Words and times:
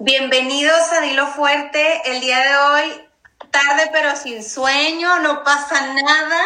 Bienvenidos 0.00 0.92
a 0.92 1.02
Dilo 1.02 1.28
Fuerte. 1.28 2.02
El 2.04 2.20
día 2.20 2.40
de 2.40 2.56
hoy, 2.56 3.00
tarde 3.52 3.90
pero 3.92 4.16
sin 4.16 4.42
sueño, 4.42 5.20
no 5.20 5.44
pasa 5.44 5.94
nada. 5.94 6.40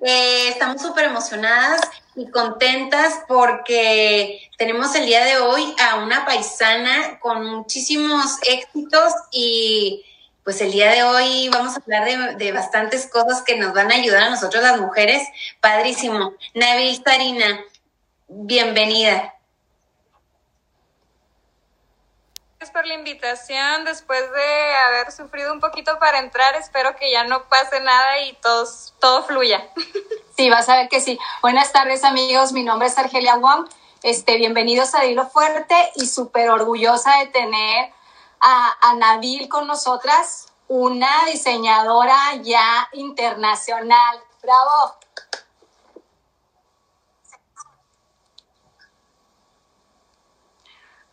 Eh, 0.00 0.48
estamos 0.48 0.80
súper 0.80 1.04
emocionadas 1.04 1.82
y 2.14 2.30
contentas 2.30 3.20
porque 3.28 4.48
tenemos 4.56 4.94
el 4.94 5.04
día 5.04 5.26
de 5.26 5.36
hoy 5.36 5.74
a 5.78 5.96
una 5.96 6.24
paisana 6.24 7.18
con 7.20 7.44
muchísimos 7.44 8.38
éxitos 8.48 9.12
y 9.30 10.02
pues 10.42 10.62
el 10.62 10.72
día 10.72 10.90
de 10.90 11.02
hoy 11.02 11.50
vamos 11.50 11.74
a 11.74 11.80
hablar 11.80 12.06
de, 12.06 12.36
de 12.42 12.52
bastantes 12.52 13.10
cosas 13.10 13.42
que 13.42 13.58
nos 13.58 13.74
van 13.74 13.92
a 13.92 13.96
ayudar 13.96 14.22
a 14.22 14.30
nosotros 14.30 14.62
las 14.62 14.80
mujeres. 14.80 15.22
Padrísimo. 15.60 16.32
Nabil 16.54 17.02
Sarina, 17.04 17.60
bienvenida. 18.26 19.35
Por 22.70 22.86
la 22.86 22.94
invitación. 22.94 23.84
Después 23.84 24.20
de 24.30 24.74
haber 24.86 25.12
sufrido 25.12 25.52
un 25.52 25.60
poquito 25.60 25.98
para 25.98 26.18
entrar, 26.18 26.54
espero 26.56 26.96
que 26.96 27.10
ya 27.10 27.24
no 27.24 27.48
pase 27.48 27.80
nada 27.80 28.20
y 28.20 28.34
todos, 28.34 28.94
todo 29.00 29.22
fluya. 29.24 29.68
Sí, 30.36 30.50
vas 30.50 30.68
a 30.68 30.76
ver 30.76 30.90
que 30.90 31.00
sí. 31.00 31.18
Buenas 31.40 31.72
tardes, 31.72 32.04
amigos. 32.04 32.52
Mi 32.52 32.62
nombre 32.62 32.88
es 32.88 32.98
Argelia 32.98 33.36
Wong. 33.36 33.70
Este, 34.02 34.36
bienvenidos 34.36 34.94
a 34.94 35.00
Dilo 35.00 35.26
Fuerte 35.30 35.74
y 35.94 36.06
súper 36.06 36.50
orgullosa 36.50 37.20
de 37.20 37.28
tener 37.28 37.90
a, 38.40 38.76
a 38.82 38.94
Nabil 38.96 39.48
con 39.48 39.66
nosotras, 39.66 40.52
una 40.68 41.24
diseñadora 41.24 42.34
ya 42.42 42.86
internacional. 42.92 44.20
¡Bravo! 44.42 44.98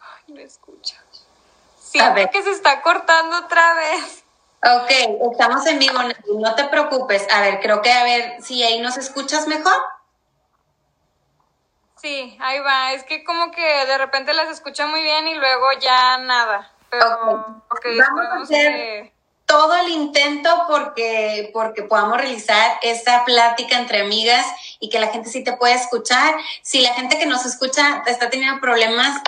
Ay, 0.02 0.34
me 0.34 0.44
escucha. 0.44 1.02
Siento 1.94 2.32
que 2.32 2.42
se 2.42 2.50
está 2.50 2.82
cortando 2.82 3.38
otra 3.38 3.76
vez. 3.76 4.24
Ok, 4.64 5.30
estamos 5.32 5.64
en 5.68 5.78
vivo, 5.78 6.00
no 6.40 6.56
te 6.56 6.64
preocupes. 6.64 7.28
A 7.31 7.42
ver, 7.42 7.59
creo 7.59 7.84
que 7.84 7.92
a 7.92 8.04
ver 8.04 8.42
si 8.42 8.64
ahí 8.64 8.80
nos 8.80 8.98
escuchas 8.98 9.45
mejor. 9.48 9.76
Sí, 12.02 12.36
ahí 12.42 12.59
va. 12.62 12.94
Es 12.94 13.04
que 13.04 13.23
como 13.23 13.52
que 13.52 13.62
de 13.62 13.98
repente 14.00 14.34
las 14.34 14.50
escucho 14.50 14.88
muy 14.88 15.04
bien 15.04 15.28
y 15.28 15.36
luego 15.36 15.67
ya 15.80 16.17
nada. 16.17 16.72
Pero 16.90 17.64
okay. 17.70 18.00
vamos 18.00 18.26
a 18.26 18.42
hacer 18.42 19.14
todo 19.45 19.76
el 19.76 19.89
intento 19.89 20.50
porque, 20.67 21.52
porque 21.54 21.84
podamos 21.84 22.17
realizar 22.17 22.80
esta 22.82 23.23
plática 23.23 23.78
entre 23.78 24.02
amigas 24.02 24.48
y 24.80 24.89
que 24.89 25.00
la 25.00 25.10
gente 25.10 25.30
sí 25.30 25.44
te 25.44 25.54
pueda 25.54 25.76
escuchar. 25.76 26.34
Si 26.64 26.82
la 26.82 26.95
gente 26.95 27.20
que 27.20 27.28
nos 27.28 27.45
escucha 27.45 28.02
está 28.08 28.32
teniendo 28.32 28.60
problemas, 28.60 29.22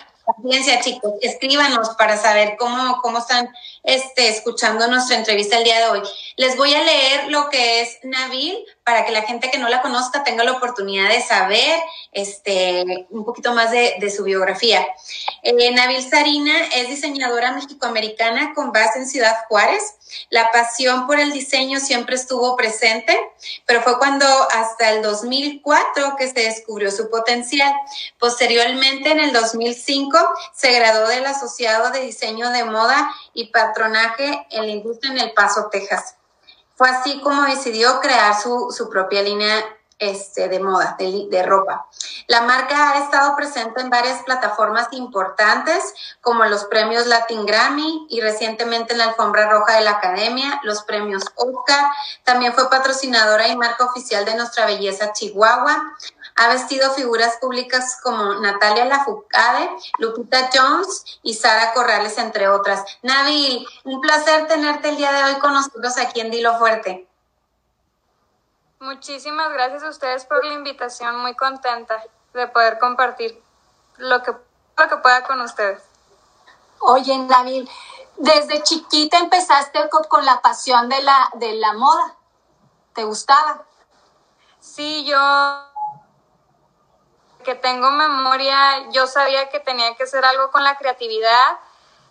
Paciencia, 0.45 0.79
chicos, 0.79 1.13
escríbanos 1.21 1.89
para 1.97 2.17
saber 2.17 2.55
cómo, 2.57 3.01
cómo 3.01 3.17
están 3.17 3.49
este, 3.83 4.29
escuchando 4.29 4.87
nuestra 4.87 5.17
entrevista 5.17 5.57
el 5.57 5.63
día 5.63 5.79
de 5.79 5.87
hoy. 5.87 6.01
Les 6.35 6.55
voy 6.55 6.71
a 6.75 6.83
leer 6.83 7.31
lo 7.31 7.49
que 7.49 7.81
es 7.81 7.97
Nabil 8.03 8.55
para 8.83 9.05
que 9.05 9.11
la 9.11 9.23
gente 9.23 9.49
que 9.49 9.57
no 9.57 9.69
la 9.69 9.81
conozca 9.81 10.23
tenga 10.23 10.43
la 10.43 10.51
oportunidad 10.51 11.09
de 11.09 11.21
saber 11.21 11.79
este, 12.11 13.07
un 13.09 13.25
poquito 13.25 13.53
más 13.53 13.71
de, 13.71 13.95
de 13.99 14.11
su 14.11 14.23
biografía. 14.23 14.85
Eh, 15.41 15.71
Nabil 15.71 16.07
Sarina 16.07 16.67
es 16.75 16.89
diseñadora 16.89 17.51
mexicoamericana 17.53 18.53
con 18.53 18.71
base 18.71 18.99
en 18.99 19.07
Ciudad 19.07 19.35
Juárez. 19.47 19.95
La 20.29 20.51
pasión 20.51 21.07
por 21.07 21.19
el 21.19 21.31
diseño 21.31 21.79
siempre 21.79 22.15
estuvo 22.15 22.55
presente, 22.55 23.19
pero 23.65 23.81
fue 23.81 23.97
cuando 23.97 24.25
hasta 24.51 24.91
el 24.91 25.01
2004 25.01 26.15
que 26.17 26.27
se 26.27 26.41
descubrió 26.41 26.91
su 26.91 27.09
potencial. 27.09 27.73
Posteriormente, 28.19 29.09
en 29.11 29.19
el 29.19 29.33
2005, 29.33 30.17
se 30.53 30.71
graduó 30.71 31.07
del 31.07 31.25
asociado 31.25 31.91
de 31.91 32.01
diseño 32.01 32.49
de 32.51 32.63
moda 32.63 33.13
y 33.33 33.47
patronaje 33.47 34.47
en 34.51 34.65
la 34.65 34.71
industria 34.71 35.11
en 35.11 35.19
El 35.19 35.33
Paso, 35.33 35.69
Texas. 35.71 36.15
Fue 36.75 36.89
así 36.89 37.21
como 37.21 37.43
decidió 37.43 37.99
crear 38.01 38.39
su, 38.39 38.73
su 38.75 38.89
propia 38.89 39.21
línea 39.21 39.63
este, 39.97 40.49
de 40.49 40.59
moda, 40.59 40.95
de, 40.99 41.27
de, 41.29 41.43
ropa. 41.43 41.87
La 42.27 42.41
marca 42.41 42.91
ha 42.91 43.03
estado 43.03 43.33
presente 43.37 43.79
en 43.79 43.89
varias 43.89 44.23
plataformas 44.23 44.89
importantes, 44.91 45.93
como 46.19 46.43
los 46.45 46.65
premios 46.65 47.05
Latin 47.05 47.45
Grammy 47.45 48.05
y 48.09 48.19
recientemente 48.19 48.91
en 48.91 48.99
la 48.99 49.05
alfombra 49.05 49.49
roja 49.49 49.75
de 49.75 49.81
la 49.81 49.91
Academia, 49.91 50.59
los 50.63 50.83
premios 50.83 51.23
Oscar. 51.35 51.85
También 52.25 52.53
fue 52.53 52.69
patrocinadora 52.69 53.47
y 53.47 53.55
marca 53.55 53.85
oficial 53.85 54.25
de 54.25 54.35
Nuestra 54.35 54.65
Belleza 54.65 55.13
Chihuahua. 55.13 55.95
Ha 56.35 56.49
vestido 56.49 56.91
figuras 56.91 57.37
públicas 57.37 57.99
como 58.03 58.33
Natalia 58.35 58.85
Lafourcade, 58.85 59.69
Lupita 59.99 60.49
Jones 60.53 61.19
y 61.23 61.33
Sara 61.33 61.73
Corrales, 61.73 62.17
entre 62.17 62.49
otras. 62.49 62.83
Nabil, 63.03 63.65
un 63.85 64.01
placer 64.01 64.45
tenerte 64.47 64.89
el 64.89 64.97
día 64.97 65.13
de 65.13 65.23
hoy 65.23 65.39
con 65.39 65.53
nosotros 65.53 65.97
aquí 65.97 66.19
en 66.19 66.31
Dilo 66.31 66.57
Fuerte. 66.59 67.07
Muchísimas 68.79 69.51
gracias 69.53 69.83
a 69.83 69.89
ustedes 69.89 70.25
por 70.25 70.43
la 70.45 70.53
invitación, 70.53 71.15
muy 71.17 71.35
contenta 71.35 72.03
de 72.33 72.47
poder 72.47 72.79
compartir 72.79 73.41
lo 73.97 74.21
que, 74.21 74.31
lo 74.31 74.89
que 74.89 74.97
pueda 74.97 75.23
con 75.23 75.39
ustedes. 75.39 75.81
Oye, 76.79 77.17
Nabil, 77.17 77.69
desde 78.17 78.61
chiquita 78.61 79.17
empezaste 79.19 79.89
con, 79.89 80.25
la 80.25 80.41
pasión 80.41 80.89
de 80.89 81.01
la, 81.01 81.29
de 81.35 81.53
la 81.53 81.73
moda. 81.73 82.15
¿Te 82.93 83.05
gustaba? 83.05 83.63
Sí, 84.59 85.05
yo 85.05 85.17
que 87.45 87.55
tengo 87.55 87.89
memoria, 87.91 88.89
yo 88.91 89.07
sabía 89.07 89.47
que 89.49 89.61
tenía 89.61 89.95
que 89.95 90.03
hacer 90.03 90.25
algo 90.25 90.51
con 90.51 90.63
la 90.63 90.77
creatividad. 90.77 91.57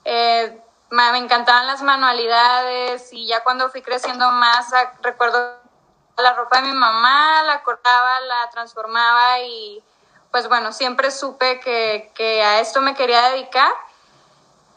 Eh, 0.07 0.59
me 0.91 1.19
encantaban 1.19 1.67
las 1.67 1.83
manualidades 1.83 3.13
y 3.13 3.27
ya 3.27 3.45
cuando 3.45 3.69
fui 3.69 3.83
creciendo 3.83 4.31
más, 4.31 4.73
recuerdo 5.03 5.59
la 6.17 6.33
ropa 6.35 6.61
de 6.61 6.69
mi 6.69 6.73
mamá, 6.73 7.43
la 7.43 7.63
cortaba, 7.63 8.21
la 8.21 8.49
transformaba 8.51 9.41
y 9.41 9.85
pues 10.31 10.49
bueno, 10.49 10.73
siempre 10.73 11.11
supe 11.11 11.61
que, 11.61 12.11
que 12.15 12.43
a 12.43 12.61
esto 12.61 12.81
me 12.81 12.95
quería 12.95 13.31
dedicar 13.31 13.73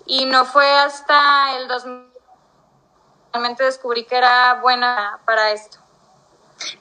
y 0.06 0.26
no 0.26 0.46
fue 0.46 0.70
hasta 0.70 1.56
el 1.56 1.68
2000 1.68 2.18
realmente 3.38 3.64
descubrí 3.64 4.06
que 4.06 4.18
era 4.18 4.56
buena 4.56 5.20
para 5.26 5.52
esto. 5.52 5.78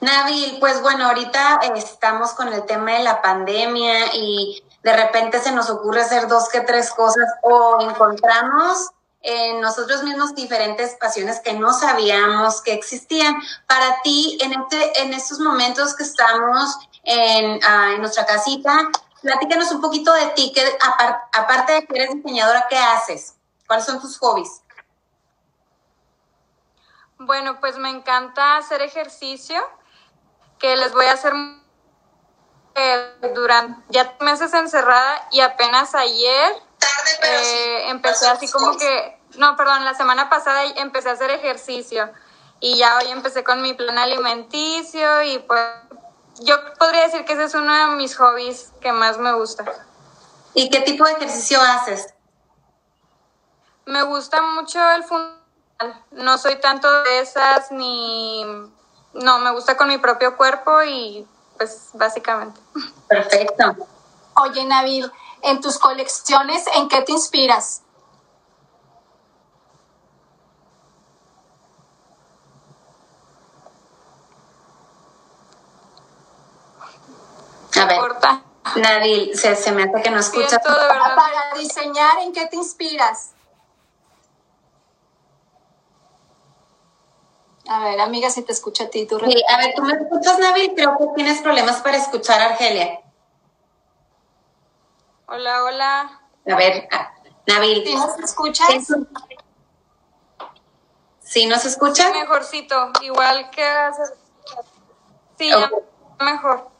Nabil, 0.00 0.58
pues 0.60 0.80
bueno, 0.82 1.06
ahorita 1.06 1.60
estamos 1.76 2.32
con 2.32 2.52
el 2.52 2.64
tema 2.64 2.92
de 2.92 3.04
la 3.04 3.22
pandemia 3.22 4.14
y 4.14 4.62
de 4.82 4.96
repente 4.96 5.40
se 5.40 5.52
nos 5.52 5.70
ocurre 5.70 6.02
hacer 6.02 6.28
dos 6.28 6.48
que 6.48 6.60
tres 6.60 6.90
cosas 6.90 7.26
o 7.42 7.80
encontramos 7.80 8.90
en 9.22 9.60
nosotros 9.60 10.04
mismos 10.04 10.34
diferentes 10.34 10.94
pasiones 10.94 11.40
que 11.40 11.52
no 11.52 11.72
sabíamos 11.72 12.62
que 12.62 12.72
existían. 12.72 13.36
Para 13.66 14.00
ti, 14.02 14.38
en, 14.40 14.52
este, 14.52 15.02
en 15.02 15.12
estos 15.12 15.40
momentos 15.40 15.96
que 15.96 16.04
estamos 16.04 16.76
en, 17.02 17.56
uh, 17.56 17.92
en 17.94 18.00
nuestra 18.00 18.24
casita, 18.24 18.88
platícanos 19.20 19.72
un 19.72 19.80
poquito 19.80 20.12
de 20.12 20.26
ti, 20.28 20.52
que 20.54 20.62
apart, 20.80 21.24
aparte 21.32 21.72
de 21.72 21.86
que 21.86 21.96
eres 21.96 22.14
diseñadora, 22.14 22.66
¿qué 22.70 22.78
haces? 22.78 23.34
¿Cuáles 23.66 23.84
son 23.84 24.00
tus 24.00 24.16
hobbies? 24.18 24.62
Bueno, 27.18 27.60
pues 27.60 27.78
me 27.78 27.90
encanta 27.90 28.58
hacer 28.58 28.82
ejercicio, 28.82 29.58
que 30.58 30.76
les 30.76 30.92
voy 30.92 31.06
a 31.06 31.12
hacer 31.12 31.32
eh, 32.74 33.32
durante 33.34 33.82
ya 33.88 34.16
meses 34.20 34.52
encerrada 34.52 35.28
y 35.32 35.40
apenas 35.40 35.94
ayer 35.94 36.52
Tarde, 36.78 37.10
pero 37.20 37.38
eh, 37.38 37.42
sí. 37.42 37.90
empecé 37.90 38.28
así 38.28 38.50
como 38.50 38.76
que, 38.76 39.18
no, 39.38 39.56
perdón, 39.56 39.84
la 39.84 39.94
semana 39.94 40.28
pasada 40.28 40.64
empecé 40.76 41.08
a 41.08 41.12
hacer 41.12 41.30
ejercicio 41.30 42.10
y 42.60 42.76
ya 42.76 42.98
hoy 42.98 43.10
empecé 43.10 43.44
con 43.44 43.62
mi 43.62 43.72
plan 43.74 43.96
alimenticio 43.98 45.22
y 45.22 45.38
pues 45.38 45.60
yo 46.40 46.56
podría 46.78 47.02
decir 47.02 47.24
que 47.24 47.32
ese 47.32 47.44
es 47.44 47.54
uno 47.54 47.72
de 47.72 47.96
mis 47.96 48.16
hobbies 48.16 48.72
que 48.80 48.92
más 48.92 49.18
me 49.18 49.32
gusta. 49.32 49.64
¿Y 50.54 50.68
qué 50.70 50.80
tipo 50.80 51.04
de 51.04 51.12
ejercicio 51.12 51.60
haces? 51.60 52.14
Me 53.86 54.02
gusta 54.02 54.42
mucho 54.42 54.78
el 54.90 55.02
funcional. 55.02 55.35
No 56.10 56.38
soy 56.38 56.60
tanto 56.60 57.02
de 57.02 57.20
esas 57.20 57.70
ni... 57.70 58.44
No, 59.12 59.38
me 59.38 59.50
gusta 59.52 59.76
con 59.76 59.88
mi 59.88 59.98
propio 59.98 60.36
cuerpo 60.36 60.82
y 60.82 61.26
pues 61.56 61.90
básicamente. 61.94 62.60
Perfecto. 63.08 63.76
Oye, 64.42 64.64
Nabil, 64.64 65.10
en 65.42 65.60
tus 65.60 65.78
colecciones, 65.78 66.66
¿en 66.74 66.88
qué 66.88 67.02
te 67.02 67.12
inspiras? 67.12 67.82
A 77.78 77.84
ver, 77.84 78.00
Nabil, 78.76 79.38
se, 79.38 79.54
se, 79.56 79.72
me 79.72 79.84
hace 79.84 80.02
que 80.02 80.10
no 80.10 80.20
escuchas. 80.20 80.58
Para 80.62 81.54
diseñar, 81.56 82.18
¿en 82.18 82.32
qué 82.32 82.46
te 82.46 82.56
inspiras? 82.56 83.32
A 87.68 87.80
ver, 87.80 88.00
amiga, 88.00 88.30
si 88.30 88.42
te 88.42 88.52
escucha 88.52 88.84
a 88.84 88.88
ti, 88.90 89.06
tú. 89.06 89.18
Sí, 89.18 89.42
a 89.48 89.56
ver, 89.58 89.74
tú 89.74 89.82
me 89.82 89.92
escuchas, 89.94 90.38
Nabil, 90.38 90.72
creo 90.74 90.96
que 90.98 91.06
tienes 91.16 91.40
problemas 91.42 91.80
para 91.82 91.96
escuchar 91.96 92.40
a 92.40 92.46
Argelia. 92.46 93.00
Hola, 95.26 95.64
hola. 95.64 96.20
A 96.48 96.54
ver, 96.56 96.88
Nabil. 97.46 97.84
¿Sí 97.84 97.94
nos 97.94 98.18
escuchas? 98.18 98.68
¿Sí 101.20 101.46
nos 101.46 101.64
escuchas? 101.64 102.12
Mejorcito, 102.12 102.90
igual 103.02 103.50
que 103.50 103.64
hace... 103.64 104.02
Sí, 105.38 105.50
mejor. 106.20 106.70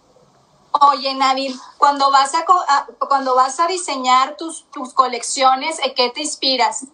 Oye, 0.92 1.14
Nabil, 1.14 1.58
cuando 1.78 2.10
vas 2.12 2.34
a, 2.34 2.44
co- 2.44 2.64
a- 2.68 2.86
cuando 3.08 3.34
vas 3.34 3.58
a 3.58 3.66
diseñar 3.66 4.36
tus, 4.36 4.70
tus 4.70 4.94
colecciones, 4.94 5.80
¿en 5.80 5.94
qué 5.94 6.10
te 6.10 6.20
inspiras? 6.20 6.84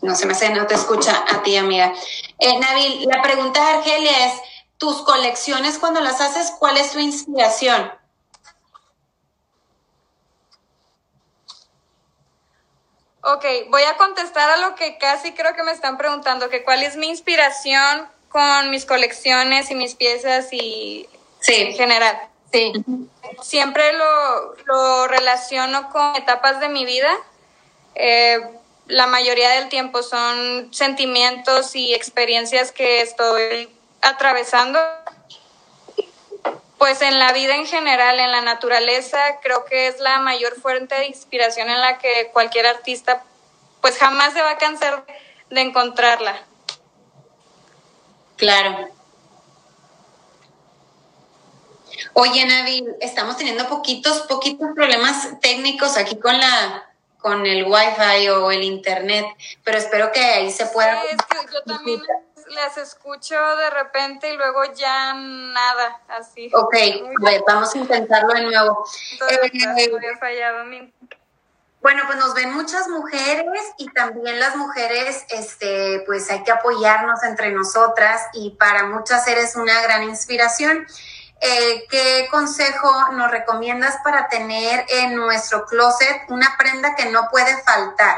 No 0.00 0.14
se 0.14 0.26
me 0.26 0.32
hace, 0.32 0.50
no 0.50 0.66
te 0.66 0.74
escucha 0.74 1.24
a 1.28 1.42
ti, 1.42 1.56
amiga. 1.56 1.92
Eh, 2.38 2.58
Nabil, 2.58 3.06
la 3.06 3.20
pregunta 3.20 3.60
de 3.64 3.78
Argelia 3.78 4.26
es, 4.26 4.40
tus 4.78 5.02
colecciones 5.02 5.78
cuando 5.78 6.00
las 6.00 6.20
haces, 6.20 6.52
¿cuál 6.58 6.78
es 6.78 6.92
tu 6.92 7.00
inspiración? 7.00 7.92
Ok, 13.22 13.44
voy 13.68 13.82
a 13.82 13.96
contestar 13.96 14.48
a 14.50 14.56
lo 14.58 14.76
que 14.76 14.96
casi 14.98 15.32
creo 15.32 15.54
que 15.54 15.64
me 15.64 15.72
están 15.72 15.98
preguntando, 15.98 16.48
que 16.48 16.62
cuál 16.62 16.82
es 16.82 16.96
mi 16.96 17.08
inspiración 17.08 18.08
con 18.28 18.70
mis 18.70 18.86
colecciones 18.86 19.70
y 19.70 19.74
mis 19.74 19.96
piezas 19.96 20.52
y 20.52 21.08
en 21.46 21.72
general. 21.74 22.28
Sí. 22.52 22.72
Siempre 23.42 23.92
lo, 23.92 24.54
lo 24.64 25.08
relaciono 25.08 25.90
con 25.90 26.14
etapas 26.16 26.60
de 26.60 26.68
mi 26.68 26.84
vida. 26.84 27.10
Eh, 27.94 28.57
la 28.88 29.06
mayoría 29.06 29.50
del 29.50 29.68
tiempo 29.68 30.02
son 30.02 30.72
sentimientos 30.72 31.76
y 31.76 31.94
experiencias 31.94 32.72
que 32.72 33.02
estoy 33.02 33.68
atravesando. 34.00 34.80
Pues 36.78 37.02
en 37.02 37.18
la 37.18 37.32
vida 37.32 37.54
en 37.54 37.66
general, 37.66 38.18
en 38.18 38.30
la 38.30 38.40
naturaleza, 38.40 39.18
creo 39.42 39.64
que 39.64 39.88
es 39.88 40.00
la 40.00 40.20
mayor 40.20 40.54
fuente 40.60 40.94
de 40.94 41.06
inspiración 41.06 41.68
en 41.68 41.80
la 41.80 41.98
que 41.98 42.30
cualquier 42.32 42.66
artista 42.66 43.22
pues 43.80 43.98
jamás 43.98 44.32
se 44.32 44.42
va 44.42 44.52
a 44.52 44.58
cansar 44.58 45.04
de 45.50 45.60
encontrarla. 45.60 46.42
claro. 48.36 48.88
Oye, 52.14 52.44
Nabil, 52.46 52.96
estamos 53.00 53.36
teniendo 53.36 53.68
poquitos, 53.68 54.22
poquitos 54.22 54.68
problemas 54.74 55.28
técnicos 55.40 55.96
aquí 55.96 56.18
con 56.18 56.38
la, 56.38 56.87
con 57.18 57.46
el 57.46 57.64
wifi 57.64 58.28
o 58.28 58.50
el 58.50 58.62
internet, 58.62 59.26
pero 59.64 59.78
espero 59.78 60.12
que 60.12 60.20
ahí 60.20 60.50
se 60.50 60.66
pueda. 60.66 61.00
Sí, 61.02 61.08
es 61.10 61.26
que 61.26 61.52
yo 61.52 61.62
también 61.62 62.02
las 62.50 62.78
escucho 62.78 63.34
de 63.56 63.70
repente 63.70 64.32
y 64.32 64.36
luego 64.36 64.64
ya 64.74 65.14
nada, 65.14 66.00
así. 66.08 66.50
Ok, 66.54 66.74
ver, 67.22 67.42
vamos 67.46 67.74
a 67.74 67.78
intentarlo 67.78 68.32
de 68.34 68.42
nuevo. 68.42 68.84
Eh, 69.30 70.16
fallado. 70.18 70.64
Bueno, 71.80 72.02
pues 72.06 72.18
nos 72.18 72.34
ven 72.34 72.52
muchas 72.54 72.88
mujeres 72.88 73.62
y 73.78 73.88
también 73.92 74.40
las 74.40 74.56
mujeres, 74.56 75.24
este, 75.30 76.02
pues 76.06 76.28
hay 76.30 76.42
que 76.42 76.50
apoyarnos 76.50 77.22
entre 77.22 77.52
nosotras 77.52 78.22
y 78.32 78.50
para 78.50 78.84
muchas 78.86 79.26
eres 79.28 79.54
una 79.54 79.80
gran 79.82 80.02
inspiración. 80.02 80.86
Eh, 81.40 81.86
¿Qué 81.88 82.28
consejo 82.30 83.12
nos 83.12 83.30
recomiendas 83.30 83.96
para 84.02 84.28
tener 84.28 84.84
en 84.88 85.14
nuestro 85.14 85.64
closet 85.66 86.22
una 86.28 86.56
prenda 86.58 86.94
que 86.96 87.06
no 87.06 87.28
puede 87.30 87.62
faltar? 87.62 88.16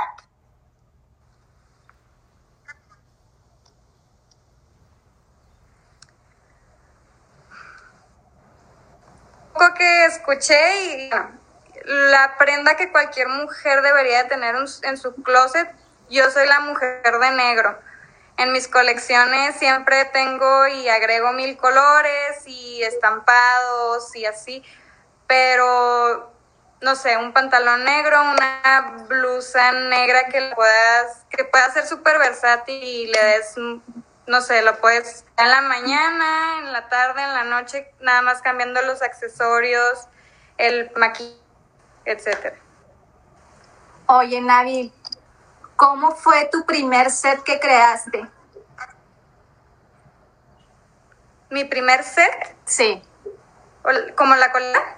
poco 9.60 9.74
que 9.74 10.04
escuché 10.06 10.86
y 10.86 11.10
la 11.84 12.36
prenda 12.38 12.76
que 12.76 12.90
cualquier 12.90 13.28
mujer 13.28 13.82
debería 13.82 14.22
de 14.22 14.28
tener 14.30 14.54
en 14.82 14.96
su 14.96 15.14
closet, 15.22 15.70
yo 16.08 16.30
soy 16.30 16.46
la 16.48 16.60
mujer 16.60 17.02
de 17.02 17.30
negro. 17.32 17.78
En 18.40 18.52
mis 18.52 18.68
colecciones 18.68 19.56
siempre 19.56 20.06
tengo 20.06 20.66
y 20.66 20.88
agrego 20.88 21.32
mil 21.32 21.58
colores 21.58 22.42
y 22.46 22.82
estampados 22.82 24.16
y 24.16 24.24
así, 24.24 24.64
pero 25.26 26.32
no 26.80 26.96
sé, 26.96 27.18
un 27.18 27.34
pantalón 27.34 27.84
negro, 27.84 28.18
una 28.22 29.04
blusa 29.06 29.72
negra 29.72 30.28
que 30.28 30.52
puedas, 30.54 31.26
que 31.28 31.44
pueda 31.44 31.70
ser 31.70 31.86
súper 31.86 32.18
versátil 32.18 32.82
y 32.82 33.08
le 33.08 33.22
des, 33.22 33.58
no 34.26 34.40
sé, 34.40 34.62
lo 34.62 34.80
puedes 34.80 35.26
en 35.36 35.50
la 35.50 35.60
mañana, 35.60 36.60
en 36.60 36.72
la 36.72 36.88
tarde, 36.88 37.22
en 37.22 37.34
la 37.34 37.44
noche, 37.44 37.92
nada 38.00 38.22
más 38.22 38.40
cambiando 38.40 38.80
los 38.80 39.02
accesorios, 39.02 40.08
el 40.56 40.90
maquillaje, 40.96 41.36
etcétera. 42.06 42.56
Oye, 44.06 44.40
Nabil, 44.40 44.90
¿cómo 45.80 46.14
fue 46.14 46.46
tu 46.52 46.66
primer 46.66 47.10
set 47.10 47.42
que 47.42 47.58
creaste? 47.58 48.28
Mi 51.48 51.64
primer 51.64 52.04
set, 52.04 52.54
Sí. 52.66 53.02
como 54.14 54.34
la 54.36 54.52
cola. 54.52 54.96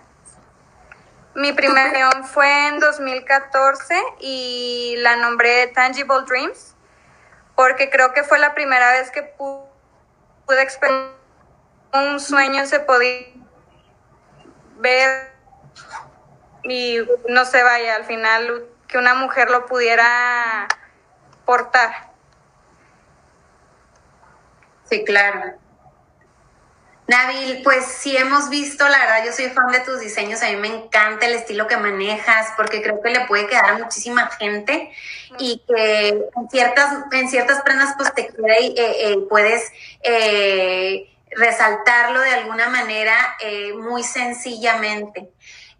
Mi 1.37 1.52
primer 1.52 1.93
reunión 1.93 2.25
fue 2.25 2.67
en 2.67 2.81
2014 2.81 3.94
y 4.19 4.96
la 4.99 5.14
nombré 5.17 5.69
Tangible 5.69 6.23
Dreams 6.26 6.75
porque 7.55 7.88
creo 7.90 8.12
que 8.12 8.25
fue 8.25 8.40
la 8.40 8.52
primera 8.55 8.90
vez 8.90 9.12
que 9.12 9.37
pu- 9.38 9.64
pude 10.46 10.62
experimentar 10.62 11.14
un 11.94 12.19
sueño 12.19 12.67
se 12.67 12.81
podía 12.81 13.29
ver 14.79 15.32
y 16.64 16.99
no 17.29 17.44
se 17.44 17.62
vaya 17.62 17.94
al 17.94 18.05
final 18.05 18.67
que 18.92 18.98
una 18.98 19.14
mujer 19.14 19.50
lo 19.50 19.64
pudiera 19.64 20.68
portar. 21.46 22.12
Sí, 24.84 25.02
claro. 25.04 25.54
Nabil, 27.06 27.62
pues 27.62 27.86
sí 27.86 28.16
hemos 28.16 28.50
visto, 28.50 28.86
la 28.86 28.98
verdad, 28.98 29.24
yo 29.24 29.32
soy 29.32 29.46
fan 29.46 29.72
de 29.72 29.80
tus 29.80 29.98
diseños, 29.98 30.42
a 30.42 30.48
mí 30.48 30.56
me 30.56 30.68
encanta 30.68 31.26
el 31.26 31.32
estilo 31.32 31.66
que 31.66 31.76
manejas, 31.76 32.48
porque 32.56 32.82
creo 32.82 33.00
que 33.02 33.10
le 33.10 33.26
puede 33.26 33.46
quedar 33.46 33.70
a 33.70 33.78
muchísima 33.78 34.28
gente 34.38 34.92
y 35.38 35.62
que 35.66 36.08
en 36.08 36.50
ciertas, 36.50 36.94
en 37.10 37.28
ciertas 37.28 37.62
prendas 37.62 37.94
pues 37.96 38.14
te 38.14 38.28
queda 38.28 38.60
y 38.60 38.74
eh, 38.78 39.12
eh, 39.12 39.16
puedes 39.28 39.72
eh, 40.02 41.10
resaltarlo 41.30 42.20
de 42.20 42.30
alguna 42.30 42.68
manera 42.68 43.36
muy 43.78 44.04
sencillamente. 44.04 45.30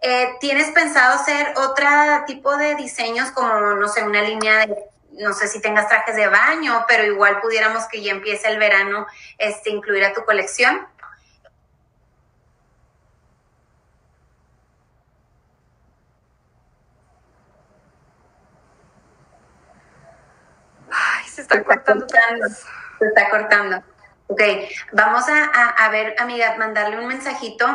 Eh, 0.03 0.35
¿Tienes 0.41 0.71
pensado 0.73 1.15
hacer 1.15 1.55
otro 1.57 1.87
tipo 2.27 2.57
de 2.57 2.75
diseños 2.75 3.31
como, 3.31 3.55
no 3.75 3.87
sé, 3.89 4.03
una 4.03 4.21
línea 4.21 4.67
de 4.67 4.93
no 5.13 5.32
sé 5.32 5.47
si 5.49 5.61
tengas 5.61 5.89
trajes 5.89 6.17
de 6.17 6.27
baño, 6.27 6.85
pero 6.89 7.05
igual 7.05 7.41
pudiéramos 7.41 7.87
que 7.87 8.03
ya 8.03 8.13
empiece 8.13 8.49
el 8.49 8.59
verano, 8.59 9.06
este, 9.39 9.71
incluir 9.71 10.05
a 10.05 10.13
tu 10.13 10.25
colección. 10.25 10.87
Ay, 20.91 21.29
se 21.29 21.43
está 21.43 21.63
cortando 21.63 22.06
vez. 22.06 22.65
Se 22.99 23.06
está 23.06 23.31
cortando. 23.31 23.92
Ok, 24.32 24.41
vamos 24.93 25.29
a, 25.29 25.44
a, 25.44 25.69
a, 25.84 25.89
ver, 25.91 26.15
amiga, 26.19 26.56
mandarle 26.56 26.98
un 26.98 27.06
mensajito 27.06 27.67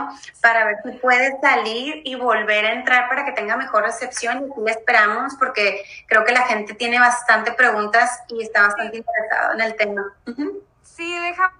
para 0.41 0.65
ver 0.65 0.77
si 0.83 0.91
puede 0.97 1.39
salir 1.39 2.01
y 2.03 2.15
volver 2.15 2.65
a 2.65 2.73
entrar 2.73 3.07
para 3.07 3.25
que 3.25 3.31
tenga 3.33 3.55
mejor 3.55 3.83
recepción. 3.83 4.39
Y 4.39 4.51
aquí 4.51 4.61
le 4.65 4.71
esperamos 4.71 5.35
porque 5.35 5.83
creo 6.07 6.25
que 6.25 6.31
la 6.31 6.41
gente 6.47 6.73
tiene 6.73 6.99
bastante 6.99 7.51
preguntas 7.51 8.23
y 8.29 8.41
está 8.41 8.63
bastante 8.63 8.97
interesado 8.97 9.53
en 9.53 9.61
el 9.61 9.75
tema. 9.75 10.01
Uh 10.25 10.31
-huh. 10.31 10.63
Sí, 10.81 11.19
déjame. 11.19 11.53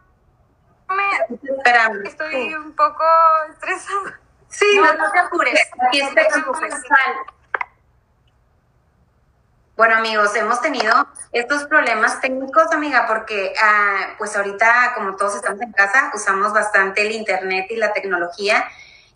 Esperamos. 1.57 1.97
Estoy 2.03 2.33
sí. 2.33 2.55
un 2.55 2.73
poco 2.75 3.03
estresada. 3.51 4.19
Sí, 4.49 4.65
no, 4.77 4.93
no 4.93 5.11
te 5.11 5.19
apures. 5.19 5.69
Aquí 5.87 6.01
esperamos. 6.01 6.57
Bueno, 9.77 9.95
amigos, 9.97 10.35
hemos 10.35 10.59
tenido 10.59 10.91
estos 11.31 11.65
problemas 11.65 12.19
técnicos, 12.19 12.71
amiga, 12.71 13.05
porque 13.07 13.53
ah, 13.61 14.15
pues 14.17 14.35
ahorita, 14.35 14.93
como 14.95 15.15
todos 15.15 15.35
estamos 15.35 15.61
en 15.61 15.71
casa, 15.71 16.11
usamos 16.15 16.51
bastante 16.51 17.03
el 17.03 17.11
internet 17.11 17.67
y 17.69 17.75
la 17.75 17.93
tecnología. 17.93 18.65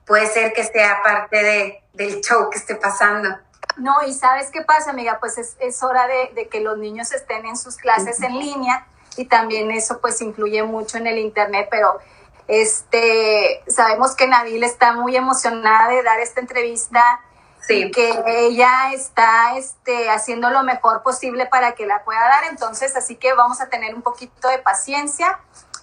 Puede 0.06 0.27
ser 0.27 0.53
que 0.53 0.63
sea 0.63 1.01
parte 1.03 1.44
de, 1.44 1.84
del 1.94 2.22
show 2.22 2.51
que 2.51 2.60
esté 2.60 2.75
pasando. 2.75 3.39
No, 3.77 4.03
y 4.06 4.13
¿sabes 4.13 4.51
qué 4.51 4.62
pasa, 4.62 4.91
amiga? 4.91 5.18
Pues 5.20 5.39
es, 5.39 5.58
es 5.60 5.82
hora 5.82 6.06
de, 6.06 6.30
de, 6.36 6.48
que 6.48 6.60
los 6.60 6.77
niños 6.77 7.12
estén 7.12 7.44
en 7.48 7.58
sus 7.58 7.77
clases 7.77 8.20
uh 8.20 8.22
-huh. 8.22 8.27
en 8.27 8.38
línea 8.38 8.86
y 9.18 9.25
también 9.25 9.72
eso 9.72 10.00
pues 10.00 10.22
influye 10.22 10.62
mucho 10.62 11.00
en 11.00 11.08
el 11.08 11.18
internet, 11.18 11.70
pero 11.72 12.00
este 12.48 13.63
sabemos 13.68 14.15
que 14.15 14.27
Nabil 14.27 14.63
está 14.63 14.94
muy 14.94 15.15
emocionada 15.15 15.89
de 15.89 16.03
dar 16.03 16.20
esta 16.20 16.39
entrevista 16.39 17.20
Sí. 17.68 17.91
que 17.91 18.24
ella 18.25 18.91
está 18.94 19.56
este, 19.56 20.10
haciendo 20.10 20.50
lo 20.50 20.63
mejor 20.63 21.03
posible 21.03 21.46
para 21.46 21.74
que 21.74 21.86
la 21.86 22.03
pueda 22.03 22.22
dar. 22.22 22.46
Entonces, 22.50 22.96
así 22.96 23.15
que 23.15 23.34
vamos 23.34 23.62
a 23.62 23.70
tener 23.70 23.96
un 23.96 24.01
poquito 24.01 24.48
de 24.48 24.58
paciencia 24.60 25.39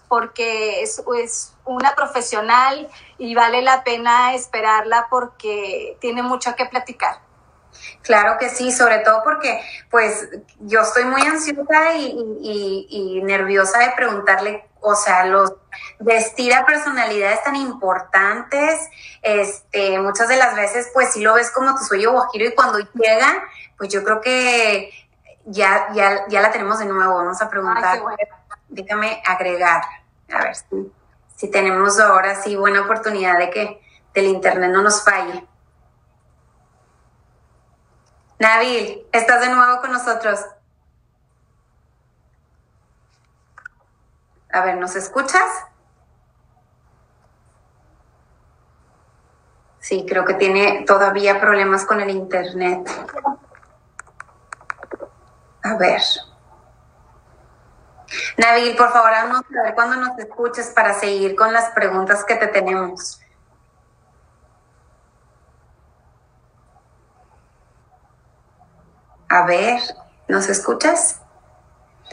porque 0.09 0.83
es, 0.83 1.03
es 1.23 1.55
una 1.65 1.95
profesional 1.95 2.89
y 3.19 3.35
vale 3.35 3.63
la 3.63 3.85
pena 3.85 4.35
esperarla 4.35 5.07
porque 5.11 5.97
tiene 6.01 6.23
mucho 6.23 6.57
que 6.57 6.67
platicar. 6.67 7.28
Claro 8.02 8.38
que 8.38 8.49
sí, 8.49 8.73
sobre 8.73 9.00
todo 9.00 9.23
porque 9.23 9.61
pues 9.90 10.28
yo 10.61 10.80
estoy 10.80 11.04
muy 11.04 11.23
ansiosa 11.23 11.95
y, 11.95 13.21
nerviosa 13.23 13.78
de 13.80 13.90
preguntarle, 13.97 14.64
o 14.80 14.95
sea, 14.95 15.26
los 15.26 15.52
vestir 15.99 16.54
a 16.54 16.64
personalidades 16.64 17.42
tan 17.42 17.57
importantes, 17.57 18.88
este, 19.23 19.99
muchas 19.99 20.28
de 20.28 20.37
las 20.37 20.54
veces 20.54 20.90
pues 20.95 21.12
sí 21.12 21.21
lo 21.21 21.35
ves 21.35 21.50
como 21.50 21.75
tu 21.76 21.85
sueño 21.85 22.12
guajiro 22.12 22.47
y 22.47 22.54
cuando 22.54 22.78
llega, 22.95 23.45
pues 23.76 23.90
yo 23.90 24.02
creo 24.02 24.21
que 24.21 24.90
ya, 25.45 25.88
ya, 25.95 26.26
ya 26.28 26.40
la 26.40 26.50
tenemos 26.50 26.78
de 26.78 26.87
nuevo, 26.87 27.16
vamos 27.16 27.40
a 27.42 27.50
preguntar, 27.50 28.00
déjame 28.68 29.23
agregar, 29.26 29.83
a 30.33 30.45
ver 30.45 30.54
si, 30.54 30.92
si 31.37 31.50
tenemos 31.50 31.99
ahora 32.00 32.40
sí 32.42 32.57
buena 32.57 32.83
oportunidad 32.83 33.38
de 33.38 33.50
que 33.50 33.80
el 34.14 34.26
internet 34.26 34.71
no 34.71 34.83
nos 34.83 35.02
falle. 35.04 35.47
Nabil, 38.38 39.04
estás 39.12 39.40
de 39.40 39.49
nuevo 39.49 39.80
con 39.80 39.90
nosotros. 39.92 40.40
A 44.52 44.61
ver, 44.62 44.76
¿nos 44.76 44.95
escuchas? 44.95 45.42
Sí, 49.80 50.07
creo 50.09 50.25
que 50.25 50.35
tiene 50.35 50.85
todavía 50.87 51.40
problemas 51.40 51.85
con 51.85 52.00
el 52.00 52.11
internet. 52.11 52.88
A 55.62 55.75
ver. 55.76 56.02
Nabil, 58.37 58.76
por 58.76 58.92
favor, 58.92 59.12
haznos 59.12 59.42
saber 59.52 59.75
cuando 59.75 59.97
nos 59.97 60.18
escuches 60.18 60.68
para 60.68 60.95
seguir 60.95 61.35
con 61.35 61.52
las 61.52 61.71
preguntas 61.71 62.25
que 62.25 62.37
te 62.37 62.47
tenemos. 62.47 63.21
A 69.29 69.45
ver, 69.45 69.81
¿nos 70.27 70.49
escuchas? 70.49 71.21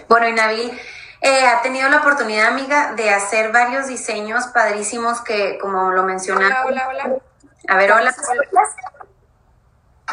Bueno, 0.09 0.27
y 0.27 0.33
Nabil 0.33 0.79
eh, 1.21 1.47
ha 1.47 1.61
tenido 1.61 1.87
la 1.89 1.99
oportunidad, 1.99 2.47
amiga, 2.47 2.93
de 2.93 3.09
hacer 3.09 3.53
varios 3.53 3.87
diseños 3.87 4.47
padrísimos 4.47 5.21
que, 5.21 5.57
como 5.59 5.91
lo 5.91 6.03
mencionaba. 6.03 6.65
Hola, 6.65 6.87
hola, 6.89 7.05
hola. 7.07 7.21
A 7.69 7.77
ver, 7.77 7.91
hola. 7.91 8.13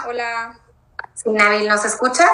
Hola. 0.06 0.58
Sí, 1.14 1.30
Nabil, 1.30 1.68
¿nos 1.68 1.84
escuchas? 1.84 2.30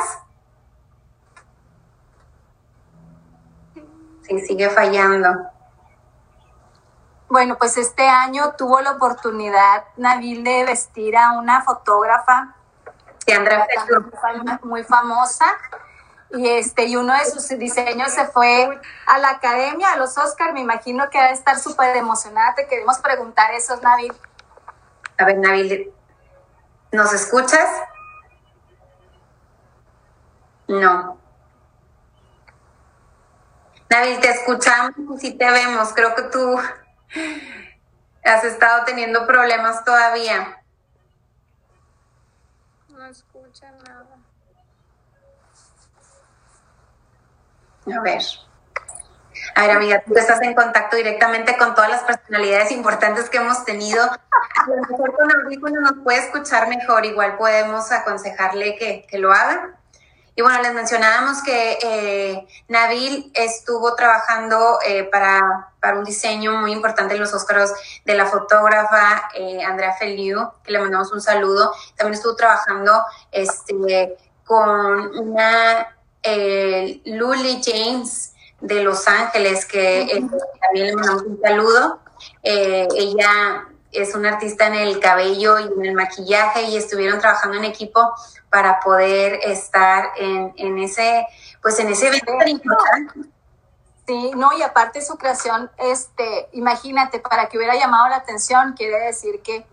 Sí, 4.23 4.41
sigue 4.41 4.69
fallando. 4.69 5.51
Bueno, 7.31 7.57
pues 7.57 7.79
este 7.79 8.07
año 8.07 8.53
tuvo 8.57 8.81
la 8.81 8.93
oportunidad 8.93 9.85
Nabil 9.97 10.45
de 10.45 10.65
vestir 10.65 11.17
a 11.17 11.33
una 11.33 11.63
fotógrafa 11.63 12.55
Andrea 13.33 13.67
muy 14.63 14.85
famosa. 14.85 15.47
Y 16.31 16.47
este, 16.47 16.85
y 16.85 16.97
uno 16.97 17.15
de 17.15 17.25
sus 17.25 17.49
diseños 17.49 18.13
se 18.13 18.27
fue 18.27 18.79
a 19.07 19.19
la 19.19 19.31
academia, 19.31 19.93
a 19.93 19.97
los 19.97 20.17
Oscar. 20.19 20.53
Me 20.53 20.61
imagino 20.61 21.09
que 21.11 21.19
va 21.19 21.25
a 21.25 21.31
estar 21.31 21.59
súper 21.59 21.97
emocionada. 21.97 22.55
Te 22.55 22.67
queremos 22.67 22.99
preguntar 22.99 23.53
eso, 23.55 23.77
Nabil. 23.81 24.13
A 25.17 25.25
ver, 25.25 25.39
Nabil, 25.39 25.91
¿nos 26.93 27.13
escuchas? 27.15 27.69
No. 30.67 31.19
Nabil, 33.89 34.21
te 34.21 34.29
escuchamos 34.29 35.25
y 35.25 35.33
te 35.33 35.51
vemos. 35.51 35.95
Creo 35.95 36.15
que 36.15 36.23
tú 36.25 36.61
has 38.23 38.45
estado 38.45 38.85
teniendo 38.85 39.27
problemas 39.27 39.83
todavía 39.83 40.58
escucha 43.09 43.71
nada. 43.87 44.19
A 47.97 48.01
ver. 48.03 48.23
A 49.55 49.63
ver, 49.63 49.71
amiga, 49.77 50.03
tú 50.07 50.15
estás 50.17 50.43
en 50.43 50.55
contacto 50.55 50.97
directamente 50.97 51.57
con 51.57 51.75
todas 51.75 51.91
las 51.91 52.03
personalidades 52.03 52.71
importantes 52.73 53.31
que 53.31 53.39
hemos 53.39 53.65
tenido. 53.65 54.05
A 54.05 54.69
lo 54.69 54.77
mejor 54.83 55.15
con 55.15 55.31
audífono 55.31 55.81
nos 55.81 56.05
puede 56.05 56.19
escuchar 56.19 56.69
mejor, 56.69 57.05
igual 57.05 57.37
podemos 57.37 57.91
aconsejarle 57.93 58.77
que, 58.77 59.07
que 59.09 59.19
lo 59.19 59.33
haga. 59.33 59.78
Y 60.39 60.41
bueno, 60.41 60.63
les 60.63 60.73
mencionábamos 60.73 61.43
que 61.43 61.81
eh, 61.83 62.47
Nabil 62.69 63.33
estuvo 63.35 63.97
trabajando 63.97 64.79
eh, 64.87 65.03
para, 65.03 65.73
para, 65.81 65.99
un 65.99 66.05
diseño 66.05 66.61
muy 66.61 66.71
importante 66.71 67.15
en 67.15 67.21
los 67.21 67.35
Óscaros 67.35 67.73
de 68.05 68.15
la 68.15 68.25
fotógrafa 68.25 69.31
eh, 69.35 69.61
Andrea 69.65 69.95
Feliu, 69.95 70.49
que 70.63 70.71
le 70.71 70.79
mandamos 70.79 71.11
un 71.11 71.21
saludo. 71.21 71.73
También 71.97 72.15
estuvo 72.15 72.37
trabajando 72.37 73.03
este, 73.33 74.17
con 74.45 75.19
una 75.19 75.97
Luli 77.05 77.61
James 77.61 78.33
de 78.61 78.85
Los 78.85 79.09
Ángeles, 79.09 79.67
que 79.67 80.07
también 80.61 80.87
le 80.87 80.95
mandamos 80.95 81.23
un 81.23 81.41
saludo. 81.41 81.99
ella 82.45 83.67
es 83.93 84.15
una 84.15 84.31
artista 84.31 84.67
en 84.67 84.75
el 84.75 85.01
cabello 85.01 85.59
y 85.59 85.65
en 85.65 85.87
el 85.87 85.95
maquillaje 85.95 86.63
y 86.63 86.77
estuvieron 86.77 87.19
trabajando 87.21 87.57
en 87.57 87.65
equipo 87.65 88.13
para 88.51 88.81
poder 88.81 89.41
estar 89.45 90.13
en, 90.17 90.53
en 90.57 90.79
ese, 90.79 91.27
pues 91.63 91.79
en 91.79 91.89
ese 91.89 92.09
evento 92.09 92.33
tan 92.39 92.49
importante. 92.49 93.21
Sí, 94.07 94.33
no, 94.35 94.53
y 94.57 94.63
aparte 94.63 95.03
su 95.03 95.19
creación, 95.19 95.71
este, 95.77 96.49
imagínate, 96.53 97.21
para 97.21 97.49
que 97.49 97.59
hubiera 97.59 97.75
llamado 97.75 98.09
la 98.09 98.17
atención, 98.17 98.73
quiere 98.73 98.99
decir 99.01 99.43
que, 99.43 99.67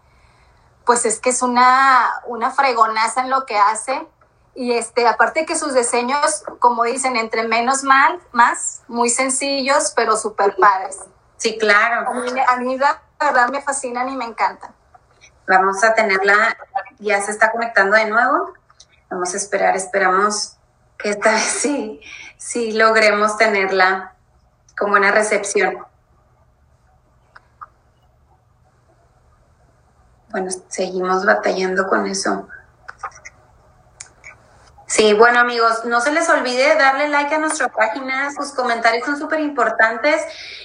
pues 0.85 1.05
es 1.05 1.21
que 1.21 1.29
es 1.29 1.41
una, 1.41 2.21
una 2.25 2.51
fregonaza 2.51 3.21
en 3.21 3.29
lo 3.29 3.45
que 3.45 3.57
hace. 3.57 4.05
Y 4.53 4.73
este, 4.73 5.07
aparte 5.07 5.45
que 5.45 5.57
sus 5.57 5.73
diseños, 5.73 6.43
como 6.59 6.83
dicen, 6.83 7.15
entre 7.15 7.47
menos 7.47 7.83
mal, 7.83 8.19
más, 8.33 8.83
muy 8.89 9.09
sencillos, 9.09 9.93
pero 9.95 10.17
súper 10.17 10.55
padres. 10.57 10.99
Sí, 11.37 11.57
claro. 11.57 12.09
A 12.09 12.13
mí, 12.13 12.29
a 12.45 12.57
mí 12.57 12.77
la 12.77 13.01
verdad 13.19 13.49
me 13.49 13.61
fascinan 13.61 14.09
y 14.09 14.15
me 14.15 14.25
encantan. 14.25 14.71
Vamos 15.47 15.83
a 15.83 15.93
tenerla, 15.93 16.57
ya 16.99 17.21
se 17.21 17.31
está 17.31 17.51
conectando 17.51 17.95
de 17.95 18.05
nuevo. 18.05 18.53
Vamos 19.09 19.33
a 19.33 19.37
esperar, 19.37 19.75
esperamos 19.75 20.57
que 20.97 21.09
esta 21.09 21.31
vez 21.31 21.43
sí, 21.43 22.01
sí 22.37 22.71
logremos 22.73 23.37
tenerla 23.37 24.13
con 24.77 24.89
buena 24.89 25.11
recepción. 25.11 25.85
Bueno, 30.29 30.49
seguimos 30.67 31.25
batallando 31.25 31.87
con 31.87 32.07
eso. 32.07 32.47
Sí, 34.95 35.11
bueno 35.11 35.39
amigos, 35.39 35.83
no 35.83 35.99
se 35.99 36.13
les 36.13 36.29
olvide 36.29 36.73
darle 36.75 37.09
like 37.09 37.35
a 37.35 37.37
nuestra 37.37 37.67
página, 37.67 38.31
sus 38.31 38.53
comentarios 38.53 39.05
son 39.05 39.19
súper 39.19 39.41
importantes 39.41 40.21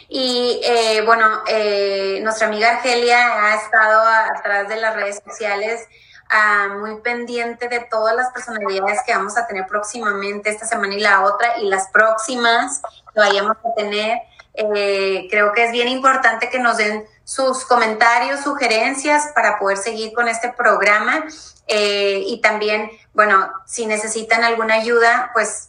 y 0.09 0.61
eh, 0.63 1.03
bueno, 1.05 1.43
eh, 1.49 2.21
nuestra 2.23 2.47
amiga 2.47 2.77
Argelia 2.77 3.19
ha 3.19 3.57
estado 3.57 4.03
atrás 4.37 4.69
de 4.69 4.77
las 4.77 4.95
redes 4.95 5.21
sociales 5.27 5.81
ah, 6.29 6.69
muy 6.79 7.01
pendiente 7.01 7.69
de 7.69 7.81
todas 7.91 8.15
las 8.15 8.31
personalidades 8.31 9.01
que 9.05 9.13
vamos 9.13 9.37
a 9.37 9.49
tener 9.49 9.67
próximamente 9.67 10.49
esta 10.51 10.65
semana 10.65 10.95
y 10.95 11.01
la 11.01 11.23
otra 11.23 11.59
y 11.59 11.67
las 11.67 11.89
próximas 11.89 12.83
que 13.13 13.19
vayamos 13.19 13.57
a 13.57 13.75
tener. 13.75 14.17
Eh, 14.55 15.27
creo 15.29 15.53
que 15.53 15.65
es 15.65 15.73
bien 15.73 15.89
importante 15.89 16.51
que 16.51 16.61
nos 16.61 16.77
den 16.77 17.05
sus 17.31 17.65
comentarios, 17.65 18.41
sugerencias 18.41 19.29
para 19.35 19.59
poder 19.59 19.79
seguir 19.79 20.13
con 20.13 20.27
este 20.27 20.53
programa 20.53 21.25
y 21.69 22.41
también 22.41 22.91
bueno, 23.13 23.53
si 23.67 23.87
necesitan 23.87 24.45
alguna 24.45 24.75
ayuda, 24.75 25.31
pues 25.33 25.69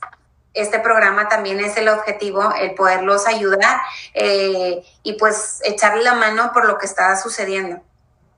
este 0.54 0.80
programa 0.80 1.28
también 1.28 1.60
es 1.60 1.78
el 1.78 1.90
objetivo, 1.90 2.54
el 2.54 2.76
poderlos 2.76 3.26
ayudar 3.26 3.80
eh, 4.14 4.84
y 5.04 5.14
pues 5.14 5.60
echarle 5.64 6.04
la 6.04 6.14
mano 6.14 6.52
por 6.54 6.66
lo 6.66 6.78
que 6.78 6.86
está 6.86 7.16
sucediendo. 7.18 7.82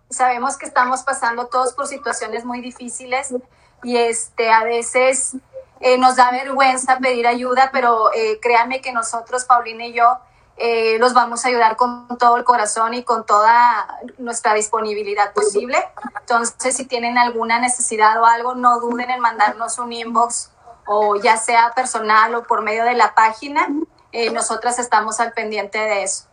Sabemos 0.09 0.57
que 0.57 0.65
estamos 0.65 1.01
pasando 1.01 1.47
todos 1.47 1.73
por 1.73 1.87
situaciones 1.87 2.45
muy 2.45 2.61
difíciles 2.61 3.33
y 3.81 3.97
este 3.97 4.51
a 4.51 4.63
veces 4.63 5.35
eh, 5.79 5.97
nos 5.97 6.15
da 6.15 6.31
vergüenza 6.31 6.99
pedir 6.99 7.27
ayuda, 7.27 7.71
pero 7.73 8.13
eh, 8.13 8.39
créanme 8.41 8.79
que 8.81 8.91
nosotros, 8.93 9.45
Paulina 9.45 9.85
y 9.85 9.93
yo, 9.93 10.19
eh, 10.57 10.97
los 10.99 11.13
vamos 11.13 11.43
a 11.43 11.47
ayudar 11.47 11.75
con 11.75 12.07
todo 12.17 12.37
el 12.37 12.43
corazón 12.43 12.93
y 12.93 13.03
con 13.03 13.25
toda 13.25 13.99
nuestra 14.19 14.53
disponibilidad 14.53 15.33
posible. 15.33 15.83
Entonces, 16.19 16.75
si 16.75 16.85
tienen 16.85 17.17
alguna 17.17 17.59
necesidad 17.59 18.21
o 18.21 18.25
algo, 18.25 18.53
no 18.53 18.79
duden 18.79 19.09
en 19.09 19.19
mandarnos 19.19 19.79
un 19.79 19.91
inbox 19.91 20.51
o 20.85 21.15
ya 21.15 21.37
sea 21.37 21.71
personal 21.71 22.35
o 22.35 22.43
por 22.43 22.61
medio 22.61 22.85
de 22.85 22.93
la 22.93 23.15
página. 23.15 23.67
Eh, 24.11 24.29
nosotras 24.29 24.77
estamos 24.77 25.19
al 25.19 25.33
pendiente 25.33 25.79
de 25.79 26.03
eso. 26.03 26.25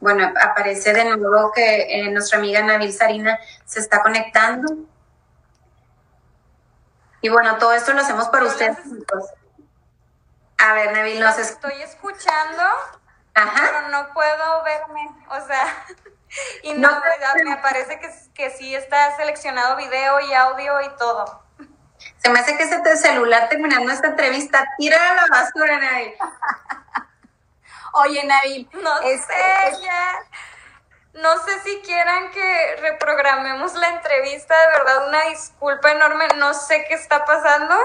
Bueno, 0.00 0.30
aparece 0.42 0.92
de 0.92 1.16
nuevo 1.16 1.50
que 1.52 2.00
eh, 2.00 2.10
nuestra 2.10 2.38
amiga 2.38 2.62
Nabil 2.62 2.92
Sarina 2.92 3.38
se 3.64 3.80
está 3.80 4.02
conectando. 4.02 4.70
Y 7.22 7.30
bueno, 7.30 7.56
todo 7.56 7.72
esto 7.72 7.94
lo 7.94 8.02
hacemos 8.02 8.28
para 8.28 8.44
ustedes. 8.44 8.76
A 10.58 10.74
ver, 10.74 10.92
Nabil, 10.92 11.18
nos 11.20 11.38
estoy 11.38 11.80
escuchando 11.80 12.62
pero 13.34 13.88
no 13.88 14.12
puedo 14.12 14.62
verme, 14.62 15.08
o 15.28 15.46
sea, 15.46 15.86
y 16.62 16.74
no, 16.74 16.90
me 17.44 17.56
parece 17.58 17.98
que, 17.98 18.10
que 18.34 18.50
sí 18.50 18.74
está 18.74 19.16
seleccionado 19.16 19.76
video 19.76 20.20
y 20.20 20.32
audio 20.32 20.80
y 20.82 20.88
todo. 20.96 21.42
Se 22.18 22.30
me 22.30 22.38
hace 22.38 22.56
que 22.56 22.64
ese 22.64 22.96
celular 22.96 23.48
terminando 23.48 23.90
esta 23.92 24.08
entrevista, 24.08 24.64
tira 24.78 25.10
a 25.10 25.14
la 25.14 25.26
basura, 25.30 25.78
Nabil. 25.78 26.14
Oye, 27.94 28.24
Nabil. 28.24 28.68
No 28.82 29.00
este, 29.02 29.32
sé, 29.32 29.82
ya. 29.82 30.18
No 31.14 31.38
sé 31.38 31.60
si 31.60 31.80
quieran 31.82 32.30
que 32.32 32.76
reprogramemos 32.80 33.74
la 33.74 33.88
entrevista, 33.90 34.54
de 34.58 34.66
verdad, 34.78 35.08
una 35.08 35.22
disculpa 35.24 35.92
enorme, 35.92 36.26
no 36.36 36.54
sé 36.54 36.84
qué 36.88 36.94
está 36.94 37.24
pasando, 37.24 37.76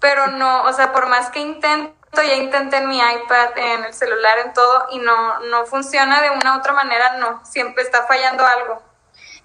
pero 0.00 0.28
no, 0.28 0.62
o 0.62 0.72
sea, 0.72 0.92
por 0.92 1.06
más 1.08 1.28
que 1.30 1.40
intento, 1.40 1.95
ya 2.22 2.34
intenté 2.34 2.78
en 2.78 2.88
mi 2.88 2.98
iPad, 2.98 3.56
en 3.56 3.84
el 3.84 3.94
celular, 3.94 4.38
en 4.38 4.52
todo, 4.52 4.86
y 4.90 4.98
no, 4.98 5.40
no 5.40 5.66
funciona 5.66 6.22
de 6.22 6.30
una 6.30 6.56
u 6.56 6.58
otra 6.58 6.72
manera, 6.72 7.16
no, 7.18 7.44
siempre 7.44 7.82
está 7.82 8.06
fallando 8.06 8.44
algo. 8.46 8.82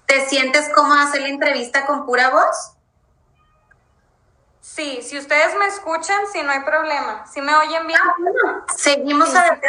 ¿Te 0.06 0.28
sientes 0.28 0.70
cómo 0.75 0.94
hacer 0.94 1.22
la 1.22 1.30
entrevista 1.30 1.86
con 1.86 2.06
pura 2.06 2.30
voz? 2.30 2.74
Sí, 4.62 5.01
si 5.01 5.18
ustedes 5.18 5.54
me 5.56 5.66
escuchan, 5.66 6.20
sí, 6.32 6.42
no 6.44 6.51
hay 6.51 6.62
problema. 6.62 7.25
¿Sí 7.28 7.42
me 7.42 7.54
oyen 7.56 7.88
bien? 7.88 8.00
Ah, 8.01 8.66
Seguimos 8.75 9.30
sí, 9.30 9.38
a... 9.38 9.60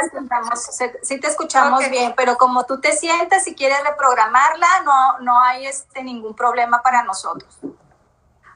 sí, 1.02 1.18
te 1.18 1.26
escuchamos 1.26 1.88
bien, 1.90 2.14
pero 2.16 2.36
como 2.36 2.64
tú 2.64 2.80
te 2.80 2.92
sientes, 2.92 3.42
si 3.42 3.54
quieres 3.54 3.82
reprogramarla, 3.82 4.82
no, 4.84 5.18
no 5.20 5.40
hay 5.40 5.66
este, 5.66 6.04
ningún 6.04 6.36
problema 6.36 6.82
para 6.82 7.02
nosotros. 7.02 7.52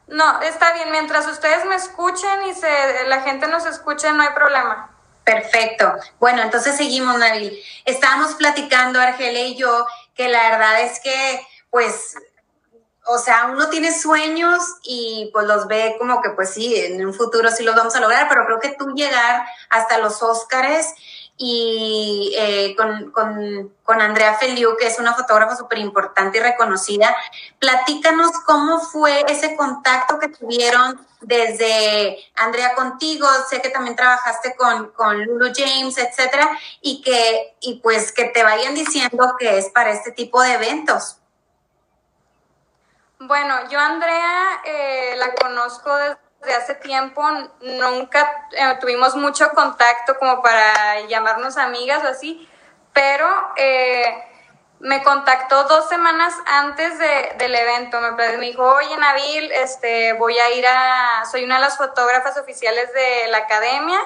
No, 0.09 0.41
está 0.43 0.73
bien. 0.75 0.91
Mientras 0.91 1.27
ustedes 1.27 1.65
me 1.65 1.75
escuchen 1.75 2.47
y 2.49 2.55
se, 2.55 3.07
la 3.07 3.23
gente 3.23 3.47
nos 3.49 3.67
escuche, 3.67 4.13
no 4.13 4.23
hay 4.23 4.31
problema. 4.35 4.91
Perfecto. 5.25 5.93
Bueno, 6.21 6.43
entonces 6.43 6.77
seguimos, 6.77 7.19
Nabil. 7.19 7.59
Estábamos 7.85 8.35
platicando, 8.35 9.01
Argelia 9.01 9.47
y 9.47 9.57
yo, 9.57 9.87
que 10.15 10.29
la 10.29 10.51
verdad 10.51 10.83
es 10.83 11.01
que, 11.01 11.45
pues, 11.71 12.15
o 13.07 13.19
sea, 13.19 13.47
uno 13.47 13.69
tiene 13.69 13.93
sueños 13.97 14.61
y 14.83 15.31
pues 15.33 15.47
los 15.47 15.69
ve 15.69 15.97
como 15.99 16.21
que 16.21 16.31
pues 16.31 16.51
sí, 16.51 16.75
en 16.77 17.07
un 17.07 17.15
futuro 17.15 17.51
sí 17.51 17.63
los 17.63 17.77
vamos 17.77 17.95
a 17.95 18.01
lograr, 18.01 18.29
pero 18.29 18.47
creo 18.47 18.61
que 18.61 18.77
tú 18.77 18.95
llegar 18.95 19.47
hasta 19.71 19.99
los 19.99 20.23
Óscares 20.23 20.93
y 21.39 22.35
eh, 22.37 22.75
con, 22.77 23.11
con, 23.11 23.75
con, 23.83 24.01
Andrea 24.01 24.35
Feliu, 24.35 24.77
que 24.79 24.87
es 24.87 24.99
una 24.99 25.15
fotógrafa 25.15 25.55
súper 25.55 25.79
importante 25.79 26.39
y 26.39 26.41
reconocida, 26.41 27.15
platícanos 27.59 28.33
cómo 28.47 28.81
fue 28.81 29.25
ese 29.29 29.55
contacto 29.55 30.19
que 30.19 30.29
tuvieron 30.29 30.99
desde 31.21 32.19
Andrea 32.37 32.75
contigo, 32.75 33.27
sé 33.49 33.61
que 33.61 33.69
también 33.69 33.97
trabajaste 33.97 34.55
con, 34.57 34.93
con 34.93 35.23
Lulu 35.25 35.53
James, 35.55 35.99
etcétera, 35.99 36.49
y 36.81 37.03
que, 37.03 37.57
y 37.61 37.81
pues 37.81 38.13
que 38.13 38.25
te 38.27 38.43
vayan 38.43 38.75
diciendo 38.75 39.35
que 39.39 39.59
es 39.59 39.69
para 39.71 39.91
este 39.91 40.13
tipo 40.13 40.41
de 40.43 40.55
eventos. 40.55 41.19
Bueno, 43.19 43.69
yo 43.71 43.79
Andrea 43.79 44.61
eh, 44.65 45.15
la 45.17 45.35
conozco 45.35 45.95
desde 45.97 46.26
hace 46.57 46.75
tiempo, 46.77 47.23
nunca 47.61 48.49
eh, 48.53 48.77
tuvimos 48.81 49.17
mucho 49.17 49.51
contacto 49.51 50.19
como 50.19 50.43
para 50.43 51.01
llamarnos 51.09 51.57
amigas 51.57 52.05
o 52.05 52.09
así, 52.09 52.49
pero 52.93 53.27
eh, 53.57 54.25
me 54.79 55.03
contactó 55.03 55.65
dos 55.65 55.89
semanas 55.89 56.35
antes 56.47 56.99
del 56.99 57.55
evento, 57.55 57.99
me, 58.01 58.37
dijo, 58.39 58.63
oye 58.63 58.97
Nabil, 58.97 59.51
este, 59.53 60.13
voy 60.15 60.39
a 60.39 60.53
ir 60.53 60.67
a, 60.67 61.25
soy 61.31 61.45
una 61.45 61.57
de 61.57 61.63
las 61.63 61.77
fotógrafas 61.77 62.37
oficiales 62.39 62.93
de 62.93 63.29
la 63.29 63.39
academia, 63.39 63.99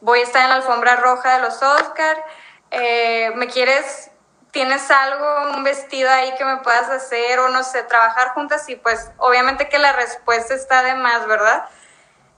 voy 0.00 0.20
a 0.20 0.22
estar 0.22 0.42
en 0.42 0.50
la 0.50 0.56
alfombra 0.56 0.96
roja 0.96 1.36
de 1.36 1.42
los 1.42 1.62
Oscar, 1.62 2.24
¿me 2.70 3.46
quieres 3.48 4.10
tienes 4.56 4.90
algo, 4.90 5.50
un 5.54 5.64
vestido 5.64 6.10
ahí 6.10 6.34
que 6.38 6.44
me 6.46 6.56
puedas 6.56 6.88
hacer 6.88 7.38
o 7.40 7.50
no 7.50 7.62
sé, 7.62 7.82
trabajar 7.82 8.28
juntas 8.30 8.66
y 8.70 8.76
pues 8.76 9.10
obviamente 9.18 9.68
que 9.68 9.78
la 9.78 9.92
respuesta 9.92 10.54
está 10.54 10.82
de 10.82 10.94
más, 10.94 11.26
¿verdad? 11.26 11.68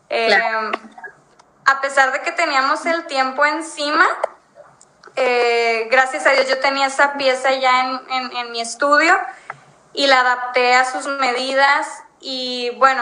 Em, 0.08 0.72
a 1.64 1.80
pesar 1.80 2.10
de 2.10 2.20
que 2.22 2.32
teníamos 2.32 2.84
el 2.86 3.06
tiempo 3.06 3.44
encima, 3.44 4.04
eh, 5.14 5.86
gracias 5.92 6.26
a 6.26 6.30
Dios 6.30 6.48
yo 6.48 6.58
tenía 6.58 6.86
esa 6.86 7.12
pieza 7.12 7.52
ya 7.52 8.00
en, 8.10 8.36
en 8.36 8.50
mi 8.50 8.60
estudio 8.60 9.16
y 9.92 10.08
la 10.08 10.18
adapté 10.18 10.74
a 10.74 10.86
sus 10.86 11.06
medidas 11.06 11.86
y 12.18 12.70
bueno, 12.78 13.00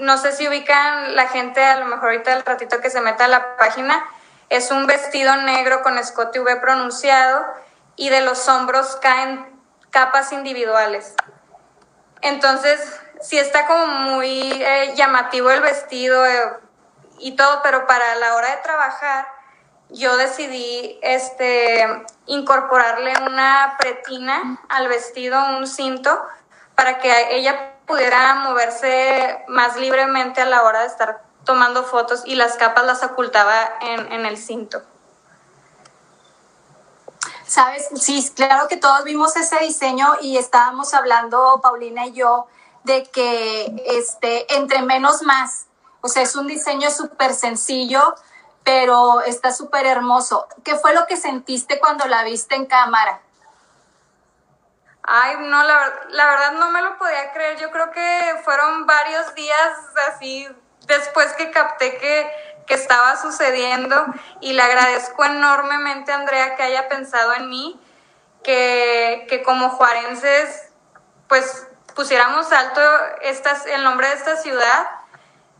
no 0.00 0.18
sé 0.18 0.32
si 0.32 0.46
ubican 0.46 1.16
la 1.16 1.28
gente, 1.28 1.64
a 1.64 1.78
lo 1.78 1.86
mejor 1.86 2.10
ahorita 2.10 2.34
el 2.34 2.44
ratito 2.44 2.78
que 2.82 2.90
se 2.90 3.00
meta 3.00 3.24
a 3.24 3.28
la 3.28 3.56
página, 3.56 4.04
es 4.50 4.70
un 4.70 4.86
vestido 4.86 5.34
negro 5.36 5.82
con 5.82 5.96
escote 5.96 6.40
V 6.40 6.56
pronunciado 6.56 7.46
y 8.00 8.08
de 8.08 8.22
los 8.22 8.48
hombros 8.48 8.96
caen 9.02 9.46
capas 9.90 10.32
individuales. 10.32 11.14
Entonces, 12.22 12.80
sí 13.20 13.38
está 13.38 13.66
como 13.66 13.86
muy 13.88 14.50
eh, 14.52 14.94
llamativo 14.96 15.50
el 15.50 15.60
vestido 15.60 16.24
eh, 16.24 16.50
y 17.18 17.32
todo, 17.36 17.60
pero 17.62 17.86
para 17.86 18.14
la 18.14 18.36
hora 18.36 18.56
de 18.56 18.62
trabajar, 18.62 19.28
yo 19.90 20.16
decidí 20.16 20.98
este, 21.02 21.86
incorporarle 22.24 23.12
una 23.28 23.76
pretina 23.78 24.62
al 24.70 24.88
vestido, 24.88 25.38
un 25.58 25.66
cinto, 25.66 26.24
para 26.76 27.00
que 27.00 27.36
ella 27.36 27.74
pudiera 27.84 28.34
moverse 28.36 29.44
más 29.46 29.76
libremente 29.76 30.40
a 30.40 30.46
la 30.46 30.62
hora 30.62 30.80
de 30.80 30.86
estar 30.86 31.20
tomando 31.44 31.84
fotos 31.84 32.22
y 32.24 32.34
las 32.34 32.56
capas 32.56 32.86
las 32.86 33.02
ocultaba 33.02 33.74
en, 33.82 34.10
en 34.10 34.24
el 34.24 34.38
cinto. 34.38 34.80
Sabes, 37.50 37.88
sí, 37.96 38.30
claro 38.36 38.68
que 38.68 38.76
todos 38.76 39.02
vimos 39.02 39.34
ese 39.34 39.58
diseño 39.58 40.06
y 40.20 40.38
estábamos 40.38 40.94
hablando, 40.94 41.58
Paulina 41.60 42.06
y 42.06 42.12
yo, 42.12 42.46
de 42.84 43.02
que 43.02 43.74
este, 43.86 44.54
entre 44.54 44.82
menos 44.82 45.22
más. 45.22 45.66
O 46.00 46.06
sea, 46.06 46.22
es 46.22 46.36
un 46.36 46.46
diseño 46.46 46.92
súper 46.92 47.34
sencillo, 47.34 48.14
pero 48.62 49.20
está 49.22 49.50
súper 49.50 49.86
hermoso. 49.86 50.46
¿Qué 50.62 50.76
fue 50.76 50.94
lo 50.94 51.08
que 51.08 51.16
sentiste 51.16 51.80
cuando 51.80 52.06
la 52.06 52.22
viste 52.22 52.54
en 52.54 52.66
cámara? 52.66 53.20
Ay, 55.02 55.34
no, 55.40 55.64
la, 55.64 55.92
la 56.10 56.26
verdad 56.26 56.52
no 56.52 56.70
me 56.70 56.82
lo 56.82 56.96
podía 56.98 57.32
creer. 57.32 57.58
Yo 57.58 57.72
creo 57.72 57.90
que 57.90 58.40
fueron 58.44 58.86
varios 58.86 59.34
días 59.34 59.72
así 60.08 60.46
después 60.86 61.32
que 61.32 61.50
capté 61.50 61.98
que 61.98 62.30
que 62.70 62.76
estaba 62.76 63.16
sucediendo 63.16 63.96
y 64.40 64.52
le 64.52 64.62
agradezco 64.62 65.24
enormemente 65.24 66.12
a 66.12 66.14
Andrea 66.14 66.54
que 66.54 66.62
haya 66.62 66.88
pensado 66.88 67.34
en 67.34 67.48
mí, 67.48 67.80
que, 68.44 69.26
que 69.28 69.42
como 69.42 69.70
juarenses 69.70 70.68
pues 71.26 71.66
pusiéramos 71.96 72.52
alto 72.52 72.80
estas, 73.22 73.66
el 73.66 73.82
nombre 73.82 74.06
de 74.06 74.14
esta 74.14 74.36
ciudad 74.36 74.88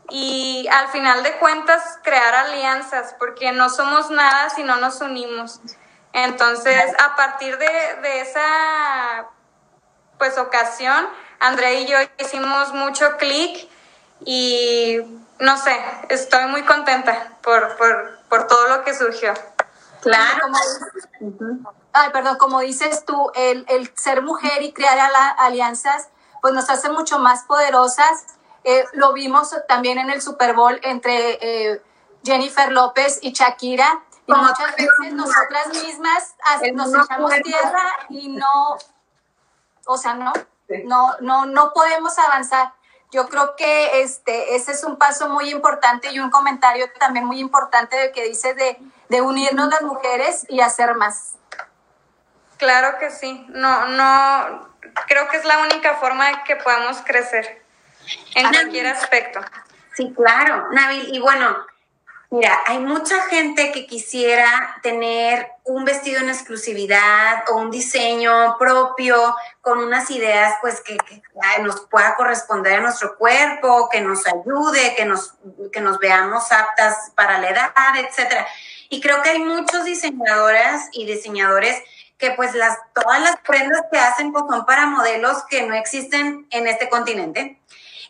y 0.09 0.69
al 0.71 0.87
final 0.87 1.21
de 1.23 1.33
cuentas 1.33 1.99
crear 2.01 2.33
alianzas, 2.33 3.13
porque 3.19 3.51
no 3.51 3.69
somos 3.69 4.09
nada 4.09 4.49
si 4.49 4.63
no 4.63 4.77
nos 4.77 5.01
unimos. 5.01 5.59
Entonces, 6.13 6.93
a 6.97 7.17
partir 7.17 7.57
de, 7.57 7.67
de 8.03 8.21
esa 8.21 9.27
pues 10.17 10.37
ocasión, 10.37 11.09
Andrea 11.41 11.73
y 11.73 11.87
yo 11.87 11.97
hicimos 12.19 12.73
mucho 12.73 13.17
clic 13.17 13.67
y 14.23 15.01
no 15.41 15.57
sé, 15.57 15.75
estoy 16.09 16.45
muy 16.45 16.63
contenta 16.63 17.37
por, 17.41 17.75
por, 17.75 18.19
por 18.29 18.47
todo 18.47 18.67
lo 18.67 18.83
que 18.83 18.93
surgió. 18.93 19.33
Claro. 20.01 20.47
ay, 21.93 22.09
perdón, 22.11 22.37
como 22.37 22.59
dices 22.59 23.05
tú, 23.05 23.31
el, 23.33 23.65
el 23.67 23.91
ser 23.95 24.21
mujer 24.21 24.61
y 24.61 24.71
crear 24.71 24.99
alianzas, 25.39 26.09
pues 26.41 26.53
nos 26.53 26.69
hace 26.69 26.89
mucho 26.89 27.17
más 27.17 27.43
poderosas. 27.43 28.25
Eh, 28.63 28.85
lo 28.93 29.13
vimos 29.13 29.55
también 29.67 29.97
en 29.97 30.11
el 30.11 30.21
Super 30.21 30.53
Bowl 30.53 30.79
entre 30.83 31.39
eh, 31.41 31.81
Jennifer 32.23 32.71
López 32.71 33.17
y 33.23 33.31
Shakira. 33.33 34.03
Y 34.27 34.33
muchas 34.33 34.75
veces 34.75 35.13
nosotras 35.13 35.67
mismas 35.69 36.35
nos 36.73 36.93
echamos 36.93 37.33
tierra 37.43 37.83
y 38.09 38.29
no, 38.29 38.77
o 39.87 39.97
sea, 39.97 40.13
no, 40.13 40.31
no, 40.85 41.15
no, 41.19 41.45
no 41.47 41.73
podemos 41.73 42.17
avanzar. 42.19 42.73
Yo 43.11 43.27
creo 43.27 43.55
que 43.55 44.01
este, 44.01 44.55
ese 44.55 44.71
es 44.71 44.83
un 44.83 44.97
paso 44.97 45.27
muy 45.29 45.49
importante 45.49 46.11
y 46.11 46.19
un 46.19 46.29
comentario 46.29 46.89
también 46.99 47.25
muy 47.25 47.39
importante 47.39 47.97
de 47.97 48.11
que 48.11 48.23
dice 48.23 48.53
de, 48.53 48.77
de 49.09 49.21
unirnos 49.21 49.69
las 49.69 49.81
mujeres 49.81 50.45
y 50.49 50.61
hacer 50.61 50.95
más. 50.95 51.35
Claro 52.57 52.97
que 52.99 53.11
sí. 53.11 53.45
No, 53.49 53.87
no, 53.87 54.69
creo 55.07 55.27
que 55.29 55.37
es 55.37 55.45
la 55.45 55.59
única 55.59 55.95
forma 55.95 56.27
de 56.27 56.43
que 56.45 56.55
podamos 56.55 57.01
crecer 57.01 57.63
en 58.35 58.47
cualquier 58.49 58.87
aspecto. 58.87 59.41
Sí, 59.95 60.13
claro, 60.15 60.69
Nabil. 60.71 61.13
Y 61.13 61.19
bueno, 61.19 61.65
Mira, 62.33 62.61
hay 62.65 62.79
mucha 62.79 63.23
gente 63.23 63.73
que 63.73 63.85
quisiera 63.85 64.79
tener 64.81 65.51
un 65.65 65.83
vestido 65.83 66.21
en 66.21 66.29
exclusividad 66.29 67.43
o 67.49 67.57
un 67.57 67.69
diseño 67.69 68.55
propio 68.57 69.35
con 69.59 69.79
unas 69.79 70.09
ideas 70.11 70.53
pues 70.61 70.79
que, 70.79 70.97
nos 71.61 71.81
pueda 71.87 72.15
corresponder 72.15 72.75
a 72.75 72.79
nuestro 72.79 73.17
cuerpo, 73.17 73.89
que 73.91 73.99
nos 73.99 74.25
ayude, 74.25 74.95
que 74.95 75.03
nos, 75.03 75.33
que 75.73 75.81
nos 75.81 75.99
veamos 75.99 76.53
aptas 76.53 77.11
para 77.15 77.37
la 77.37 77.49
edad, 77.49 77.73
etcétera. 77.97 78.47
Y 78.87 79.01
creo 79.01 79.21
que 79.21 79.31
hay 79.31 79.39
muchos 79.39 79.83
diseñadoras 79.83 80.87
y 80.93 81.05
diseñadores 81.05 81.83
que 82.17 82.31
pues 82.31 82.55
las, 82.55 82.77
todas 82.93 83.19
las 83.19 83.41
prendas 83.41 83.81
que 83.91 83.99
hacen 83.99 84.31
pues 84.31 84.45
son 84.49 84.65
para 84.65 84.85
modelos 84.85 85.43
que 85.49 85.63
no 85.63 85.75
existen 85.75 86.47
en 86.49 86.67
este 86.67 86.87
continente, 86.87 87.59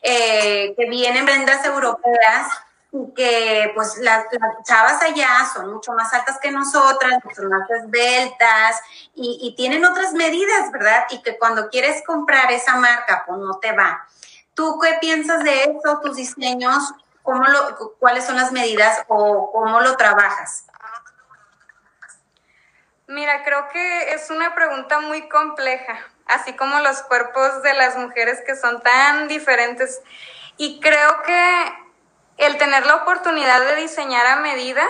eh, 0.03 0.75
que 0.77 0.85
vienen 0.87 1.25
prendas 1.25 1.65
europeas 1.65 2.47
y 2.93 3.13
que 3.13 3.71
pues 3.73 3.97
las, 3.99 4.25
chavas 4.63 5.01
allá 5.01 5.29
son 5.53 5.71
mucho 5.71 5.93
más 5.93 6.13
altas 6.13 6.39
que 6.39 6.51
nosotras, 6.51 7.21
son 7.33 7.47
más 7.47 7.69
esbeltas 7.69 8.81
y, 9.15 9.39
y, 9.41 9.55
tienen 9.55 9.85
otras 9.85 10.13
medidas, 10.13 10.71
¿verdad? 10.71 11.05
Y 11.09 11.21
que 11.21 11.37
cuando 11.37 11.69
quieres 11.69 12.03
comprar 12.05 12.51
esa 12.51 12.75
marca, 12.75 13.23
pues 13.25 13.39
no 13.39 13.59
te 13.59 13.71
va. 13.71 14.05
¿Tú 14.53 14.77
qué 14.79 14.97
piensas 14.99 15.43
de 15.43 15.63
eso, 15.63 15.99
tus 16.01 16.17
diseños? 16.17 16.93
¿Cómo 17.23 17.45
lo, 17.45 17.95
¿Cuáles 17.97 18.25
son 18.25 18.35
las 18.35 18.51
medidas 18.51 19.03
o 19.07 19.51
cómo 19.51 19.79
lo 19.79 19.95
trabajas? 19.95 20.65
Mira, 23.07 23.43
creo 23.43 23.67
que 23.69 24.13
es 24.13 24.29
una 24.29 24.53
pregunta 24.55 24.99
muy 24.99 25.27
compleja, 25.29 25.97
así 26.25 26.53
como 26.55 26.79
los 26.79 27.01
cuerpos 27.03 27.61
de 27.61 27.73
las 27.73 27.97
mujeres 27.97 28.41
que 28.45 28.55
son 28.55 28.81
tan 28.81 29.27
diferentes. 29.27 30.01
Y 30.57 30.79
creo 30.79 31.21
que 31.23 31.80
el 32.41 32.57
tener 32.57 32.85
la 32.85 32.95
oportunidad 32.95 33.61
de 33.61 33.75
diseñar 33.75 34.25
a 34.25 34.37
medida 34.37 34.83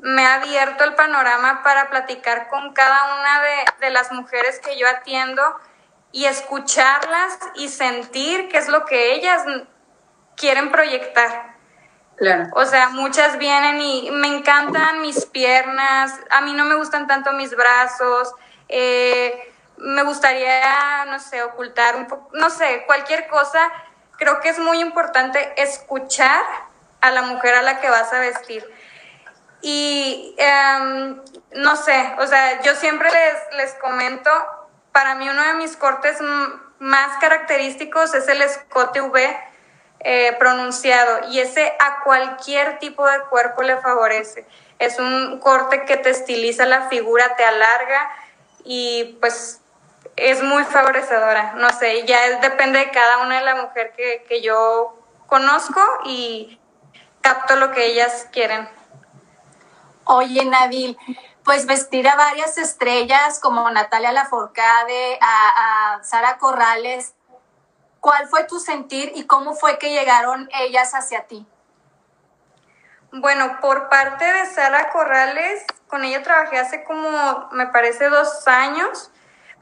me 0.00 0.24
ha 0.24 0.34
abierto 0.34 0.84
el 0.84 0.94
panorama 0.94 1.62
para 1.64 1.90
platicar 1.90 2.48
con 2.48 2.72
cada 2.72 3.18
una 3.18 3.42
de, 3.42 3.86
de 3.86 3.90
las 3.90 4.12
mujeres 4.12 4.60
que 4.60 4.78
yo 4.78 4.86
atiendo 4.88 5.42
y 6.12 6.26
escucharlas 6.26 7.38
y 7.56 7.68
sentir 7.68 8.48
qué 8.48 8.58
es 8.58 8.68
lo 8.68 8.84
que 8.84 9.14
ellas 9.14 9.42
quieren 10.36 10.70
proyectar. 10.70 11.56
Claro. 12.16 12.48
O 12.52 12.64
sea, 12.64 12.90
muchas 12.90 13.38
vienen 13.38 13.80
y 13.80 14.10
me 14.10 14.26
encantan 14.28 15.00
mis 15.02 15.24
piernas, 15.26 16.18
a 16.30 16.40
mí 16.40 16.52
no 16.52 16.64
me 16.64 16.74
gustan 16.74 17.06
tanto 17.06 17.32
mis 17.32 17.54
brazos, 17.54 18.34
eh, 18.68 19.52
me 19.76 20.02
gustaría, 20.02 21.04
no 21.06 21.18
sé, 21.20 21.42
ocultar 21.42 21.96
un 21.96 22.06
poco, 22.06 22.28
no 22.32 22.50
sé, 22.50 22.84
cualquier 22.86 23.28
cosa. 23.28 23.70
Creo 24.18 24.40
que 24.40 24.50
es 24.50 24.58
muy 24.58 24.80
importante 24.80 25.54
escuchar 25.56 26.44
a 27.00 27.10
la 27.10 27.22
mujer 27.22 27.54
a 27.54 27.62
la 27.62 27.80
que 27.80 27.88
vas 27.88 28.12
a 28.12 28.18
vestir. 28.18 28.68
Y 29.62 30.34
em, 30.38 31.20
no 31.54 31.76
sé, 31.76 32.14
o 32.18 32.26
sea, 32.26 32.60
yo 32.62 32.74
siempre 32.74 33.08
les, 33.10 33.56
les 33.56 33.74
comento, 33.74 34.30
para 34.92 35.14
mí 35.14 35.28
uno 35.28 35.42
de 35.42 35.54
mis 35.54 35.76
cortes 35.76 36.18
más 36.78 37.18
característicos 37.20 38.14
es 38.14 38.28
el 38.28 38.42
escote 38.42 39.00
V 39.00 39.36
eh, 40.00 40.36
pronunciado 40.38 41.28
y 41.28 41.40
ese 41.40 41.72
a 41.80 42.04
cualquier 42.04 42.78
tipo 42.78 43.04
de 43.06 43.20
cuerpo 43.30 43.62
le 43.62 43.76
favorece. 43.78 44.46
Es 44.78 45.00
un 45.00 45.40
corte 45.40 45.84
que 45.84 45.96
te 45.96 46.10
estiliza 46.10 46.66
la 46.66 46.88
figura, 46.88 47.34
te 47.36 47.44
alarga 47.44 48.10
y 48.62 49.18
pues 49.20 49.60
es 50.18 50.42
muy 50.42 50.64
favorecedora. 50.64 51.54
No 51.56 51.70
sé, 51.70 52.04
ya 52.06 52.38
depende 52.40 52.78
de 52.78 52.90
cada 52.90 53.18
una 53.18 53.38
de 53.38 53.44
la 53.44 53.54
mujer 53.56 53.92
que, 53.96 54.24
que 54.28 54.42
yo 54.42 54.98
conozco 55.26 55.80
y 56.04 56.60
capto 57.20 57.56
lo 57.56 57.72
que 57.72 57.86
ellas 57.86 58.26
quieren. 58.32 58.68
Oye, 60.04 60.44
Nabil, 60.44 60.96
pues 61.44 61.66
vestir 61.66 62.08
a 62.08 62.16
varias 62.16 62.56
estrellas 62.58 63.40
como 63.40 63.70
Natalia 63.70 64.12
Laforcade, 64.12 65.18
a, 65.20 65.96
a 65.96 66.04
Sara 66.04 66.38
Corrales, 66.38 67.14
¿Cuál 68.00 68.28
fue 68.28 68.44
tu 68.44 68.60
sentir 68.60 69.12
y 69.14 69.26
cómo 69.26 69.54
fue 69.54 69.78
que 69.78 69.90
llegaron 69.90 70.48
ellas 70.60 70.94
hacia 70.94 71.26
ti? 71.26 71.46
Bueno, 73.10 73.58
por 73.60 73.88
parte 73.88 74.24
de 74.24 74.46
Sara 74.46 74.90
Corrales, 74.90 75.64
con 75.88 76.04
ella 76.04 76.22
trabajé 76.22 76.58
hace 76.58 76.84
como, 76.84 77.48
me 77.52 77.66
parece, 77.66 78.08
dos 78.08 78.46
años. 78.46 79.10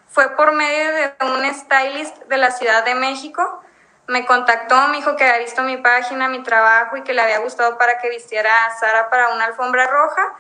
Fue 0.09 0.35
por 0.37 0.53
medio 0.53 0.93
de 0.93 1.15
un 1.21 1.55
stylist 1.55 2.17
de 2.25 2.37
la 2.37 2.51
Ciudad 2.51 2.85
de 2.85 2.95
México. 2.95 3.63
Me 4.09 4.25
contactó, 4.25 4.89
me 4.89 4.99
dijo 4.99 5.17
que 5.17 5.25
había 5.25 5.39
visto 5.39 5.63
mi 5.63 5.77
página, 5.77 6.29
mi 6.29 6.43
trabajo 6.43 6.97
y 6.97 7.03
que 7.03 7.13
le 7.13 7.23
había 7.23 7.39
gustado 7.39 7.77
para 7.77 7.99
que 7.99 8.09
vistiera 8.09 8.67
a 8.67 8.77
Sara 8.79 9.11
para 9.11 9.31
una 9.31 9.47
alfombra 9.47 9.87
roja. 9.87 10.35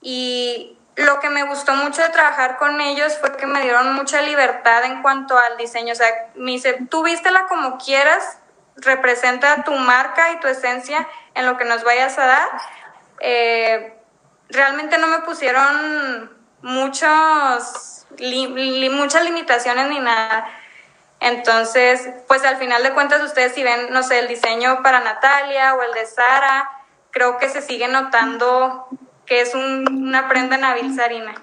Y 0.00 0.78
lo 0.96 1.20
que 1.20 1.30
me 1.30 1.44
gustó 1.44 1.74
mucho 1.74 2.02
de 2.02 2.08
trabajar 2.08 2.58
con 2.58 2.80
ellos 2.80 3.16
fue 3.18 3.36
que 3.36 3.46
me 3.46 3.62
dieron 3.62 3.94
mucha 3.94 4.20
libertad 4.22 4.84
en 4.84 5.00
cuanto 5.00 5.38
al 5.38 5.56
diseño. 5.56 5.92
O 5.92 5.96
sea, 5.96 6.08
me 6.34 6.50
dice, 6.50 6.78
tú 6.90 7.04
vístela 7.04 7.46
como 7.46 7.78
quieras, 7.78 8.38
representa 8.76 9.62
tu 9.62 9.72
marca 9.72 10.32
y 10.32 10.40
tu 10.40 10.48
esencia 10.48 11.06
en 11.34 11.46
lo 11.46 11.56
que 11.56 11.64
nos 11.64 11.84
vayas 11.84 12.18
a 12.18 12.26
dar. 12.26 12.48
Eh, 13.20 13.96
realmente 14.48 14.98
no 14.98 15.06
me 15.06 15.20
pusieron 15.20 16.36
muchos, 16.62 17.97
muchas 18.90 19.24
limitaciones 19.24 19.88
ni 19.88 19.98
nada. 19.98 20.48
Entonces, 21.20 22.08
pues 22.28 22.44
al 22.44 22.56
final 22.56 22.82
de 22.82 22.92
cuentas 22.92 23.22
ustedes 23.22 23.54
si 23.54 23.62
ven, 23.62 23.90
no 23.90 24.02
sé, 24.02 24.20
el 24.20 24.28
diseño 24.28 24.82
para 24.82 25.00
Natalia 25.00 25.74
o 25.74 25.82
el 25.82 25.92
de 25.92 26.06
Sara, 26.06 26.70
creo 27.10 27.38
que 27.38 27.48
se 27.48 27.60
sigue 27.60 27.88
notando 27.88 28.86
que 29.26 29.40
es 29.40 29.54
una 29.54 30.28
prenda 30.28 30.56
Nabil 30.56 30.94
Sarina. 30.94 31.34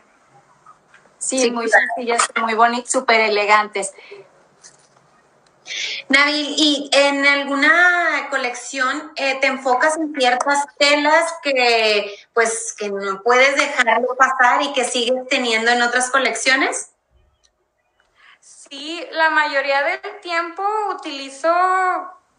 Sí, 1.17 1.51
muy 1.51 1.67
sencillas, 1.67 2.29
muy 2.41 2.53
bonitas, 2.53 2.91
súper 2.91 3.19
elegantes. 3.21 3.93
Nabil, 6.09 6.55
¿y 6.57 6.89
en 6.93 7.25
alguna 7.25 8.27
colección 8.29 9.11
eh, 9.15 9.39
te 9.41 9.47
enfocas 9.47 9.97
en 9.97 10.13
ciertas 10.13 10.65
telas 10.77 11.33
que 11.41 12.15
pues 12.33 12.75
que 12.77 12.89
no 12.89 13.21
puedes 13.23 13.55
dejarlo 13.55 14.15
pasar 14.17 14.61
y 14.61 14.73
que 14.73 14.83
sigues 14.83 15.27
teniendo 15.29 15.71
en 15.71 15.81
otras 15.81 16.11
colecciones? 16.11 16.91
Sí, 18.39 19.05
la 19.11 19.29
mayoría 19.29 19.83
del 19.83 20.19
tiempo 20.21 20.63
utilizo 20.91 21.51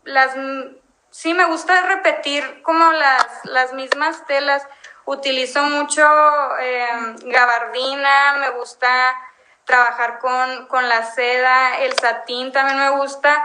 las 0.05 0.35
sí 1.11 1.35
me 1.35 1.47
gusta 1.47 1.83
repetir 1.83 2.63
como 2.63 2.93
las, 2.93 3.27
las 3.45 3.73
mismas 3.73 4.25
telas 4.27 4.63
utilizo 5.07 5.63
mucho 5.63 6.03
em, 6.59 7.17
gabardina, 7.31 8.37
me 8.39 8.51
gusta 8.51 9.15
trabajar 9.67 10.21
con, 10.21 10.89
la 10.89 11.05
seda, 11.05 11.81
el 11.81 11.93
satín 11.99 12.53
también 12.53 12.79
me 12.79 12.91
gusta 12.91 13.45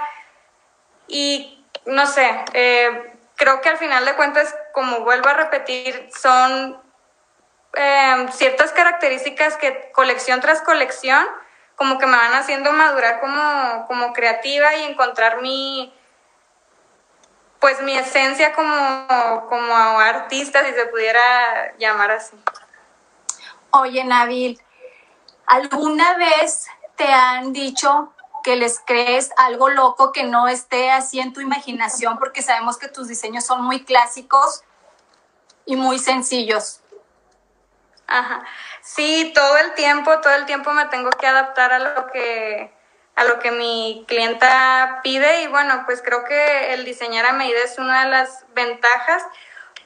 y 1.07 1.65
no 1.85 2.05
sé, 2.05 2.45
eh, 2.53 3.13
creo 3.35 3.59
que 3.59 3.69
al 3.69 3.77
final 3.77 4.05
de 4.05 4.15
cuentas, 4.15 4.55
como 4.71 4.99
vuelvo 5.01 5.27
a 5.29 5.33
repetir, 5.33 6.09
son 6.15 6.79
em, 7.73 8.31
ciertas 8.31 8.71
características 8.71 9.57
que 9.57 9.91
colección 9.91 10.39
tras 10.41 10.61
colección 10.61 11.27
como 11.75 11.97
que 11.97 12.05
me 12.05 12.15
van 12.15 12.33
haciendo 12.33 12.71
madurar 12.71 13.19
como, 13.19 13.87
como 13.87 14.13
creativa 14.13 14.75
y 14.75 14.83
encontrar 14.83 15.41
mi, 15.41 15.91
pues 17.59 17.81
mi 17.81 17.97
esencia 17.97 18.53
como, 18.53 19.47
como 19.49 19.75
artista, 19.99 20.63
si 20.63 20.73
se 20.73 20.85
pudiera 20.85 21.75
llamar 21.79 22.11
así. 22.11 22.37
Oye, 23.71 24.03
Nabil, 24.03 24.61
¿alguna 25.51 26.13
vez 26.15 26.67
te 26.95 27.11
han 27.11 27.51
dicho 27.51 28.13
que 28.41 28.55
les 28.55 28.79
crees 28.79 29.31
algo 29.35 29.67
loco 29.69 30.13
que 30.13 30.23
no 30.23 30.47
esté 30.47 30.91
así 30.91 31.19
en 31.19 31.33
tu 31.33 31.41
imaginación? 31.41 32.17
Porque 32.17 32.41
sabemos 32.41 32.77
que 32.77 32.87
tus 32.87 33.09
diseños 33.09 33.45
son 33.45 33.61
muy 33.61 33.83
clásicos 33.83 34.63
y 35.65 35.75
muy 35.75 35.99
sencillos. 35.99 36.79
Ajá. 38.07 38.45
Sí, 38.81 39.33
todo 39.35 39.57
el 39.57 39.73
tiempo, 39.73 40.21
todo 40.21 40.33
el 40.35 40.45
tiempo 40.45 40.71
me 40.71 40.85
tengo 40.85 41.09
que 41.09 41.27
adaptar 41.27 41.73
a 41.73 41.79
lo 41.79 42.07
que 42.07 42.73
a 43.15 43.25
lo 43.25 43.39
que 43.39 43.51
mi 43.51 44.05
clienta 44.07 45.01
pide 45.03 45.43
y 45.43 45.47
bueno, 45.47 45.83
pues 45.85 46.01
creo 46.01 46.23
que 46.23 46.73
el 46.73 46.85
diseñar 46.85 47.25
a 47.25 47.33
medida 47.33 47.59
es 47.61 47.77
una 47.77 48.05
de 48.05 48.09
las 48.09 48.45
ventajas. 48.53 49.21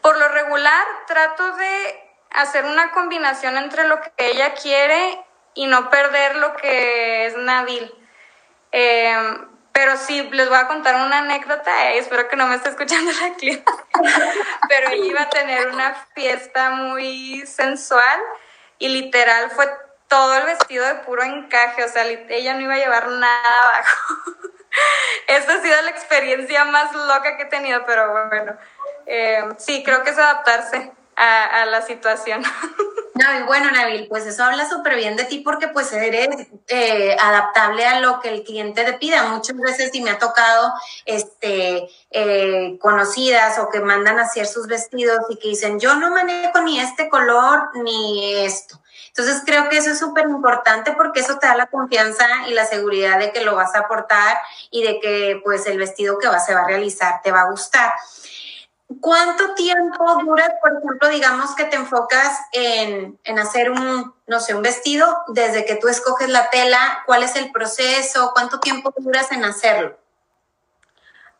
Por 0.01 0.15
lo 0.19 0.27
regular 0.27 0.85
trato 1.07 1.55
de 1.55 2.09
hacer 2.29 2.65
una 2.65 2.91
combinación 2.91 3.57
entre 3.57 3.87
lo 3.87 3.99
que 3.99 4.11
ella 4.17 4.53
quiere 4.53 5.24
y 5.55 5.65
no 5.65 5.89
perder 5.89 6.35
lo 6.35 6.55
que 6.55 7.25
es 7.25 7.37
Nabil. 7.37 7.91
Em, 8.71 9.47
pero 9.71 9.97
sí, 9.97 10.29
les 10.31 10.47
voy 10.47 10.57
a 10.57 10.67
contar 10.67 10.95
una 10.95 11.19
anécdota, 11.19 11.93
y 11.93 11.97
espero 11.97 12.27
que 12.27 12.35
no 12.35 12.47
me 12.47 12.55
esté 12.55 12.69
escuchando 12.69 13.11
la 13.11 13.33
clienta, 13.35 13.71
pero 14.69 14.89
ella 14.89 15.05
iba 15.05 15.21
a 15.23 15.29
tener 15.29 15.67
una 15.67 15.95
fiesta 16.13 16.69
muy 16.69 17.45
sensual 17.45 18.19
y 18.77 18.89
literal 18.89 19.51
fue 19.51 19.69
todo 20.07 20.35
el 20.35 20.45
vestido 20.45 20.85
de 20.85 20.95
puro 20.95 21.23
encaje, 21.23 21.83
o 21.83 21.89
sea, 21.89 22.05
ella 22.05 22.53
no 22.53 22.61
iba 22.61 22.75
a 22.75 22.77
llevar 22.77 23.07
nada 23.07 23.63
abajo. 23.63 24.15
Esta 25.27 25.53
ha 25.53 25.61
sido 25.61 25.81
la 25.81 25.89
experiencia 25.89 26.65
más 26.65 26.93
loca 26.93 27.37
que 27.37 27.43
he 27.43 27.47
tenido, 27.47 27.85
pero 27.85 28.27
bueno, 28.29 28.57
eh, 29.05 29.43
sí, 29.57 29.83
creo 29.83 30.03
que 30.03 30.11
es 30.11 30.17
adaptarse 30.17 30.91
a, 31.15 31.65
la 31.65 31.81
situación. 31.81 32.43
Y 33.17 33.43
bueno, 33.43 33.71
Nabil, 33.71 34.07
pues 34.07 34.25
eso 34.25 34.43
habla 34.43 34.69
súper 34.69 34.97
bien 34.97 35.15
de 35.15 35.23
ti 35.23 35.39
porque 35.39 35.69
pues 35.69 35.91
eres 35.93 36.27
eh, 36.67 37.15
adaptable 37.19 37.85
a 37.85 37.99
lo 38.01 38.19
que 38.19 38.29
el 38.29 38.43
cliente 38.43 38.83
te 38.83 38.93
pida. 38.93 39.23
Muchas 39.23 39.57
veces 39.57 39.89
sí 39.91 40.01
me 40.01 40.11
ha 40.11 40.19
tocado 40.19 40.73
este, 41.05 41.89
eh, 42.11 42.77
conocidas 42.79 43.57
o 43.57 43.69
que 43.69 43.79
mandan 43.79 44.19
a 44.19 44.23
hacer 44.23 44.45
sus 44.47 44.67
vestidos 44.67 45.19
y 45.29 45.37
que 45.37 45.47
dicen, 45.47 45.79
yo 45.79 45.95
no 45.95 46.11
manejo 46.11 46.61
ni 46.61 46.79
este 46.79 47.09
color 47.09 47.69
ni 47.75 48.35
esto. 48.43 48.81
Entonces 49.07 49.43
creo 49.45 49.69
que 49.69 49.77
eso 49.77 49.91
es 49.91 49.99
súper 49.99 50.25
importante 50.25 50.91
porque 50.91 51.21
eso 51.21 51.37
te 51.39 51.47
da 51.47 51.55
la 51.55 51.67
confianza 51.67 52.27
y 52.49 52.53
la 52.53 52.65
seguridad 52.65 53.17
de 53.17 53.31
que 53.31 53.45
lo 53.45 53.55
vas 53.55 53.73
a 53.75 53.79
aportar 53.79 54.37
y 54.71 54.83
de 54.83 54.99
que 54.99 55.39
pues 55.41 55.65
el 55.67 55.77
vestido 55.77 56.19
que 56.19 56.27
va, 56.27 56.39
se 56.39 56.53
va 56.53 56.61
a 56.61 56.67
realizar 56.67 57.21
te 57.23 57.31
va 57.31 57.41
a 57.41 57.49
gustar. 57.49 57.93
¿Cuánto 59.01 59.55
tiempo 59.55 60.23
dura, 60.23 60.59
por 60.61 60.77
ejemplo, 60.77 61.09
digamos 61.09 61.55
que 61.55 61.65
te 61.65 61.75
enfocas 61.75 62.39
en, 62.51 63.19
hacer 63.39 63.71
un, 63.71 64.13
no 64.27 64.39
sé, 64.39 64.53
un 64.53 64.61
vestido 64.61 65.23
desde 65.27 65.65
que 65.65 65.75
tú 65.75 65.87
escoges 65.87 66.29
la 66.29 66.49
tela? 66.51 67.01
¿Cuál 67.07 67.23
es 67.23 67.35
el 67.35 67.51
proceso? 67.51 68.31
¿Cuánto 68.33 68.59
tiempo 68.59 68.93
duras 68.97 69.31
en 69.31 69.43
hacerlo? 69.43 69.97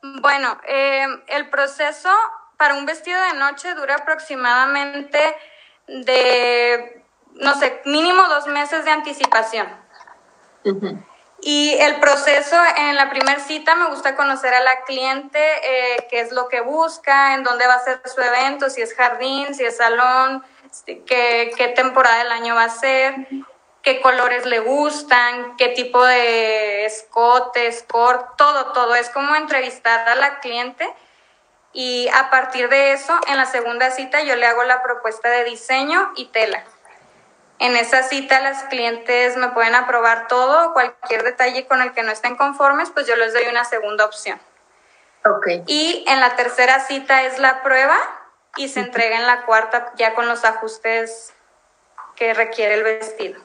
Bueno, 0.01 0.60
eh, 0.67 1.05
el 1.27 1.49
proceso 1.49 2.10
para 2.58 2.75
un 2.75 2.86
vestido 2.86 3.21
de 3.21 3.34
noche 3.34 3.75
dura 3.75 3.95
aproximadamente 3.95 5.19
de, 5.88 7.03
no 7.34 7.60
sé, 7.60 7.81
mínimo 7.86 8.23
dos 8.27 8.47
meses 8.47 8.86
de 8.86 8.91
anticipación. 8.91 9.67
Y 11.47 11.77
el 11.79 11.99
proceso 11.99 12.55
en 12.75 12.95
la 12.95 13.12
primera 13.12 13.39
cita 13.39 13.75
me 13.75 13.86
gusta 13.89 14.15
conocer 14.15 14.51
a 14.55 14.62
la 14.62 14.81
cliente, 14.81 15.39
eh, 15.39 16.08
qué 16.10 16.21
es 16.21 16.31
lo 16.31 16.47
que 16.47 16.62
busca, 16.62 17.36
en 17.36 17.43
dónde 17.43 17.67
va 17.67 17.75
a 17.75 17.84
ser 17.84 18.01
su 18.03 18.19
evento, 18.19 18.67
si 18.71 18.81
es 18.81 18.95
jardín, 18.95 19.53
si 19.53 19.63
es 19.63 19.77
salón, 19.77 20.43
este, 20.71 21.03
qué, 21.03 21.53
qué 21.55 21.67
temporada 21.67 22.17
del 22.17 22.31
año 22.31 22.55
va 22.55 22.63
a 22.63 22.69
ser, 22.69 23.27
qué 23.84 24.01
colores 24.01 24.47
le 24.47 24.58
gustan, 24.58 25.55
qué 25.55 25.67
tipo 25.67 26.03
de 26.03 26.88
escote, 26.88 27.67
sport, 27.67 28.38
todo, 28.38 28.71
todo. 28.71 28.95
Es 28.95 29.12
como 29.12 29.36
entrevistar 29.36 30.10
a 30.10 30.15
la 30.15 30.39
cliente 30.39 30.91
y 31.73 32.08
a 32.08 32.31
partir 32.31 32.69
de 32.69 32.93
eso, 32.93 33.19
en 33.27 33.38
la 33.38 33.45
segunda 33.45 33.91
cita 33.91 34.23
yo 34.23 34.36
le 34.36 34.47
hago 34.47 34.63
la 34.63 34.81
propuesta 34.81 35.29
de 35.29 35.43
diseño 35.43 36.12
y 36.15 36.25
tela. 36.25 36.63
En 37.59 37.75
esa 37.77 38.03
cita 38.03 38.41
las 38.41 38.63
clientes 38.63 39.37
me 39.37 39.49
pueden 39.49 39.75
aprobar 39.75 40.27
todo, 40.27 40.73
cualquier 40.73 41.23
detalle 41.23 41.65
con 41.67 41.81
el 41.81 41.93
que 41.93 42.03
no 42.03 42.11
estén 42.11 42.35
conformes, 42.35 42.89
pues 42.89 43.07
yo 43.07 43.15
les 43.15 43.33
doy 43.33 43.45
una 43.49 43.63
segunda 43.63 44.05
opción. 44.05 44.39
Okay. 45.23 45.63
Y 45.65 46.03
en 46.07 46.19
la 46.19 46.35
tercera 46.35 46.81
cita 46.81 47.23
es 47.23 47.39
la 47.39 47.63
prueba 47.63 47.97
y 48.57 48.67
se 48.67 48.81
entrega 48.81 49.17
en 49.17 49.25
la 49.25 49.45
cuarta 49.45 49.91
ya 49.95 50.13
con 50.13 50.27
los 50.27 50.45
ajustes 50.45 51.33
que 52.15 52.33
requiere 52.33 52.75
el 52.75 52.83
vestido. 52.83 53.41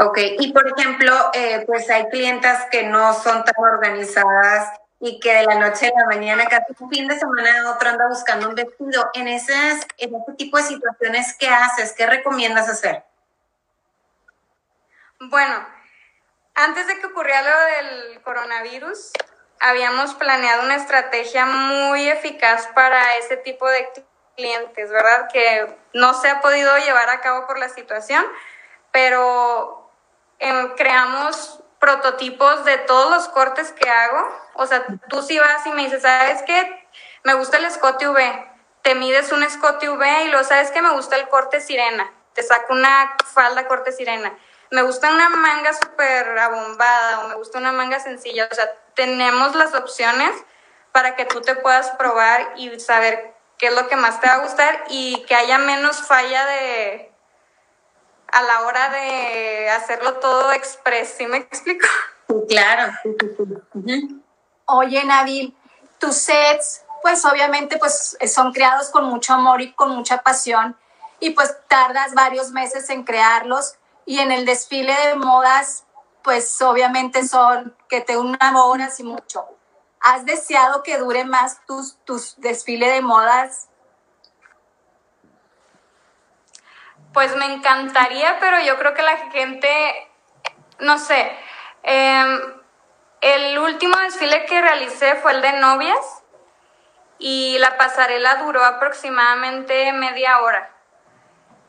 Ok, 0.00 0.18
y 0.38 0.52
por 0.52 0.64
ejemplo, 0.78 1.12
eh, 1.34 1.64
pues 1.66 1.90
hay 1.90 2.08
clientas 2.08 2.66
que 2.70 2.84
no 2.84 3.14
son 3.14 3.44
tan 3.44 3.64
organizadas 3.64 4.78
y 5.00 5.18
que 5.18 5.32
de 5.32 5.44
la 5.44 5.56
noche 5.56 5.88
a 5.88 6.00
la 6.00 6.06
mañana, 6.06 6.46
casi 6.46 6.72
un 6.78 6.90
fin 6.90 7.08
de 7.08 7.18
semana 7.18 7.70
otro 7.70 7.88
anda 7.88 8.08
buscando 8.08 8.48
un 8.48 8.54
vestido. 8.54 9.10
En, 9.14 9.26
esas, 9.26 9.86
en 9.96 10.14
ese 10.14 10.32
tipo 10.36 10.56
de 10.56 10.64
situaciones, 10.64 11.36
¿qué 11.38 11.48
haces? 11.48 11.92
¿Qué 11.92 12.06
recomiendas 12.06 12.68
hacer? 12.68 13.04
Bueno, 15.20 15.66
antes 16.54 16.86
de 16.86 17.00
que 17.00 17.06
ocurriera 17.06 17.42
lo 17.42 17.58
del 17.58 18.22
coronavirus, 18.22 19.12
habíamos 19.58 20.14
planeado 20.14 20.62
una 20.62 20.76
estrategia 20.76 21.44
muy 21.44 22.08
eficaz 22.08 22.68
para 22.68 23.16
ese 23.16 23.36
tipo 23.36 23.68
de 23.68 23.90
clientes, 24.36 24.90
¿verdad? 24.90 25.28
Que 25.32 25.76
no 25.92 26.14
se 26.14 26.28
ha 26.28 26.40
podido 26.40 26.76
llevar 26.78 27.10
a 27.10 27.20
cabo 27.20 27.48
por 27.48 27.58
la 27.58 27.68
situación, 27.68 28.24
pero 28.92 29.90
em, 30.38 30.76
creamos 30.76 31.64
prototipos 31.80 32.64
de 32.64 32.78
todos 32.78 33.10
los 33.10 33.28
cortes 33.28 33.72
que 33.72 33.90
hago. 33.90 34.28
O 34.54 34.68
sea, 34.68 34.86
tú 35.08 35.22
si 35.22 35.36
vas 35.36 35.66
y 35.66 35.70
me 35.70 35.82
dices, 35.82 36.02
¿sabes 36.02 36.44
qué? 36.44 36.88
Me 37.24 37.34
gusta 37.34 37.56
el 37.56 37.64
escote 37.64 38.08
V. 38.08 38.52
Te 38.82 38.94
mides 38.94 39.32
un 39.32 39.42
escote 39.42 39.88
V 39.88 40.22
y 40.22 40.28
lo 40.28 40.44
sabes 40.44 40.70
que 40.70 40.80
me 40.80 40.90
gusta 40.90 41.16
el 41.16 41.28
corte 41.28 41.60
sirena. 41.60 42.08
Te 42.34 42.44
saco 42.44 42.72
una 42.72 43.16
falda 43.34 43.66
corte 43.66 43.90
sirena 43.90 44.38
me 44.70 44.82
gusta 44.82 45.12
una 45.12 45.28
manga 45.28 45.72
súper 45.72 46.38
abombada 46.38 47.20
o 47.20 47.28
me 47.28 47.34
gusta 47.36 47.58
una 47.58 47.72
manga 47.72 48.00
sencilla. 48.00 48.48
O 48.50 48.54
sea, 48.54 48.70
tenemos 48.94 49.54
las 49.54 49.74
opciones 49.74 50.30
para 50.92 51.16
que 51.16 51.24
tú 51.24 51.40
te 51.40 51.54
puedas 51.54 51.90
probar 51.92 52.54
y 52.56 52.78
saber 52.80 53.34
qué 53.56 53.68
es 53.68 53.74
lo 53.74 53.88
que 53.88 53.96
más 53.96 54.20
te 54.20 54.28
va 54.28 54.34
a 54.34 54.42
gustar 54.42 54.84
y 54.88 55.24
que 55.24 55.34
haya 55.34 55.58
menos 55.58 56.02
falla 56.02 56.46
de 56.46 57.12
a 58.30 58.42
la 58.42 58.60
hora 58.62 58.90
de 58.90 59.70
hacerlo 59.70 60.14
todo 60.14 60.52
express. 60.52 61.14
¿Sí 61.16 61.26
me 61.26 61.38
explico? 61.38 61.86
Claro. 62.48 62.92
Oye, 64.66 65.02
Nabil, 65.04 65.56
tus 65.98 66.14
sets, 66.16 66.84
pues 67.00 67.24
obviamente 67.24 67.78
pues 67.78 68.18
son 68.26 68.52
creados 68.52 68.90
con 68.90 69.04
mucho 69.04 69.32
amor 69.32 69.62
y 69.62 69.72
con 69.72 69.90
mucha 69.90 70.22
pasión 70.22 70.76
y 71.20 71.30
pues 71.30 71.56
tardas 71.68 72.14
varios 72.14 72.50
meses 72.50 72.90
en 72.90 73.04
crearlos 73.04 73.77
y 74.08 74.20
en 74.20 74.32
el 74.32 74.46
desfile 74.46 74.94
de 75.06 75.16
modas, 75.16 75.84
pues 76.22 76.62
obviamente 76.62 77.28
son 77.28 77.76
que 77.90 78.00
te 78.00 78.16
horas 78.16 78.98
y 79.00 79.04
mucho. 79.04 79.46
¿Has 80.00 80.24
deseado 80.24 80.82
que 80.82 80.96
dure 80.96 81.26
más 81.26 81.60
tus, 81.66 82.02
tus 82.06 82.40
desfile 82.40 82.88
de 82.88 83.02
modas? 83.02 83.68
Pues 87.12 87.36
me 87.36 87.52
encantaría, 87.52 88.38
pero 88.40 88.58
yo 88.62 88.78
creo 88.78 88.94
que 88.94 89.02
la 89.02 89.18
gente, 89.30 90.10
no 90.78 90.96
sé, 90.96 91.30
em, 91.82 92.40
el 93.20 93.58
último 93.58 93.94
desfile 93.98 94.46
que 94.46 94.62
realicé 94.62 95.16
fue 95.16 95.32
el 95.32 95.42
de 95.42 95.52
novias 95.60 96.22
y 97.18 97.58
la 97.58 97.76
pasarela 97.76 98.36
duró 98.36 98.64
aproximadamente 98.64 99.92
media 99.92 100.40
hora. 100.40 100.77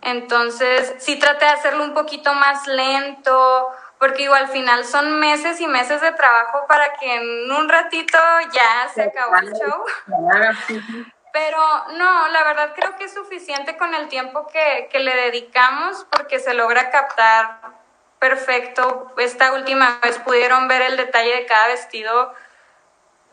Entonces, 0.01 0.95
sí 0.99 1.19
traté 1.19 1.45
de 1.45 1.51
hacerlo 1.51 1.83
un 1.83 1.93
poquito 1.93 2.33
más 2.33 2.67
lento, 2.67 3.67
porque 3.99 4.23
igual 4.23 4.43
al 4.43 4.49
final 4.49 4.85
son 4.85 5.19
meses 5.19 5.59
y 5.59 5.67
meses 5.67 6.01
de 6.01 6.11
trabajo 6.13 6.65
para 6.67 6.93
que 6.93 7.15
en 7.15 7.51
un 7.51 7.67
ratito 7.67 8.17
ya 8.51 8.87
se 8.93 9.03
acabó 9.03 9.35
el 9.35 9.53
show. 9.53 9.85
Pero 11.31 11.59
no, 11.97 12.27
la 12.29 12.43
verdad 12.43 12.73
creo 12.75 12.95
que 12.95 13.03
es 13.03 13.13
suficiente 13.13 13.77
con 13.77 13.93
el 13.93 14.07
tiempo 14.07 14.47
que, 14.47 14.87
que 14.91 14.99
le 14.99 15.15
dedicamos 15.15 16.07
porque 16.09 16.39
se 16.39 16.53
logra 16.53 16.89
captar 16.89 17.59
perfecto. 18.19 19.13
Esta 19.17 19.53
última 19.53 19.99
vez 20.01 20.17
pudieron 20.19 20.67
ver 20.67 20.81
el 20.81 20.97
detalle 20.97 21.35
de 21.35 21.45
cada 21.45 21.67
vestido, 21.67 22.33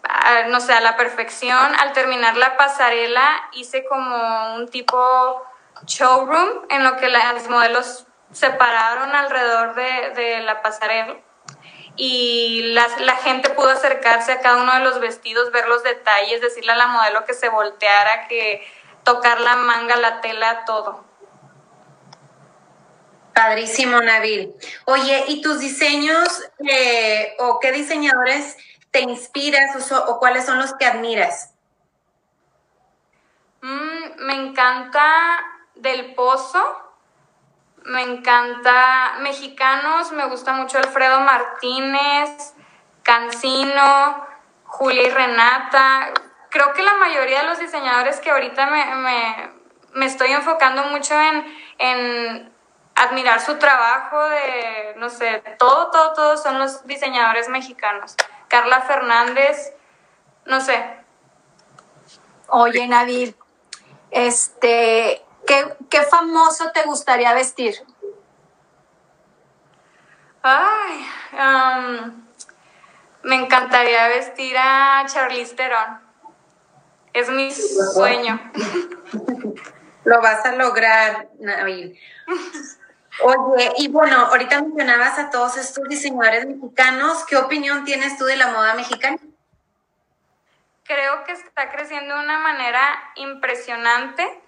ah, 0.02 0.42
no 0.48 0.61
sé, 0.61 0.72
a 0.72 0.81
la 0.81 0.96
perfección. 0.96 1.74
Al 1.76 1.92
terminar 1.92 2.37
la 2.37 2.57
pasarela 2.57 3.48
hice 3.52 3.85
como 3.85 4.57
un 4.57 4.68
tipo 4.68 5.44
showroom 5.85 6.67
en 6.71 6.85
lo 6.85 6.97
que 6.97 7.09
los 7.09 7.49
modelos 7.49 8.07
se 8.33 8.51
pararon 8.51 9.15
alrededor 9.15 9.75
de, 9.75 10.41
la 10.41 10.62
pasarela 10.62 11.17
y 11.97 12.73
la, 12.75 12.87
la, 13.01 13.17
gente 13.17 13.51
pudo 13.51 13.71
acercarse 13.71 14.33
a 14.33 14.41
cada 14.41 14.62
uno 14.62 14.75
de 14.75 14.81
los 14.81 15.01
vestidos, 15.01 15.51
ver 15.53 15.67
los 15.69 15.83
detalles, 15.83 16.41
decirle 16.43 16.73
a 16.73 16.77
la 16.77 16.89
modelo 16.89 17.25
que 17.25 17.33
se 17.33 17.49
volteara, 17.49 18.29
que 18.29 18.67
tocar 19.03 19.41
la 19.41 19.57
manga, 19.57 19.97
la 19.97 20.21
tela, 20.21 20.65
todo. 20.67 21.05
Padrísimo, 23.37 24.01
Nabil. 24.01 24.55
Oye, 24.87 25.25
¿y 25.29 25.43
tus 25.43 25.61
diseños 25.61 26.27
eh, 26.69 27.37
o 27.39 27.61
qué 27.61 27.71
diseñadores 27.71 28.57
te 28.91 29.01
inspiras 29.01 29.93
o, 29.93 30.19
cuáles 30.19 30.47
son 30.47 30.59
los 30.59 30.75
que 30.75 30.87
admiras? 30.87 31.53
Mm, 33.61 34.25
me 34.25 34.35
encanta 34.35 35.05
del 35.77 36.15
Pozo. 36.15 36.83
Me 37.85 38.03
encanta 38.03 39.17
mexicanos, 39.21 40.11
me 40.12 40.27
gusta 40.27 40.53
mucho 40.53 40.79
Alfredo 40.79 41.21
Martínez, 41.21 42.55
Cancino, 43.03 44.27
Julia 44.65 45.03
y 45.07 45.11
Renata. 45.11 46.12
Creo 46.51 46.73
que 46.73 46.83
la 46.83 46.95
mayoría 46.95 47.43
de 47.43 47.49
los 47.49 47.59
diseñadores 47.59 48.21
que 48.21 48.31
ahorita 48.31 48.67
me, 48.67 49.53
me, 49.95 50.07
estoy 50.07 50.33
enfocando 50.33 50.85
mucho 50.85 51.15
en, 51.15 51.47
en 51.79 52.53
admirar 52.97 53.41
su 53.41 53.59
trabajo 53.59 54.21
de, 54.29 54.95
no 54.97 55.11
sé, 55.11 55.43
todo, 55.59 55.91
todo, 55.91 56.15
todo 56.15 56.37
son 56.37 56.59
los 56.59 56.87
diseñadores 56.87 57.49
mexicanos. 57.49 58.17
Carla 58.49 58.81
Fernández, 58.81 59.75
no 60.47 60.61
sé. 60.61 60.83
Oye, 62.49 62.87
Nadir, 62.87 63.37
este, 64.11 65.26
¿Qué, 65.46 66.02
famoso 66.11 66.70
te 66.72 66.82
gustaría 66.82 67.32
vestir? 67.32 67.74
Ay, 70.42 71.06
um, 71.32 72.24
me 73.22 73.37
encantaría 73.37 74.09
vestir 74.09 74.56
a 74.59 75.04
Charlize 75.06 75.54
Theron. 75.54 76.00
Es 77.12 77.28
mi 77.30 77.50
sueño. 77.52 78.40
Lo 80.04 80.20
vas 80.20 80.44
a 80.44 80.52
lograr, 80.52 81.28
Nabil. 81.40 81.98
Oye, 83.22 83.72
y 83.78 83.88
bueno, 83.88 84.26
ahorita 84.26 84.61
mencionabas 84.61 85.18
a 85.18 85.30
todos 85.30 85.56
estos 85.56 85.88
diseñadores 85.88 86.46
mexicanos. 86.46 87.24
¿Qué 87.26 87.37
opinión 87.37 87.85
tienes 87.85 88.18
tú 88.18 88.24
de 88.24 88.37
la 88.37 88.48
moda 88.48 88.74
mexicana? 88.74 89.18
Creo 90.85 91.24
que 91.24 91.32
está 91.32 91.70
creciendo 91.70 92.14
de 92.14 92.20
una 92.20 92.38
manera 92.38 93.12
impresionante 93.16 94.45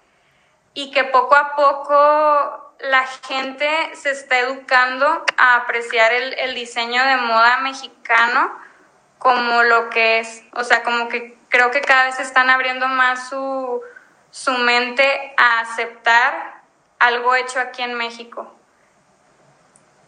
y 0.73 0.91
que 0.91 1.03
poco 1.05 1.35
a 1.35 1.55
poco 1.55 2.73
la 2.79 3.05
gente 3.27 3.67
se 3.95 4.11
está 4.11 4.39
educando 4.39 5.25
a 5.37 5.55
apreciar 5.55 6.13
el, 6.13 6.33
el 6.39 6.55
diseño 6.55 7.03
de 7.03 7.17
moda 7.17 7.59
mexicano 7.59 8.57
como 9.17 9.63
lo 9.63 9.89
que 9.89 10.19
es. 10.19 10.43
O 10.53 10.63
sea, 10.63 10.83
como 10.83 11.09
que 11.09 11.37
creo 11.49 11.71
que 11.71 11.81
cada 11.81 12.05
vez 12.05 12.19
están 12.19 12.49
abriendo 12.49 12.87
más 12.87 13.29
su, 13.29 13.81
su 14.31 14.51
mente 14.53 15.33
a 15.37 15.59
aceptar 15.59 16.61
algo 16.99 17.35
hecho 17.35 17.59
aquí 17.59 17.81
en 17.81 17.95
México. 17.95 18.58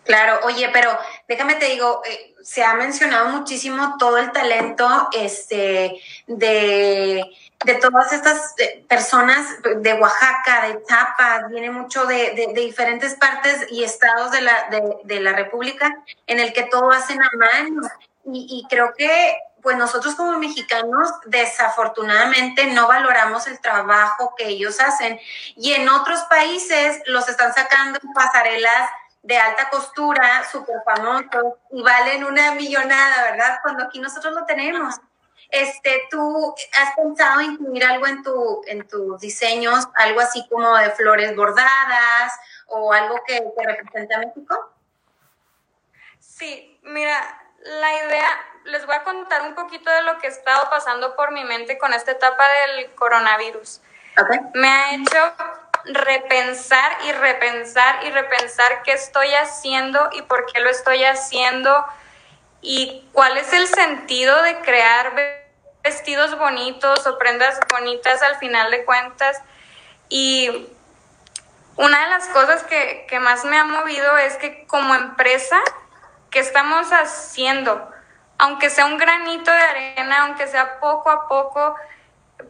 Claro, 0.03 0.39
oye, 0.43 0.69
pero 0.73 0.97
déjame 1.27 1.55
te 1.55 1.65
digo, 1.65 2.01
eh, 2.05 2.33
se 2.41 2.63
ha 2.63 2.73
mencionado 2.73 3.29
muchísimo 3.29 3.97
todo 3.99 4.17
el 4.17 4.31
talento 4.31 5.09
este, 5.13 6.01
de, 6.25 7.23
de 7.63 7.75
todas 7.75 8.11
estas 8.11 8.55
eh, 8.57 8.83
personas 8.89 9.45
de 9.61 9.93
Oaxaca, 9.93 10.67
de 10.67 10.83
Chiapas, 10.83 11.49
viene 11.49 11.69
mucho 11.69 12.05
de, 12.05 12.31
de, 12.31 12.47
de 12.53 12.61
diferentes 12.61 13.13
partes 13.15 13.67
y 13.69 13.83
estados 13.83 14.31
de 14.31 14.41
la, 14.41 14.69
de, 15.03 15.19
la 15.19 15.33
República 15.33 16.03
en 16.25 16.39
el 16.39 16.51
que 16.51 16.63
todo 16.63 16.91
hacen 16.91 17.21
a 17.21 17.29
mano. 17.37 17.87
Y, 18.25 18.47
y 18.49 18.67
creo 18.69 18.93
que 18.95 19.37
pues 19.61 19.77
nosotros 19.77 20.15
como 20.15 20.39
mexicanos 20.39 21.09
desafortunadamente 21.25 22.65
no 22.67 22.87
valoramos 22.87 23.45
el 23.45 23.59
trabajo 23.59 24.33
que 24.35 24.47
ellos 24.47 24.79
hacen 24.79 25.19
y 25.55 25.73
en 25.73 25.87
otros 25.87 26.21
países 26.21 26.99
los 27.05 27.29
están 27.29 27.53
sacando 27.53 27.99
en 28.01 28.13
pasarelas 28.13 28.89
de 29.23 29.37
alta 29.37 29.69
costura, 29.69 30.43
súper 30.51 30.77
famosos 30.83 31.55
y 31.71 31.81
valen 31.81 32.23
una 32.23 32.53
millonada, 32.53 33.31
¿verdad? 33.31 33.59
Cuando 33.61 33.85
aquí 33.85 33.99
nosotros 33.99 34.33
lo 34.33 34.45
tenemos. 34.45 34.95
Este, 35.49 36.07
¿tú 36.09 36.55
has 36.81 36.95
pensado 36.95 37.41
incluir 37.41 37.83
algo 37.83 38.07
en 38.07 38.23
tu 38.23 38.61
en 38.67 38.87
tus 38.87 39.19
diseños, 39.19 39.87
algo 39.95 40.21
así 40.21 40.47
como 40.47 40.75
de 40.77 40.91
flores 40.91 41.35
bordadas 41.35 42.33
o 42.67 42.93
algo 42.93 43.21
que, 43.27 43.33
que 43.35 43.67
represente 43.67 44.15
a 44.15 44.19
México? 44.19 44.71
Sí, 46.19 46.79
mira, 46.83 47.41
la 47.63 48.05
idea, 48.05 48.29
les 48.65 48.85
voy 48.85 48.95
a 48.95 49.03
contar 49.03 49.41
un 49.43 49.55
poquito 49.55 49.91
de 49.91 50.03
lo 50.03 50.17
que 50.19 50.27
he 50.27 50.29
estado 50.29 50.69
pasando 50.69 51.15
por 51.15 51.31
mi 51.31 51.43
mente 51.43 51.77
con 51.77 51.93
esta 51.93 52.11
etapa 52.11 52.45
del 52.47 52.95
coronavirus. 52.95 53.81
Okay. 54.17 54.39
Me 54.53 54.67
ha 54.67 54.95
hecho 54.95 55.33
repensar 55.85 56.97
y 57.05 57.11
repensar 57.13 58.05
y 58.05 58.11
repensar 58.11 58.83
qué 58.83 58.93
estoy 58.93 59.33
haciendo 59.33 60.09
y 60.13 60.21
por 60.23 60.45
qué 60.51 60.61
lo 60.61 60.69
estoy 60.69 61.03
haciendo 61.03 61.85
y 62.61 63.07
cuál 63.11 63.37
es 63.37 63.51
el 63.53 63.67
sentido 63.67 64.41
de 64.43 64.59
crear 64.59 65.13
vestidos 65.83 66.37
bonitos 66.37 67.05
o 67.07 67.17
prendas 67.17 67.59
bonitas 67.71 68.21
al 68.21 68.37
final 68.37 68.69
de 68.71 68.85
cuentas. 68.85 69.41
Y 70.09 70.69
una 71.75 72.03
de 72.03 72.09
las 72.09 72.27
cosas 72.27 72.63
que, 72.63 73.05
que 73.09 73.19
más 73.19 73.45
me 73.45 73.57
ha 73.57 73.63
movido 73.63 74.17
es 74.17 74.35
que 74.37 74.65
como 74.67 74.93
empresa, 74.93 75.59
¿qué 76.29 76.39
estamos 76.39 76.91
haciendo? 76.91 77.89
Aunque 78.37 78.69
sea 78.69 78.85
un 78.85 78.97
granito 78.97 79.51
de 79.51 79.61
arena, 79.61 80.23
aunque 80.23 80.47
sea 80.47 80.79
poco 80.79 81.09
a 81.09 81.27
poco, 81.27 81.75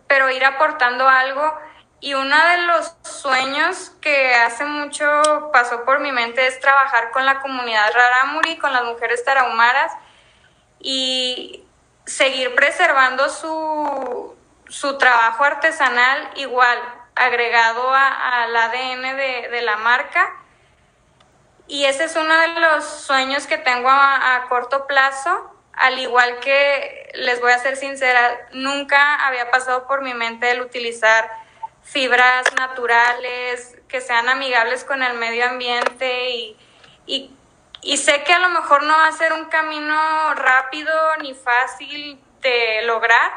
pero 0.07 0.29
ir 0.29 0.43
aportando 0.43 1.07
algo 1.07 1.57
y 2.01 2.15
uno 2.15 2.35
de 2.35 2.57
los 2.63 2.95
sueños 3.03 3.91
que 4.01 4.33
hace 4.33 4.65
mucho 4.65 5.05
pasó 5.53 5.85
por 5.85 5.99
mi 5.99 6.11
mente 6.11 6.47
es 6.47 6.59
trabajar 6.59 7.11
con 7.11 7.27
la 7.27 7.41
comunidad 7.41 7.93
Rarámuri, 7.93 8.57
con 8.57 8.73
las 8.73 8.83
mujeres 8.83 9.23
tarahumaras 9.23 9.93
y 10.79 11.63
seguir 12.05 12.55
preservando 12.55 13.29
su, 13.29 14.35
su 14.67 14.97
trabajo 14.97 15.43
artesanal 15.43 16.31
igual, 16.37 16.79
agregado 17.15 17.93
al 17.93 18.55
ADN 18.55 19.15
de, 19.15 19.49
de, 19.51 19.61
la 19.61 19.77
marca. 19.77 20.33
Y 21.67 21.85
ese 21.85 22.05
es 22.05 22.15
uno 22.15 22.35
de 22.35 22.47
los 22.47 22.83
sueños 22.83 23.45
que 23.45 23.59
tengo 23.59 23.89
a, 23.89 24.37
a 24.37 24.47
corto 24.49 24.87
plazo, 24.87 25.55
al 25.73 25.99
igual 25.99 26.39
que, 26.39 27.11
les 27.13 27.39
voy 27.41 27.51
a 27.51 27.59
ser 27.59 27.77
sincera, 27.77 28.47
nunca 28.53 29.27
había 29.27 29.51
pasado 29.51 29.85
por 29.85 30.01
mi 30.01 30.15
mente 30.15 30.49
el 30.49 30.61
utilizar 30.61 31.40
fibras 31.83 32.45
naturales, 32.57 33.77
que 33.87 34.01
sean 34.01 34.29
amigables 34.29 34.83
con 34.83 35.03
el 35.03 35.17
medio 35.17 35.45
ambiente 35.45 36.29
y, 36.29 36.57
y, 37.05 37.35
y, 37.81 37.97
sé 37.97 38.23
que 38.23 38.33
a 38.33 38.39
lo 38.39 38.49
mejor 38.49 38.83
no 38.83 38.93
va 38.93 39.07
a 39.07 39.11
ser 39.11 39.33
un 39.33 39.45
camino 39.45 40.33
rápido 40.35 40.93
ni 41.21 41.33
fácil 41.33 42.19
de 42.41 42.81
lograr, 42.83 43.31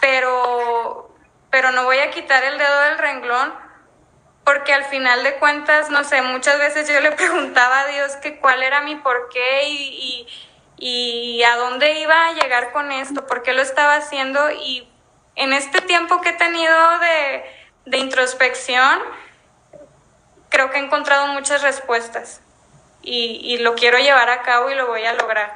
pero, 0.00 1.14
pero 1.50 1.72
no 1.72 1.84
voy 1.84 1.98
a 1.98 2.10
quitar 2.10 2.42
el 2.44 2.58
dedo 2.58 2.80
del 2.82 2.98
renglón 2.98 3.64
porque 4.44 4.74
al 4.74 4.84
final 4.84 5.22
de 5.24 5.36
cuentas, 5.36 5.90
no 5.90 6.04
sé, 6.04 6.20
muchas 6.22 6.58
veces 6.58 6.88
yo 6.88 7.00
le 7.00 7.12
preguntaba 7.12 7.80
a 7.80 7.86
Dios 7.86 8.16
que 8.16 8.38
cuál 8.38 8.62
era 8.62 8.82
mi 8.82 8.96
porqué 8.96 9.68
y, 9.68 10.26
y, 10.78 11.38
y 11.38 11.42
a 11.42 11.56
dónde 11.56 11.98
iba 11.98 12.26
a 12.26 12.32
llegar 12.32 12.72
con 12.72 12.92
esto, 12.92 13.26
por 13.26 13.42
qué 13.42 13.52
lo 13.54 13.62
estaba 13.62 13.96
haciendo 13.96 14.50
y 14.50 14.88
en 15.36 15.52
este 15.52 15.80
tiempo 15.80 16.20
que 16.20 16.30
he 16.30 16.34
tenido 16.34 16.98
de, 16.98 17.44
de 17.86 17.98
introspección, 17.98 19.00
creo 20.48 20.70
que 20.70 20.78
he 20.78 20.84
encontrado 20.84 21.28
muchas 21.28 21.62
respuestas 21.62 22.40
y, 23.02 23.40
y, 23.42 23.58
lo 23.58 23.74
quiero 23.74 23.98
llevar 23.98 24.30
a 24.30 24.42
cabo 24.42 24.70
y 24.70 24.74
lo 24.74 24.86
voy 24.86 25.04
a 25.04 25.12
lograr. 25.12 25.52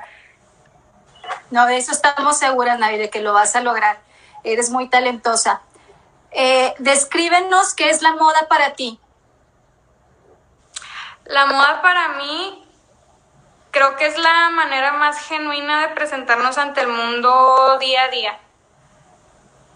No, 1.50 1.66
de 1.66 1.78
eso 1.78 1.92
estamos 1.92 2.38
seguras, 2.38 2.78
Navi, 2.78 2.98
de 2.98 3.10
que 3.10 3.20
lo 3.20 3.32
vas 3.32 3.56
a 3.56 3.60
lograr. 3.60 3.98
Eres 4.44 4.70
muy 4.70 4.88
talentosa. 4.88 5.62
Eh, 6.30 6.74
descríbenos 6.78 7.74
qué 7.74 7.88
es 7.88 8.02
la 8.02 8.12
moda 8.12 8.48
para 8.48 8.74
ti. 8.74 9.00
La 11.24 11.46
moda 11.46 11.80
para 11.80 12.08
mí 12.10 12.66
creo 13.70 13.96
que 13.96 14.06
es 14.06 14.18
la 14.18 14.50
manera 14.50 14.92
más 14.92 15.18
genuina 15.26 15.86
de 15.86 15.94
presentarnos 15.94 16.58
ante 16.58 16.82
el 16.82 16.88
mundo 16.88 17.78
día 17.78 18.04
a 18.04 18.08
día 18.08 18.38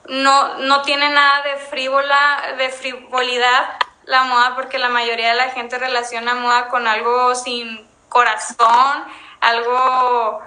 no, 0.09 0.59
no 0.59 0.83
tiene 0.83 1.09
nada 1.09 1.43
de 1.43 1.57
frívola, 1.57 2.55
de 2.59 2.69
frivolidad 2.71 3.77
la 4.05 4.25
moda, 4.25 4.55
porque 4.57 4.79
la 4.79 4.89
mayoría 4.89 5.29
de 5.29 5.35
la 5.35 5.51
gente 5.51 5.79
relaciona 5.79 6.35
moda 6.35 6.69
con 6.69 6.87
algo 6.89 7.35
sin 7.35 7.87
corazón, 8.09 9.05
algo 9.41 10.43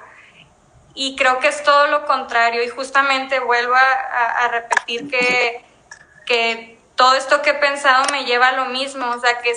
y 0.93 1.15
creo 1.15 1.39
que 1.39 1.47
es 1.47 1.63
todo 1.63 1.87
lo 1.87 2.05
contrario 2.05 2.63
y 2.63 2.69
justamente 2.69 3.39
vuelvo 3.39 3.75
a, 3.75 4.47
repetir 4.49 5.09
que, 5.09 5.65
que 6.25 6.79
todo 6.95 7.15
esto 7.15 7.41
que 7.41 7.51
he 7.51 7.55
pensado 7.55 8.05
me 8.11 8.25
lleva 8.25 8.49
a 8.49 8.51
lo 8.53 8.65
mismo, 8.65 9.09
o 9.09 9.19
sea 9.19 9.39
que 9.39 9.53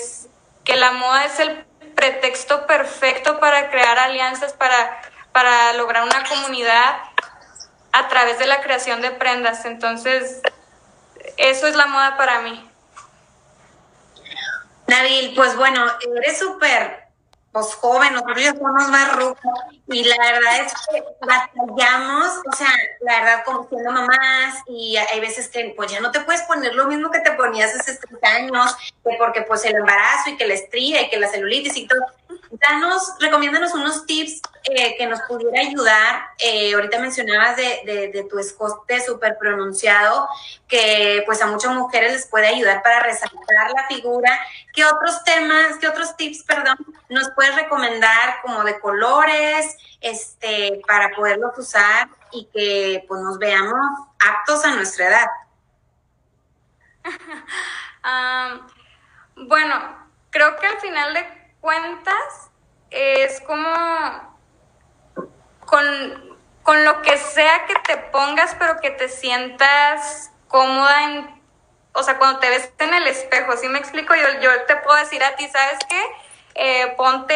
que 0.69 0.75
la 0.75 0.91
moda 0.91 1.25
es 1.25 1.39
el 1.39 1.65
pretexto 1.95 2.67
perfecto 2.67 3.39
para 3.39 3.71
crear 3.71 3.97
alianzas, 3.97 4.53
para, 4.53 5.01
para 5.31 5.73
lograr 5.73 6.03
una 6.03 6.23
comunidad 6.25 6.97
a 7.91 8.07
través 8.07 8.39
de 8.39 8.47
la 8.47 8.61
creación 8.61 9.01
de 9.01 9.11
prendas. 9.11 9.65
Entonces, 9.65 10.41
eso 11.37 11.67
es 11.67 11.75
la 11.75 11.87
moda 11.87 12.17
para 12.17 12.41
mí. 12.41 12.69
Nabil, 14.87 15.35
pues 15.35 15.55
bueno, 15.55 15.85
eres 16.17 16.39
súper 16.39 17.09
pues, 17.51 17.73
joven, 17.75 18.13
nosotros 18.13 18.41
ya 18.41 18.53
somos 18.53 18.89
más 18.89 19.15
rucos 19.15 19.59
y 19.87 20.03
la 20.03 20.17
verdad 20.17 20.61
es 20.61 20.73
que 20.73 21.03
batallamos, 21.19 22.41
o 22.47 22.55
sea, 22.55 22.69
la 23.01 23.19
verdad 23.19 23.43
como 23.43 23.67
siendo 23.67 23.91
mamás 23.91 24.61
y 24.67 24.97
hay 24.97 25.19
veces 25.19 25.47
que 25.47 25.73
pues 25.75 25.91
ya 25.91 25.99
no 25.99 26.11
te 26.11 26.19
puedes 26.21 26.41
poner 26.43 26.75
lo 26.75 26.85
mismo 26.85 27.09
que 27.09 27.19
te 27.19 27.31
ponías 27.31 27.73
hace 27.75 27.97
30 27.97 28.27
años, 28.27 28.75
que 29.03 29.15
porque 29.17 29.41
pues 29.41 29.65
el 29.65 29.75
embarazo 29.75 30.29
y 30.29 30.37
que 30.37 30.47
la 30.47 30.53
estría 30.53 31.01
y 31.01 31.09
que 31.09 31.19
la 31.19 31.27
celulitis 31.27 31.75
y 31.77 31.87
todo. 31.87 31.99
Danos, 32.51 33.13
recomiéndanos 33.19 33.73
unos 33.75 34.07
tips 34.07 34.41
eh, 34.63 34.95
que 34.97 35.05
nos 35.05 35.21
pudiera 35.21 35.61
ayudar. 35.61 36.29
Eh, 36.39 36.73
ahorita 36.73 36.99
mencionabas 36.99 37.55
de, 37.55 37.81
de, 37.85 38.07
de 38.07 38.23
tu 38.23 38.39
escote 38.39 38.99
súper 39.05 39.37
pronunciado, 39.37 40.27
que 40.67 41.21
pues 41.27 41.41
a 41.43 41.47
muchas 41.47 41.75
mujeres 41.75 42.13
les 42.13 42.27
puede 42.27 42.47
ayudar 42.47 42.81
para 42.81 43.01
resaltar 43.01 43.71
la 43.75 43.87
figura. 43.87 44.39
¿Qué 44.73 44.83
otros 44.83 45.23
temas, 45.23 45.77
qué 45.79 45.87
otros 45.87 46.17
tips, 46.17 46.43
perdón, 46.43 46.77
nos 47.09 47.29
puedes 47.35 47.55
recomendar 47.55 48.41
como 48.41 48.63
de 48.63 48.79
colores, 48.79 49.77
este, 50.01 50.81
para 50.87 51.09
poderlos 51.15 51.55
usar 51.57 52.09
y 52.31 52.45
que 52.45 53.05
pues 53.07 53.21
nos 53.21 53.37
veamos 53.37 54.07
aptos 54.27 54.65
a 54.65 54.75
nuestra 54.75 55.07
edad? 55.07 55.27
um, 59.35 59.47
bueno, 59.47 60.09
creo 60.31 60.55
que 60.57 60.67
al 60.67 60.79
final 60.79 61.13
de 61.13 61.38
cuentas 61.61 62.49
es 62.89 63.41
como 63.41 64.37
con, 65.65 66.39
con 66.63 66.85
lo 66.85 67.01
que 67.01 67.17
sea 67.17 67.65
que 67.65 67.75
te 67.85 67.97
pongas, 67.97 68.55
pero 68.57 68.79
que 68.79 68.91
te 68.91 69.09
sientas 69.09 70.31
cómoda 70.47 71.03
en 71.03 71.39
o 71.93 72.03
sea, 72.03 72.17
cuando 72.17 72.39
te 72.39 72.49
ves 72.49 72.71
en 72.77 72.93
el 72.93 73.07
espejo, 73.07 73.57
¿sí 73.57 73.67
me 73.67 73.79
explico? 73.79 74.15
Yo, 74.15 74.39
yo 74.41 74.63
te 74.63 74.75
puedo 74.77 74.97
decir 74.97 75.23
a 75.23 75.35
ti, 75.35 75.47
¿sabes 75.49 75.79
qué? 75.89 76.01
Eh, 76.55 76.93
ponte 76.95 77.35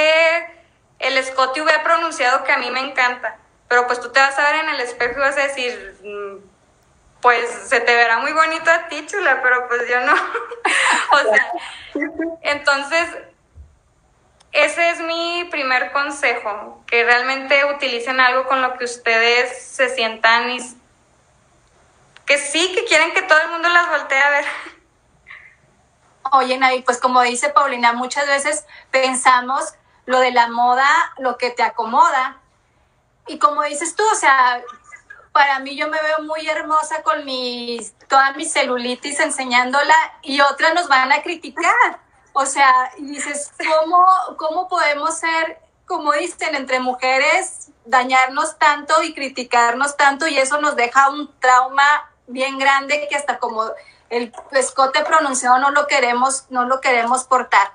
el 1.00 1.18
escote 1.18 1.62
V 1.62 1.80
pronunciado 1.84 2.44
que 2.44 2.52
a 2.52 2.58
mí 2.58 2.70
me 2.72 2.80
encanta, 2.80 3.38
pero 3.68 3.88
pues 3.88 4.00
tú 4.00 4.12
te 4.12 4.20
vas 4.20 4.38
a 4.38 4.52
ver 4.52 4.64
en 4.64 4.70
el 4.70 4.80
espejo 4.80 5.14
y 5.18 5.22
vas 5.22 5.38
a 5.38 5.48
decir, 5.48 5.98
mm, 6.04 6.38
pues 7.22 7.50
se 7.68 7.80
te 7.82 7.96
verá 7.96 8.20
muy 8.20 8.32
bonito 8.32 8.70
a 8.70 8.88
ti, 8.88 9.06
chula, 9.06 9.42
pero 9.42 9.68
pues 9.68 9.82
yo 9.90 10.00
no. 10.02 10.14
o 11.12 11.34
sea, 11.34 11.52
entonces, 12.44 13.10
ese 14.54 14.92
es 14.92 15.00
mi 15.00 15.48
primer 15.50 15.92
consejo, 15.92 16.84
que 16.86 17.04
realmente 17.04 17.66
utilicen 17.66 18.20
algo 18.20 18.48
con 18.48 18.62
lo 18.62 18.78
que 18.78 18.86
ustedes 18.86 19.66
se 19.66 19.90
sientan 19.90 20.52
y 20.52 20.60
que 22.26 22.38
sí, 22.38 22.72
que 22.74 22.86
quieren 22.86 23.14
que 23.14 23.24
todo 23.24 23.40
el 23.42 23.50
mundo 23.50 23.68
las 23.70 23.90
voltee 23.90 24.22
a 24.22 24.30
ver. 24.30 24.46
Oye, 26.32 26.58
Navi, 26.58 26.84
pues 26.84 27.00
como 27.00 27.22
dice 27.24 27.50
Paulina, 27.50 27.94
muchas 27.94 28.28
veces 28.28 28.66
pensamos 28.92 29.74
lo 30.06 30.20
de 30.20 30.32
la 30.32 30.48
moda, 30.48 30.88
lo 31.18 31.38
que 31.38 31.50
te 31.50 31.64
acomoda. 31.64 32.38
Y 33.28 33.40
como 33.40 33.64
dices 33.64 33.96
tú, 33.96 34.04
o 34.12 34.16
sea, 34.16 34.62
para 35.32 35.60
mí 35.60 35.76
yo 35.76 35.88
me 35.88 36.02
veo 36.02 36.20
muy 36.22 36.48
hermosa 36.48 37.02
con 37.02 37.26
mis, 37.26 37.98
toda 38.08 38.34
mi 38.34 38.46
celulitis 38.46 39.20
enseñándola 39.20 39.96
y 40.22 40.42
otras 40.42 40.76
nos 40.76 40.88
van 40.88 41.12
a 41.12 41.24
criticar. 41.24 42.03
O 42.34 42.46
sea, 42.46 42.92
y 42.98 43.06
dices, 43.06 43.52
¿cómo, 43.58 44.06
cómo 44.38 44.68
podemos 44.68 45.18
ser, 45.18 45.60
como 45.86 46.12
dicen, 46.14 46.56
entre 46.56 46.80
mujeres, 46.80 47.70
dañarnos 47.86 48.58
tanto 48.58 49.04
y 49.04 49.14
criticarnos 49.14 49.98
tanto 49.98 50.28
y 50.28 50.38
eso 50.38 50.60
nos 50.60 50.76
deja 50.76 51.10
un 51.10 51.32
trauma 51.40 52.12
bien 52.28 52.58
grande 52.58 53.08
que 53.08 53.16
hasta 53.16 53.38
como 53.38 53.64
el 54.10 54.34
escote 54.52 55.04
pronunciado 55.04 55.60
no 55.60 55.72
lo 55.72 55.88
queremos, 55.88 56.46
no 56.50 56.66
lo 56.66 56.82
queremos 56.82 57.24
portar. 57.24 57.72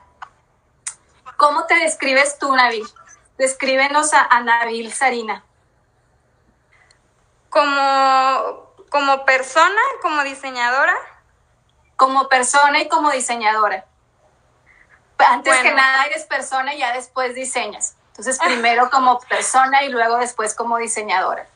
¿Cómo 1.37 1.67
te 1.67 1.77
describes 1.77 2.39
tú, 2.39 2.55
Nabil? 2.55 2.87
Descríbenos 3.37 4.13
a, 4.13 4.25
a 4.25 4.41
Nabil 4.41 4.93
Sarina. 4.93 5.45
Como, 7.49 8.73
como 8.91 9.25
persona, 9.25 9.81
como 10.03 10.23
diseñadora. 10.25 10.97
Como 11.97 12.29
persona 12.29 12.81
y 12.81 12.89
como 12.89 13.11
diseñadora. 13.11 13.88
Antes 15.27 15.57
que 15.59 15.73
nada 15.73 16.05
eres 16.05 16.25
persona 16.25 16.75
y 16.75 16.79
ya 16.79 16.93
después 16.93 17.35
diseñas. 17.35 17.97
Entonces 18.09 18.39
primero 18.39 18.91
como 18.91 19.19
persona 19.29 19.83
y 19.85 19.91
luego 19.91 20.19
después 20.19 20.55
como 20.55 20.79
diseñadora. 20.79 21.47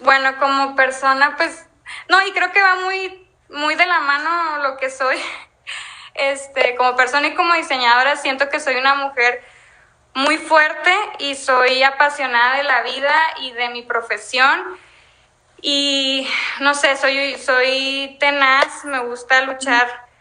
Bueno, 0.00 0.36
como 0.38 0.74
persona, 0.74 1.36
pues, 1.36 1.64
no, 2.08 2.24
y 2.26 2.32
creo 2.32 2.50
que 2.50 2.60
va 2.60 2.76
muy, 2.76 3.28
muy 3.48 3.76
de 3.76 3.86
la 3.86 4.00
mano 4.00 4.58
lo 4.58 4.76
que 4.76 4.90
soy. 4.90 5.18
Este, 6.14 6.76
como 6.76 6.94
persona 6.94 7.28
y 7.28 7.34
como 7.34 7.54
diseñadora, 7.54 8.16
siento 8.16 8.50
que 8.50 8.60
soy 8.60 8.76
una 8.76 8.94
mujer 8.96 9.42
muy 10.12 10.36
fuerte 10.36 10.94
y 11.18 11.34
soy 11.36 11.82
apasionada 11.82 12.58
de 12.58 12.64
la 12.64 12.82
vida 12.82 13.14
y 13.40 13.52
de 13.52 13.70
mi 13.70 13.80
profesión. 13.80 14.78
Y 15.62 16.28
no 16.60 16.74
sé, 16.74 16.98
soy, 16.98 17.38
soy 17.38 18.18
tenaz, 18.20 18.84
me 18.84 18.98
gusta 18.98 19.40
luchar 19.40 20.11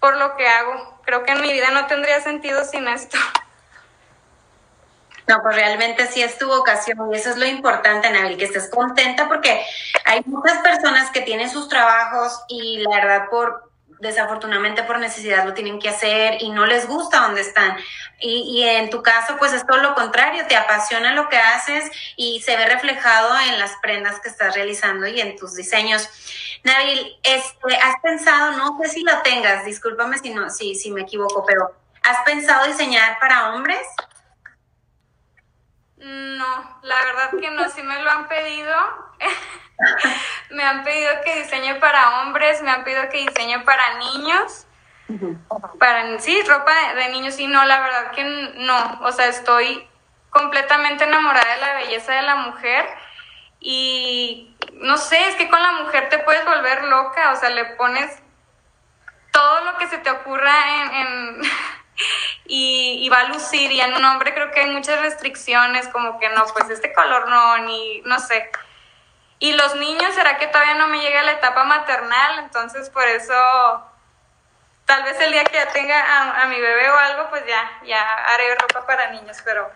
por 0.00 0.16
lo 0.16 0.36
que 0.36 0.48
hago. 0.48 1.00
Creo 1.04 1.22
que 1.24 1.32
en 1.32 1.42
mi 1.42 1.52
vida 1.52 1.70
no 1.70 1.86
tendría 1.86 2.20
sentido 2.20 2.64
sin 2.64 2.88
esto. 2.88 3.18
No, 5.28 5.40
pues 5.42 5.54
realmente 5.54 6.08
sí 6.08 6.22
es 6.22 6.38
tu 6.38 6.48
vocación 6.48 6.98
y 7.12 7.16
eso 7.16 7.30
es 7.30 7.36
lo 7.36 7.46
importante, 7.46 8.10
Nabil, 8.10 8.36
que 8.36 8.46
estés 8.46 8.68
contenta 8.68 9.28
porque 9.28 9.64
hay 10.04 10.22
muchas 10.26 10.58
personas 10.58 11.10
que 11.12 11.20
tienen 11.20 11.48
sus 11.48 11.68
trabajos 11.68 12.42
y 12.48 12.78
la 12.78 12.96
verdad 12.96 13.28
por 13.30 13.69
desafortunadamente 14.00 14.82
por 14.82 14.98
necesidad 14.98 15.44
lo 15.44 15.54
tienen 15.54 15.78
que 15.78 15.88
hacer 15.88 16.38
y 16.40 16.50
no 16.50 16.66
les 16.66 16.86
gusta 16.86 17.20
donde 17.20 17.42
están. 17.42 17.76
Y, 18.18 18.58
y, 18.58 18.68
en 18.68 18.90
tu 18.90 19.02
caso, 19.02 19.36
pues 19.38 19.52
es 19.52 19.66
todo 19.66 19.78
lo 19.78 19.94
contrario, 19.94 20.46
te 20.46 20.56
apasiona 20.56 21.14
lo 21.14 21.28
que 21.28 21.38
haces 21.38 21.90
y 22.16 22.40
se 22.42 22.56
ve 22.56 22.66
reflejado 22.66 23.38
en 23.48 23.58
las 23.58 23.76
prendas 23.80 24.20
que 24.20 24.28
estás 24.28 24.54
realizando 24.54 25.06
y 25.06 25.20
en 25.20 25.36
tus 25.36 25.54
diseños. 25.54 26.08
Nabil, 26.62 27.18
este, 27.22 27.76
¿has 27.76 28.00
pensado, 28.02 28.52
no 28.52 28.78
sé 28.82 28.88
si 28.90 29.02
lo 29.02 29.22
tengas, 29.22 29.64
discúlpame 29.64 30.18
si, 30.18 30.30
no, 30.30 30.50
si, 30.50 30.74
si 30.74 30.90
me 30.90 31.02
equivoco, 31.02 31.44
pero 31.46 31.70
¿has 32.02 32.22
pensado 32.24 32.66
diseñar 32.66 33.18
para 33.18 33.54
hombres? 33.54 33.80
No, 36.00 36.80
la 36.82 36.94
verdad 37.04 37.30
que 37.38 37.50
no, 37.50 37.68
sí 37.68 37.82
me 37.82 38.02
lo 38.02 38.10
han 38.10 38.26
pedido. 38.28 38.74
me 40.50 40.64
han 40.64 40.82
pedido 40.82 41.10
que 41.24 41.42
diseñe 41.42 41.78
para 41.78 42.20
hombres, 42.20 42.62
me 42.62 42.70
han 42.70 42.84
pedido 42.84 43.08
que 43.10 43.28
diseñe 43.28 43.62
para 43.64 43.98
niños. 43.98 44.66
Para, 45.78 46.18
sí, 46.20 46.40
ropa 46.42 46.72
de, 46.94 47.08
niños, 47.08 47.38
y 47.38 47.48
no, 47.48 47.64
la 47.64 47.80
verdad 47.80 48.10
que 48.12 48.24
no. 48.24 49.00
O 49.02 49.12
sea, 49.12 49.26
estoy 49.26 49.86
completamente 50.30 51.04
enamorada 51.04 51.54
de 51.54 51.60
la 51.60 51.74
belleza 51.74 52.14
de 52.14 52.22
la 52.22 52.36
mujer 52.36 52.86
y 53.58 54.56
no 54.74 54.96
sé, 54.96 55.28
es 55.28 55.34
que 55.34 55.50
con 55.50 55.60
la 55.60 55.72
mujer 55.72 56.08
te 56.08 56.20
puedes 56.20 56.44
volver 56.46 56.84
loca, 56.84 57.32
o 57.32 57.36
sea, 57.36 57.50
le 57.50 57.64
pones 57.74 58.22
todo 59.32 59.64
lo 59.64 59.76
que 59.78 59.88
se 59.88 59.98
te 59.98 60.10
ocurra 60.10 60.54
en 60.92 61.42
y, 62.46 63.08
va 63.08 63.20
a 63.20 63.28
lucir. 63.28 63.70
Y 63.72 63.80
en 63.80 63.94
un 63.94 64.04
hombre 64.04 64.34
creo 64.34 64.50
que 64.50 64.60
hay 64.60 64.70
muchas 64.70 65.00
restricciones, 65.00 65.88
como 65.88 66.18
que 66.18 66.28
no, 66.30 66.44
pues 66.46 66.70
este 66.70 66.92
color 66.92 67.28
no, 67.28 67.58
ni 67.58 68.00
no 68.02 68.18
sé. 68.18 68.50
Y 69.38 69.52
los 69.54 69.74
niños, 69.76 70.14
¿será 70.14 70.36
que 70.36 70.48
todavía 70.48 70.74
no 70.74 70.88
me 70.88 71.00
llega 71.00 71.22
la 71.22 71.32
etapa 71.32 71.64
maternal? 71.64 72.40
Entonces, 72.40 72.90
por 72.90 73.04
eso, 73.04 73.34
tal 74.84 75.02
vez 75.02 75.18
el 75.20 75.32
día 75.32 75.44
que 75.44 75.56
ya 75.56 75.72
tenga 75.72 76.42
a, 76.42 76.46
mi 76.46 76.60
bebé 76.60 76.90
o 76.90 76.98
algo, 76.98 77.30
pues 77.30 77.46
ya, 77.46 77.80
ya 77.84 78.02
haré 78.26 78.54
ropa 78.56 78.86
para 78.86 79.10
niños, 79.10 79.38
pero 79.44 79.70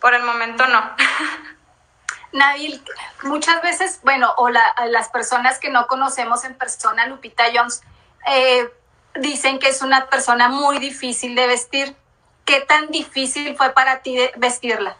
por 0.00 0.12
el 0.14 0.22
momento 0.22 0.66
no. 0.66 0.94
Nabil, 2.32 2.82
muchas 3.24 3.62
veces, 3.62 4.00
bueno, 4.02 4.32
o 4.36 4.48
las 4.50 5.08
personas 5.10 5.58
que 5.58 5.70
no 5.70 5.86
conocemos 5.86 6.44
en 6.44 6.54
persona, 6.54 7.06
Lupita 7.06 7.44
Jones, 7.54 7.82
eh, 8.26 8.70
dicen 9.14 9.58
que 9.58 9.68
es 9.68 9.82
una 9.82 10.06
persona 10.06 10.48
muy 10.48 10.78
difícil 10.78 11.34
de 11.34 11.46
vestir. 11.46 11.96
¿Qué 12.44 12.60
tan 12.60 12.88
difícil 12.88 13.56
fue 13.56 13.70
para 13.70 14.00
ti 14.02 14.18
vestirla? 14.36 14.96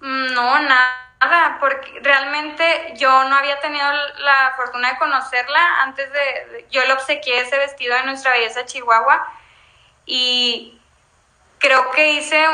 Mm, 0.00 0.34
no, 0.34 0.58
nada, 0.60 1.58
porque 1.60 2.00
realmente 2.02 2.94
yo 2.96 3.24
no 3.24 3.36
había 3.36 3.60
tenido 3.60 3.86
la 4.18 4.52
fortuna 4.56 4.90
de 4.90 4.98
conocerla 4.98 5.82
antes 5.82 6.12
de, 6.12 6.66
yo 6.70 6.84
le 6.84 6.92
obsequié 6.92 7.40
ese 7.40 7.56
vestido 7.56 7.96
de 7.96 8.04
nuestra 8.04 8.32
belleza 8.32 8.66
Chihuahua 8.66 9.32
y 10.04 10.78
creo 11.58 11.90
que 11.92 12.14
hice, 12.14 12.44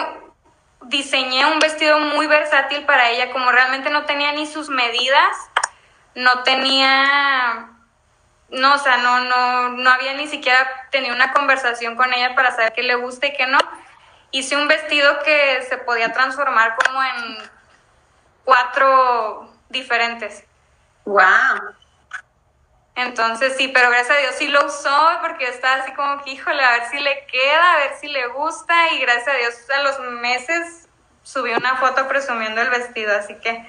diseñé 0.83 1.47
un 1.47 1.59
vestido 1.59 1.99
muy 1.99 2.27
versátil 2.27 2.85
para 2.85 3.09
ella, 3.11 3.33
como 3.33 3.51
realmente 3.51 3.89
no 3.89 4.05
tenía 4.05 4.33
ni 4.33 4.47
sus 4.47 4.69
medidas, 4.69 5.37
no 6.15 6.43
tenía 6.43 7.78
no, 8.51 8.75
o 8.75 8.79
sea, 8.79 8.99
no, 8.99 9.21
no, 9.21 9.69
no 9.71 9.91
había 9.91 10.15
ni 10.15 10.27
siquiera 10.27 10.67
tenido 10.91 11.15
una 11.15 11.33
conversación 11.33 11.97
con 11.97 12.13
ella 12.13 12.35
para 12.35 12.51
saber 12.51 12.73
qué 12.73 12.83
le 12.83 12.95
gusta 12.95 13.27
y 13.27 13.33
qué 13.35 13.47
no. 13.47 13.59
Hice 14.31 14.57
un 14.57 14.69
vestido 14.69 15.23
que 15.23 15.63
se 15.69 15.79
podía 15.79 16.13
transformar 16.13 16.77
como 16.77 17.03
en 17.03 17.39
cuatro 18.45 19.53
diferentes. 19.69 20.45
¡Wow! 21.05 21.75
Entonces 22.95 23.55
sí, 23.57 23.69
pero 23.69 23.91
gracias 23.91 24.17
a 24.17 24.21
Dios 24.21 24.35
sí 24.37 24.49
lo 24.49 24.67
usó 24.67 25.11
porque 25.21 25.49
estaba 25.49 25.83
así 25.83 25.93
como 25.93 26.23
que, 26.23 26.33
híjole, 26.33 26.63
a 26.63 26.73
ver 26.73 26.89
si 26.91 26.99
le 26.99 27.27
queda, 27.27 27.75
a 27.75 27.77
ver 27.77 27.93
si 28.01 28.09
le 28.09 28.27
gusta 28.29 28.93
y 28.93 29.01
gracias 29.01 29.29
a 29.29 29.39
Dios 29.39 29.71
a 29.71 29.83
los 29.83 30.01
meses 30.21 30.89
subí 31.23 31.53
una 31.53 31.77
foto 31.77 32.09
presumiendo 32.09 32.63
el 32.63 32.71
vestido, 32.71 33.15
así 33.15 33.35
que 33.37 33.67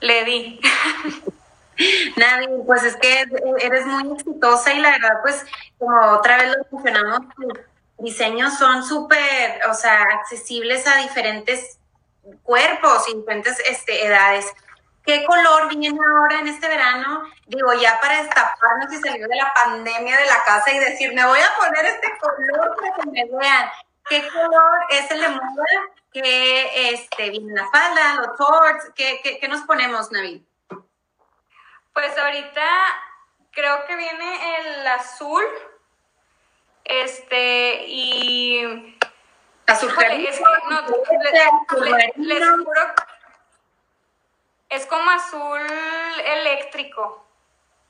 le 0.00 0.24
di. 0.24 0.60
Nadie, 2.16 2.48
pues 2.66 2.82
es 2.84 2.96
que 2.96 3.24
eres 3.60 3.86
muy 3.86 4.12
exitosa 4.14 4.72
y 4.72 4.80
la 4.80 4.90
verdad, 4.90 5.20
pues 5.22 5.44
como 5.78 5.96
otra 6.12 6.38
vez 6.38 6.48
lo 6.48 6.64
mencionamos, 6.72 7.20
tus 7.34 7.58
diseños 7.98 8.58
son 8.58 8.84
súper, 8.84 9.60
o 9.70 9.74
sea, 9.74 10.02
accesibles 10.02 10.86
a 10.86 10.96
diferentes 10.96 11.78
cuerpos 12.42 13.08
y 13.08 13.16
diferentes 13.16 13.58
este, 13.68 14.06
edades. 14.06 14.46
¿Qué 15.04 15.24
color 15.24 15.68
viene 15.68 15.98
ahora 16.16 16.40
en 16.40 16.48
este 16.48 16.68
verano? 16.68 17.22
Digo, 17.46 17.72
ya 17.74 17.98
para 18.00 18.22
destaparnos 18.22 18.92
y 18.92 18.96
salir 18.96 19.26
de 19.26 19.36
la 19.36 19.52
pandemia 19.54 20.18
de 20.18 20.26
la 20.26 20.44
casa 20.44 20.70
y 20.70 20.78
decir, 20.78 21.14
me 21.14 21.24
voy 21.24 21.40
a 21.40 21.56
poner 21.56 21.86
este 21.86 22.12
color 22.20 22.76
para 22.76 22.94
que 22.96 23.10
me 23.10 23.38
vean. 23.38 23.70
¿Qué 24.08 24.26
color 24.28 24.78
es 24.90 25.10
el 25.10 25.20
de 25.20 25.28
moda? 25.28 25.64
¿Qué 26.12 26.92
este, 26.92 27.30
viene 27.30 27.54
la 27.54 27.66
falda, 27.70 28.16
los 28.16 28.38
shorts? 28.38 28.92
¿Qué, 28.94 29.20
qué, 29.22 29.38
qué 29.38 29.48
nos 29.48 29.62
ponemos, 29.62 30.10
Navid? 30.10 30.42
Pues 31.92 32.16
ahorita 32.16 32.62
creo 33.50 33.84
que 33.86 33.96
viene 33.96 34.58
el 34.58 34.86
azul. 34.86 35.42
Este, 36.84 37.84
y. 37.86 38.96
Azul 39.66 39.90
es 39.90 39.96
que, 39.96 40.44
no, 40.70 40.80
les, 42.16 42.48
juro. 42.48 42.80
es 44.70 44.86
como 44.86 45.10
azul 45.10 45.60
eléctrico. 46.24 47.26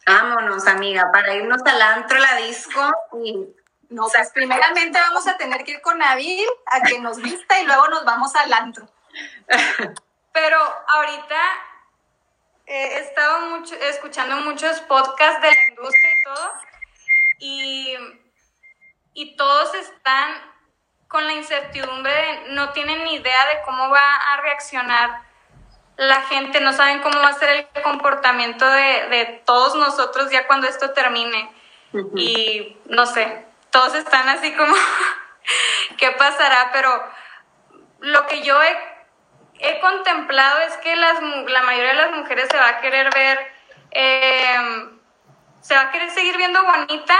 Vámonos, 0.07 0.66
amiga, 0.66 1.11
para 1.12 1.34
irnos 1.34 1.62
al 1.64 1.80
antro, 1.82 2.18
la 2.18 2.36
disco 2.36 2.80
y 3.22 3.46
no, 3.90 4.07
pues 4.09 4.30
primeramente 4.32 4.99
vamos 5.01 5.26
a 5.26 5.36
tener 5.36 5.64
que 5.64 5.72
ir 5.72 5.80
con 5.80 5.99
Nabil 5.99 6.46
a 6.66 6.82
que 6.82 6.99
nos 7.01 7.18
vista 7.18 7.59
y 7.61 7.66
luego 7.66 7.88
nos 7.88 8.05
vamos 8.05 8.34
al 8.36 8.53
antro. 8.53 8.88
Pero 10.32 10.59
ahorita 10.88 11.40
he 12.69 12.99
estado 12.99 13.47
mucho, 13.47 13.75
escuchando 13.75 14.37
muchos 14.37 14.81
podcasts 14.83 15.41
de 15.41 15.51
la 15.51 15.69
industria 15.69 16.11
y 16.11 16.23
todo, 16.25 16.53
y, 17.39 17.97
y 19.14 19.37
todos 19.37 19.75
están 19.75 20.35
con 21.09 21.27
la 21.27 21.33
incertidumbre 21.33 22.12
de 22.12 22.53
no 22.53 22.71
tienen 22.73 23.03
ni 23.05 23.14
idea 23.14 23.47
de 23.47 23.62
cómo 23.62 23.89
va 23.89 24.16
a 24.16 24.41
reaccionar 24.43 25.23
la 25.97 26.23
gente, 26.23 26.61
no 26.61 26.73
saben 26.73 27.01
cómo 27.01 27.19
va 27.19 27.29
a 27.29 27.39
ser 27.39 27.51
el 27.51 27.83
comportamiento 27.83 28.69
de, 28.69 29.09
de 29.09 29.43
todos 29.45 29.75
nosotros 29.75 30.31
ya 30.31 30.47
cuando 30.47 30.69
esto 30.69 30.91
termine. 30.91 31.51
Y 32.14 32.77
no 32.85 33.07
sé, 33.07 33.47
todos 33.71 33.95
están 33.95 34.29
así 34.29 34.53
como, 34.55 34.75
¿qué 35.99 36.11
pasará? 36.12 36.71
Pero 36.73 37.03
lo 38.01 38.27
que 38.27 38.43
yo 38.43 38.62
he, 38.62 38.77
contemplado 39.81 40.61
es 40.61 40.77
que 40.79 40.95
las, 40.97 41.21
la 41.49 41.63
mayoría 41.63 41.91
de 41.91 41.97
las 41.97 42.13
mujeres 42.13 42.49
se 42.51 42.57
va 42.57 42.69
a 42.69 42.81
querer 42.81 43.13
ver, 43.13 43.39
em, 43.91 44.99
se 45.61 45.75
va 45.75 45.83
a 45.83 45.91
querer 45.91 46.11
seguir 46.11 46.37
viendo 46.37 46.63
bonita, 46.65 47.17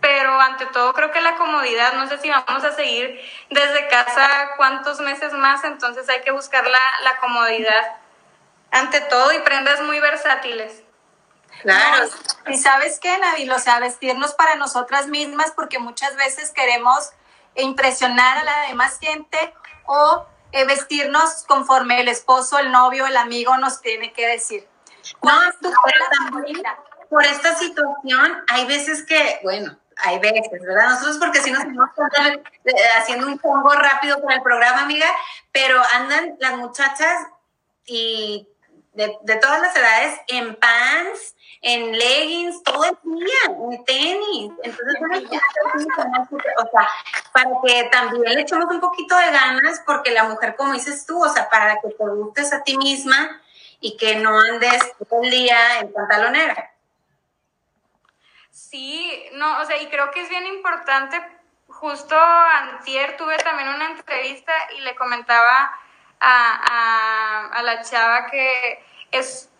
pero 0.00 0.40
ante 0.40 0.66
todo 0.66 0.92
creo 0.92 1.10
que 1.12 1.20
la 1.20 1.36
comodidad, 1.36 1.92
no 1.94 2.08
sé 2.08 2.18
si 2.18 2.30
vamos 2.30 2.64
a 2.64 2.72
seguir 2.72 3.20
desde 3.50 3.88
casa 3.88 4.50
cuántos 4.56 5.00
meses 5.00 5.32
más, 5.32 5.64
entonces 5.64 6.08
hay 6.08 6.20
que 6.22 6.30
buscar 6.30 6.66
la, 6.66 7.00
la 7.04 7.18
comodidad 7.18 7.96
ante 8.70 9.00
todo 9.02 9.32
y 9.32 9.38
prendas 9.40 9.80
muy 9.82 10.00
versátiles. 10.00 10.82
Claro. 11.60 12.08
y 12.46 12.56
sabes 12.56 12.98
qué, 12.98 13.16
Nabil, 13.18 13.52
o 13.52 13.58
sea, 13.58 13.78
vestirnos 13.78 14.34
para 14.34 14.56
nosotras 14.56 15.06
mismas 15.06 15.52
porque 15.52 15.78
muchas 15.78 16.16
veces 16.16 16.50
queremos 16.50 17.12
impresionar 17.54 18.38
a 18.38 18.44
la 18.44 18.60
demás 18.68 18.98
gente 18.98 19.54
o 19.84 20.26
eh, 20.52 20.64
vestirnos 20.64 21.44
conforme 21.46 22.00
el 22.00 22.08
esposo, 22.08 22.58
el 22.58 22.70
novio, 22.70 23.06
el 23.06 23.16
amigo 23.16 23.56
nos 23.56 23.80
tiene 23.80 24.12
que 24.12 24.26
decir. 24.26 24.68
No, 25.22 25.32
por 27.08 27.24
esta 27.24 27.54
situación 27.56 28.42
hay 28.48 28.66
veces 28.66 29.04
que, 29.04 29.40
bueno, 29.42 29.76
hay 29.96 30.18
veces, 30.18 30.50
¿verdad? 30.50 30.90
Nosotros 30.90 31.18
porque 31.18 31.40
si 31.40 31.50
nos 31.50 31.62
estamos 31.64 31.90
haciendo 32.98 33.26
un 33.26 33.38
pongo 33.38 33.72
rápido 33.72 34.20
para 34.22 34.36
el 34.36 34.42
programa, 34.42 34.82
amiga, 34.82 35.06
pero 35.52 35.82
andan 35.94 36.36
las 36.40 36.56
muchachas 36.56 37.26
y 37.84 38.48
de, 38.92 39.16
de 39.22 39.36
todas 39.36 39.60
las 39.60 39.74
edades 39.74 40.20
en 40.28 40.54
pants, 40.56 41.34
en 41.62 41.92
leggings, 41.92 42.62
todo 42.64 42.84
el 42.84 42.98
día, 43.02 43.44
en 43.46 43.84
tenis. 43.84 44.52
Entonces, 44.62 45.00
o 46.58 46.70
sea, 46.70 46.88
para 47.32 47.50
que 47.64 47.88
también 47.90 48.34
le 48.34 48.40
echemos 48.42 48.66
un 48.68 48.80
poquito 48.80 49.16
de 49.16 49.30
ganas, 49.30 49.80
porque 49.86 50.10
la 50.10 50.24
mujer, 50.24 50.56
como 50.56 50.72
dices 50.72 51.06
tú, 51.06 51.22
o 51.22 51.28
sea, 51.28 51.48
para 51.48 51.80
que 51.80 51.88
te 51.88 52.04
gustes 52.04 52.52
a 52.52 52.62
ti 52.62 52.76
misma 52.76 53.40
y 53.80 53.96
que 53.96 54.16
no 54.16 54.38
andes 54.38 54.80
todo 55.08 55.22
el 55.22 55.30
día 55.30 55.80
en 55.80 55.92
pantalonera. 55.92 56.72
Sí, 58.50 59.24
no, 59.34 59.60
o 59.60 59.64
sea, 59.64 59.80
y 59.80 59.86
creo 59.88 60.10
que 60.10 60.22
es 60.22 60.28
bien 60.28 60.46
importante, 60.46 61.20
justo 61.68 62.16
antier 62.16 63.16
tuve 63.16 63.36
también 63.38 63.68
una 63.68 63.90
entrevista 63.90 64.52
y 64.76 64.80
le 64.80 64.94
comentaba 64.96 65.78
a, 66.22 66.60
a, 66.70 67.46
a 67.48 67.62
la 67.62 67.82
chava 67.82 68.26
que 68.26 68.82
es 69.10 69.50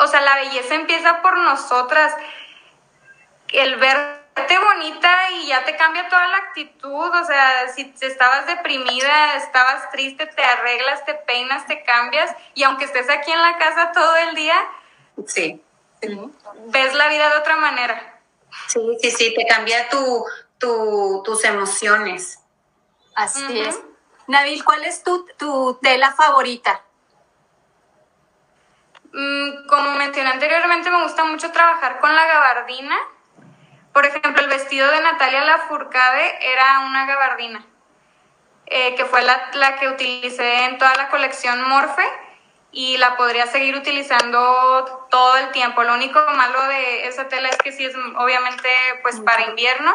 o 0.00 0.06
sea, 0.06 0.20
la 0.22 0.36
belleza 0.36 0.74
empieza 0.74 1.20
por 1.20 1.36
nosotras. 1.38 2.14
El 3.48 3.76
verte 3.76 4.58
bonita 4.58 5.30
y 5.32 5.48
ya 5.48 5.64
te 5.64 5.76
cambia 5.76 6.08
toda 6.08 6.26
la 6.28 6.36
actitud, 6.38 7.14
o 7.14 7.24
sea, 7.24 7.68
si 7.68 7.92
estabas 8.00 8.46
deprimida, 8.46 9.36
estabas 9.36 9.90
triste, 9.90 10.26
te 10.26 10.42
arreglas, 10.42 11.04
te 11.04 11.14
peinas, 11.14 11.66
te 11.66 11.82
cambias 11.82 12.34
y 12.54 12.62
aunque 12.62 12.84
estés 12.84 13.10
aquí 13.10 13.30
en 13.30 13.42
la 13.42 13.58
casa 13.58 13.92
todo 13.92 14.16
el 14.16 14.34
día, 14.36 14.54
sí, 15.26 15.62
ves 16.68 16.94
la 16.94 17.08
vida 17.08 17.28
de 17.30 17.36
otra 17.38 17.56
manera. 17.56 18.20
Sí, 18.68 18.80
sí, 19.02 19.10
sí, 19.10 19.34
te 19.34 19.46
cambia 19.46 19.88
tu, 19.88 20.24
tus 20.58 21.44
emociones. 21.44 22.40
Así 23.14 23.60
es. 23.60 23.80
Nabil, 24.30 24.64
¿cuál 24.64 24.84
es 24.84 25.02
tu, 25.02 25.26
tu 25.36 25.76
tela 25.82 26.12
favorita? 26.12 26.80
Mm, 29.12 29.66
como 29.66 29.96
mencioné 29.96 30.30
anteriormente, 30.30 30.88
me 30.88 31.02
gusta 31.02 31.24
mucho 31.24 31.50
trabajar 31.50 31.98
con 31.98 32.14
la 32.14 32.24
gabardina. 32.26 32.96
Por 33.92 34.06
ejemplo, 34.06 34.40
el 34.40 34.48
vestido 34.48 34.88
de 34.88 35.00
Natalia 35.00 35.44
Lafourcade 35.44 36.52
era 36.52 36.78
una 36.86 37.06
gabardina, 37.06 37.66
eh, 38.66 38.94
que 38.94 39.04
fue 39.04 39.22
la, 39.22 39.50
la, 39.54 39.80
que 39.80 39.88
utilicé 39.88 40.66
en 40.66 40.78
toda 40.78 40.94
la 40.94 41.08
colección 41.08 41.68
Morphe 41.68 42.08
y 42.70 42.98
la 42.98 43.16
podría 43.16 43.48
seguir 43.48 43.74
utilizando 43.74 45.08
todo 45.10 45.38
el 45.38 45.50
tiempo. 45.50 45.82
Lo 45.82 45.94
único 45.94 46.20
malo 46.36 46.68
de 46.68 47.08
esa 47.08 47.26
tela 47.26 47.48
es 47.48 47.56
que 47.56 47.72
sí 47.72 47.84
es 47.84 47.96
obviamente 48.16 48.68
pues 49.02 49.18
para 49.18 49.42
invierno 49.48 49.92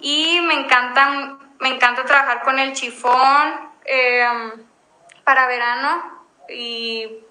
y 0.00 0.38
me 0.42 0.52
encanta, 0.52 1.38
me 1.60 1.68
encanta 1.68 2.04
trabajar 2.04 2.42
con 2.42 2.58
el 2.58 2.72
chifón 2.72 3.72
eh, 3.84 4.26
para 5.24 5.46
verano 5.46 6.26
y 6.48 7.24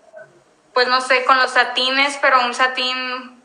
pues 0.74 0.88
no 0.88 1.02
sé, 1.02 1.26
con 1.26 1.38
los 1.38 1.52
satines, 1.52 2.20
pero 2.22 2.46
un 2.46 2.54
satín 2.54 3.42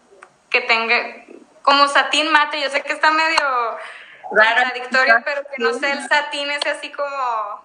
que 0.51 0.61
tenga, 0.61 1.25
como 1.63 1.89
satín 1.89 2.31
mate, 2.31 2.61
yo 2.61 2.69
sé 2.69 2.83
que 2.83 2.93
está 2.93 3.11
medio 3.11 3.79
contradictorio, 4.29 5.17
pero 5.25 5.43
que 5.45 5.63
no 5.63 5.73
sé, 5.73 5.93
el 5.93 6.07
satín 6.07 6.51
es 6.51 6.61
así 6.67 6.93
como, 6.93 7.65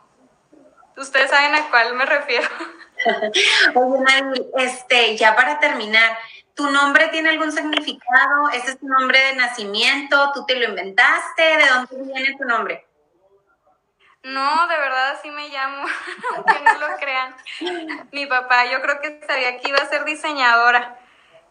ustedes 0.95 1.30
saben 1.30 1.53
a 1.53 1.70
cuál 1.70 1.95
me 1.95 2.05
refiero. 2.05 2.47
Oye, 3.76 4.49
este, 4.57 5.18
ya 5.18 5.36
para 5.36 5.59
terminar, 5.59 6.18
¿tu 6.55 6.70
nombre 6.70 7.09
tiene 7.09 7.30
algún 7.32 7.51
significado? 7.51 8.49
¿Ese 8.53 8.70
es 8.70 8.80
tu 8.80 8.88
nombre 8.88 9.20
de 9.20 9.36
nacimiento? 9.36 10.32
¿Tú 10.34 10.45
te 10.45 10.55
lo 10.55 10.70
inventaste? 10.70 11.43
¿De 11.43 11.68
dónde 11.68 12.13
viene 12.13 12.38
tu 12.38 12.45
nombre? 12.45 12.86
No, 14.24 14.68
de 14.68 14.78
verdad 14.78 15.11
así 15.11 15.30
me 15.32 15.47
llamo, 15.49 15.86
que 16.47 16.59
no 16.61 16.80
lo 16.80 16.97
crean. 16.97 17.36
Mi 18.11 18.26
papá, 18.26 18.65
yo 18.65 18.82
creo 18.82 18.99
que 19.01 19.22
sabía 19.26 19.57
que 19.57 19.70
iba 19.70 19.80
a 19.80 19.88
ser 19.88 20.03
diseñadora. 20.05 20.99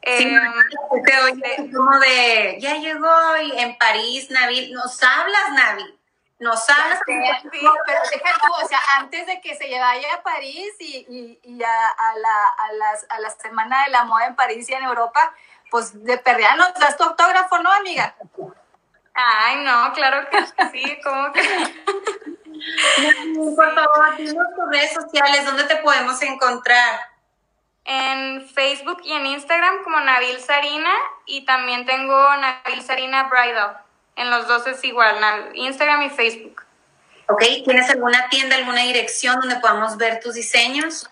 Sí, 0.04 0.28
eh, 0.28 1.70
como 1.74 1.98
de, 1.98 2.58
ya 2.60 2.76
llegó 2.76 3.36
y 3.42 3.58
en 3.58 3.76
París, 3.76 4.30
Nabil, 4.30 4.72
nos 4.72 5.02
hablas, 5.02 5.50
Nabil, 5.52 5.98
nos 6.38 6.68
hablas. 6.70 7.00
Sí, 7.04 7.12
pero 7.50 8.00
deja 8.12 8.38
tú, 8.40 8.64
o 8.64 8.68
sea, 8.68 8.78
antes 8.98 9.26
de 9.26 9.40
que 9.40 9.56
se 9.56 9.68
vaya 9.76 10.14
a 10.14 10.22
París 10.22 10.74
y, 10.78 11.40
y, 11.42 11.62
a, 11.64 11.88
a, 11.88 12.16
la, 12.18 12.46
a, 12.46 12.72
las, 12.74 13.06
a 13.08 13.18
la 13.18 13.30
Semana 13.30 13.84
de 13.84 13.90
la 13.90 14.04
Moda 14.04 14.26
en 14.26 14.36
París 14.36 14.68
y 14.68 14.74
en 14.74 14.84
Europa, 14.84 15.34
pues 15.70 16.04
de 16.04 16.18
perdida 16.18 16.54
nos 16.54 16.72
das 16.74 16.96
tu 16.96 17.02
autógrafo, 17.02 17.58
¿no, 17.58 17.72
amiga? 17.72 18.14
Ay, 19.14 19.64
no, 19.64 19.92
claro 19.92 20.28
que 20.30 20.46
sí, 20.70 21.00
como 21.02 21.32
que... 21.32 21.42
Por 23.56 23.74
favor, 23.74 24.16
dinos 24.16 24.46
tus 24.56 24.70
redes 24.70 24.92
sociales, 24.92 25.44
¿dónde 25.44 25.64
te 25.64 25.76
podemos 25.76 26.20
encontrar? 26.22 27.00
En 27.84 28.48
Facebook 28.48 29.00
y 29.04 29.12
en 29.12 29.26
Instagram 29.26 29.84
como 29.84 30.00
Nabil 30.00 30.40
Sarina 30.40 30.92
y 31.24 31.44
también 31.44 31.86
tengo 31.86 32.36
Nabil 32.36 32.82
Sarina 32.82 33.24
Bridal. 33.24 33.78
En 34.16 34.30
los 34.30 34.48
dos 34.48 34.66
es 34.66 34.82
igual, 34.84 35.16
Instagram 35.54 36.02
y 36.02 36.10
Facebook. 36.10 36.62
Ok, 37.28 37.42
¿tienes 37.64 37.90
alguna 37.90 38.28
tienda, 38.28 38.56
alguna 38.56 38.82
dirección 38.82 39.38
donde 39.40 39.56
podamos 39.56 39.96
ver 39.96 40.20
tus 40.20 40.34
diseños? 40.34 41.08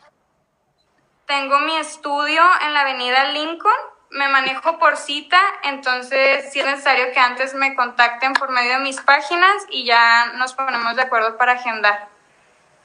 Tengo 1.27 1.59
mi 1.61 1.77
estudio 1.77 2.43
en 2.63 2.75
la 2.75 2.81
avenida 2.83 3.25
Lincoln 3.33 3.94
me 4.15 4.29
manejo 4.29 4.79
por 4.79 4.97
cita, 4.97 5.41
entonces 5.65 6.51
sí 6.53 6.61
es 6.61 6.67
necesario 6.67 7.12
que 7.12 7.19
antes 7.19 7.53
me 7.55 7.75
contacten 7.75 8.33
por 8.33 8.51
medio 8.51 8.75
de 8.75 8.79
mis 8.79 9.01
páginas 9.01 9.65
y 9.71 9.85
ya 9.85 10.27
nos 10.37 10.55
ponemos 10.55 10.95
de 10.97 11.03
acuerdo 11.03 11.37
para 11.37 11.53
agendar. 11.53 12.09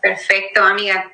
Perfecto, 0.01 0.63
amiga. 0.63 1.11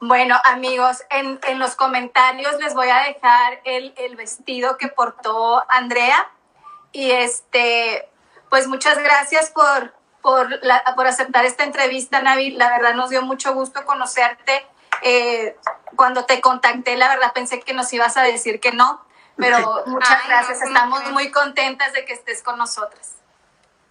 Bueno, 0.00 0.36
amigos, 0.44 1.04
en, 1.08 1.38
en 1.44 1.58
los 1.58 1.76
comentarios 1.76 2.60
les 2.60 2.74
voy 2.74 2.88
a 2.88 3.04
dejar 3.04 3.60
el, 3.64 3.94
el, 3.96 4.16
vestido 4.16 4.76
que 4.76 4.88
portó 4.88 5.64
Andrea. 5.70 6.30
Y 6.92 7.12
este, 7.12 8.08
pues 8.50 8.66
muchas 8.66 8.98
gracias 8.98 9.50
por, 9.50 9.94
por, 10.20 10.50
la, 10.64 10.82
por 10.96 11.06
aceptar 11.06 11.44
esta 11.44 11.64
entrevista, 11.64 12.20
Navi. 12.20 12.50
La 12.50 12.70
verdad 12.70 12.94
nos 12.94 13.10
dio 13.10 13.22
mucho 13.22 13.54
gusto 13.54 13.84
conocerte. 13.86 14.66
Eh, 15.02 15.56
cuando 15.96 16.24
te 16.24 16.40
contacté, 16.40 16.96
la 16.96 17.08
verdad 17.08 17.32
pensé 17.32 17.60
que 17.60 17.72
nos 17.72 17.92
ibas 17.92 18.16
a 18.16 18.22
decir 18.22 18.60
que 18.60 18.72
no, 18.72 19.04
pero 19.36 19.82
muchas 19.86 20.26
gracias, 20.26 20.62
estamos 20.62 21.10
muy 21.12 21.30
contentas 21.30 21.92
de 21.92 22.04
que 22.04 22.12
estés 22.12 22.42
con 22.42 22.58
nosotras. 22.58 23.16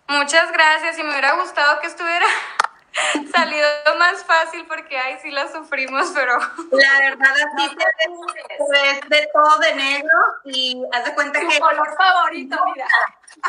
Muchas 0.07 0.51
gracias 0.51 0.97
y 0.99 1.03
me 1.03 1.11
hubiera 1.11 1.33
gustado 1.33 1.79
que 1.79 1.87
estuviera 1.87 2.25
salió 3.35 3.65
más 3.97 4.23
fácil 4.23 4.65
porque 4.67 4.97
ahí 4.97 5.17
sí 5.21 5.31
la 5.31 5.51
sufrimos, 5.51 6.11
pero... 6.13 6.37
La 6.71 6.99
verdad, 6.99 7.31
así 7.31 7.75
es 8.85 9.09
de 9.09 9.29
todo 9.33 9.57
de 9.59 9.75
negro 9.75 10.17
y 10.45 10.83
haz 10.91 11.05
de 11.05 11.13
cuenta 11.13 11.39
que... 11.39 11.59
color 11.59 11.95
favorito, 11.97 12.57
mira. 12.73 12.87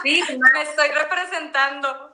Sí, 0.02 0.22
me 0.38 0.62
estoy 0.62 0.88
representando. 0.88 2.10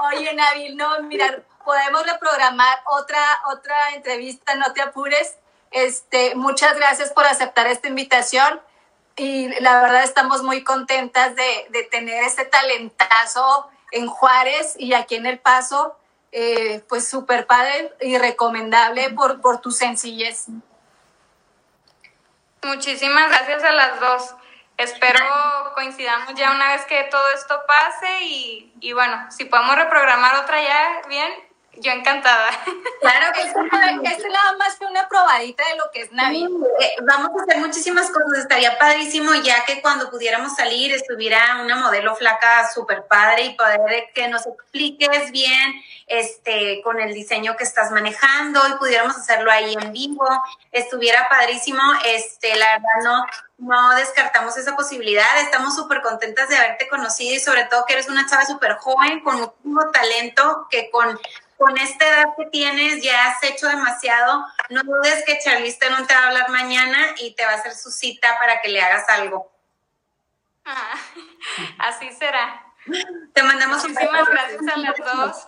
Oye, 0.00 0.34
Nabil, 0.34 0.76
no, 0.76 1.00
mira, 1.02 1.42
podemos 1.64 2.04
reprogramar 2.04 2.78
otra, 2.86 3.22
otra 3.46 3.90
entrevista, 3.94 4.54
no 4.56 4.72
te 4.72 4.82
apures. 4.82 5.38
Este, 5.76 6.34
muchas 6.36 6.74
gracias 6.76 7.10
por 7.10 7.26
aceptar 7.26 7.66
esta 7.66 7.88
invitación 7.88 8.62
y 9.14 9.48
la 9.60 9.82
verdad 9.82 10.04
estamos 10.04 10.42
muy 10.42 10.64
contentas 10.64 11.34
de, 11.36 11.82
tener 11.90 12.24
este 12.24 12.46
talentazo 12.46 13.68
en 13.90 14.06
Juárez 14.06 14.74
y 14.78 14.94
aquí 14.94 15.16
en 15.16 15.26
El 15.26 15.38
Paso 15.38 15.94
eh, 16.32 16.82
pues 16.88 17.06
súper 17.06 17.46
padre 17.46 17.92
y 18.00 18.16
recomendable 18.16 19.10
por, 19.10 19.42
por 19.42 19.60
tu 19.60 19.70
sencillez. 19.70 20.46
Muchísimas 22.62 23.28
gracias 23.28 23.62
a 23.62 23.72
las 23.72 24.00
dos. 24.00 24.34
Espero 24.78 25.20
coincidamos 25.74 26.34
ya 26.36 26.52
una 26.52 26.72
vez 26.72 26.86
que 26.86 27.04
todo 27.10 27.28
esto 27.32 27.54
pase 27.68 28.22
y, 28.22 28.72
y 28.80 28.94
bueno, 28.94 29.30
si 29.30 29.44
podemos 29.44 29.76
reprogramar 29.76 30.36
otra 30.36 30.58
ya, 30.62 31.02
bien, 31.06 31.30
yo 31.76 31.92
encantada. 31.92 32.48
Claro 32.98 33.26
que 33.34 33.42
es, 33.42 34.18
es 34.18 34.24
nada 34.32 34.56
más 34.56 34.74
que 34.76 34.84
una 34.86 35.06
probadita 35.08 35.62
de 35.68 35.76
lo 35.76 35.84
que 35.92 36.00
es 36.00 36.10
Navidad. 36.10 36.48
Eh, 36.80 36.96
vamos 37.06 37.30
a 37.38 37.42
hacer 37.42 37.58
muchísimas 37.58 38.10
cosas. 38.10 38.38
Estaría 38.38 38.76
padrísimo 38.78 39.32
ya 39.34 39.64
que 39.64 39.80
cuando 39.80 40.10
pudiéramos 40.10 40.56
salir 40.56 40.92
estuviera 40.92 41.60
una 41.62 41.76
modelo 41.76 42.16
flaca 42.16 42.68
súper 42.74 43.06
padre 43.06 43.44
y 43.44 43.54
poder 43.54 44.06
que 44.12 44.26
nos 44.26 44.44
expliques 44.46 45.30
bien 45.30 45.74
este 46.08 46.80
con 46.82 46.98
el 47.00 47.14
diseño 47.14 47.56
que 47.56 47.64
estás 47.64 47.92
manejando 47.92 48.66
y 48.68 48.72
pudiéramos 48.72 49.16
hacerlo 49.16 49.52
ahí 49.52 49.76
en 49.80 49.92
vivo. 49.92 50.26
Estuviera 50.72 51.28
padrísimo. 51.28 51.80
Este, 52.04 52.56
la 52.56 52.72
verdad 52.72 53.04
no 53.04 53.24
no 53.58 53.94
descartamos 53.94 54.56
esa 54.56 54.76
posibilidad. 54.76 55.40
Estamos 55.40 55.74
súper 55.74 56.02
contentas 56.02 56.48
de 56.48 56.56
haberte 56.56 56.88
conocido 56.88 57.34
y 57.34 57.40
sobre 57.40 57.64
todo 57.64 57.84
que 57.86 57.94
eres 57.94 58.08
una 58.08 58.28
chava 58.28 58.44
súper 58.44 58.74
joven 58.74 59.20
con 59.20 59.52
mucho 59.64 59.90
talento 59.92 60.66
que 60.70 60.90
con 60.90 61.18
con 61.58 61.76
esta 61.78 62.06
edad 62.06 62.26
que 62.36 62.46
tienes 62.46 63.02
ya 63.02 63.28
has 63.30 63.42
hecho 63.42 63.66
demasiado. 63.68 64.44
No 64.70 64.82
dudes 64.82 65.24
que 65.26 65.38
Charlize 65.38 65.78
no 65.90 66.06
te 66.06 66.14
va 66.14 66.20
a 66.22 66.26
hablar 66.28 66.50
mañana 66.50 66.98
y 67.18 67.34
te 67.34 67.44
va 67.44 67.52
a 67.52 67.54
hacer 67.56 67.74
su 67.74 67.90
cita 67.90 68.38
para 68.38 68.60
que 68.60 68.68
le 68.68 68.82
hagas 68.82 69.08
algo. 69.08 69.50
Ah, 70.64 70.94
así 71.78 72.10
será. 72.12 72.62
Te 73.32 73.42
mandamos 73.42 73.82
Muchísimas 73.88 74.28
gracias 74.28 74.60
a 74.68 74.76
las 74.78 74.96
dos. 74.96 75.46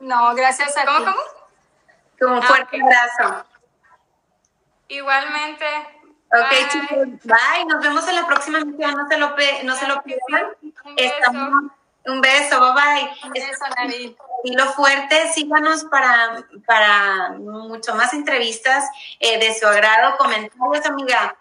No, 0.00 0.34
gracias 0.34 0.76
a 0.76 0.84
¿Cómo, 0.84 0.98
ti. 0.98 1.04
cómo? 2.20 2.34
Un 2.36 2.42
fuerte 2.42 2.80
abrazo. 2.80 3.46
Igualmente. 4.88 5.66
Ok, 6.30 6.50
Bye. 6.50 6.68
chicos, 6.68 7.06
bye. 7.24 7.64
Nos 7.66 7.82
vemos 7.82 8.06
en 8.08 8.14
la 8.14 8.26
próxima 8.26 8.58
emisión. 8.58 8.94
No 8.94 9.08
se 9.08 9.18
lo, 9.18 9.34
pe- 9.34 9.62
no 9.64 9.74
se 9.76 9.86
lo 9.88 10.02
pierdan. 10.02 10.52
Un 10.84 10.94
beso. 10.94 11.14
Estamos- 11.14 11.72
un 12.08 12.20
beso, 12.20 12.60
bye 12.60 12.72
bye. 12.72 13.10
Un 13.24 13.30
beso, 13.32 13.64
Nabil. 13.76 14.16
Y 14.44 14.52
lo 14.54 14.72
fuerte, 14.72 15.32
síganos 15.32 15.84
para, 15.84 16.44
para 16.66 17.30
mucho 17.30 17.94
más 17.94 18.14
entrevistas 18.14 18.84
eh, 19.18 19.38
de 19.38 19.52
su 19.58 19.66
agrado, 19.66 20.16
comentarios, 20.16 20.86
amiga. 20.86 21.36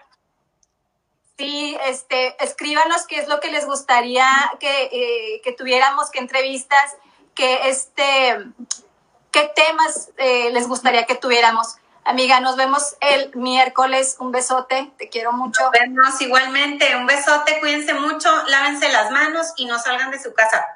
Sí, 1.37 1.77
este, 1.85 2.35
escríbanos 2.43 3.05
qué 3.05 3.19
es 3.19 3.27
lo 3.27 3.39
que 3.39 3.51
les 3.51 3.67
gustaría 3.67 4.27
que, 4.59 4.89
eh, 4.91 5.41
que 5.43 5.53
tuviéramos, 5.53 6.09
qué 6.09 6.17
entrevistas, 6.19 6.95
que 7.35 7.69
este, 7.69 8.37
qué 9.31 9.51
temas 9.55 10.09
eh, 10.17 10.49
les 10.51 10.67
gustaría 10.67 11.05
que 11.05 11.13
tuviéramos. 11.13 11.75
Amiga, 12.07 12.39
nos 12.39 12.55
vemos 12.55 12.95
el 13.01 13.35
miércoles. 13.35 14.15
Un 14.19 14.31
besote, 14.31 14.93
te 14.97 15.09
quiero 15.09 15.33
mucho. 15.33 15.61
Nos 15.61 15.71
vemos 15.71 16.21
igualmente. 16.21 16.95
Un 16.95 17.05
besote, 17.05 17.59
cuídense 17.59 17.93
mucho, 17.95 18.29
lávense 18.47 18.87
las 18.87 19.11
manos 19.11 19.51
y 19.57 19.65
no 19.65 19.77
salgan 19.77 20.09
de 20.11 20.23
su 20.23 20.33
casa. 20.33 20.65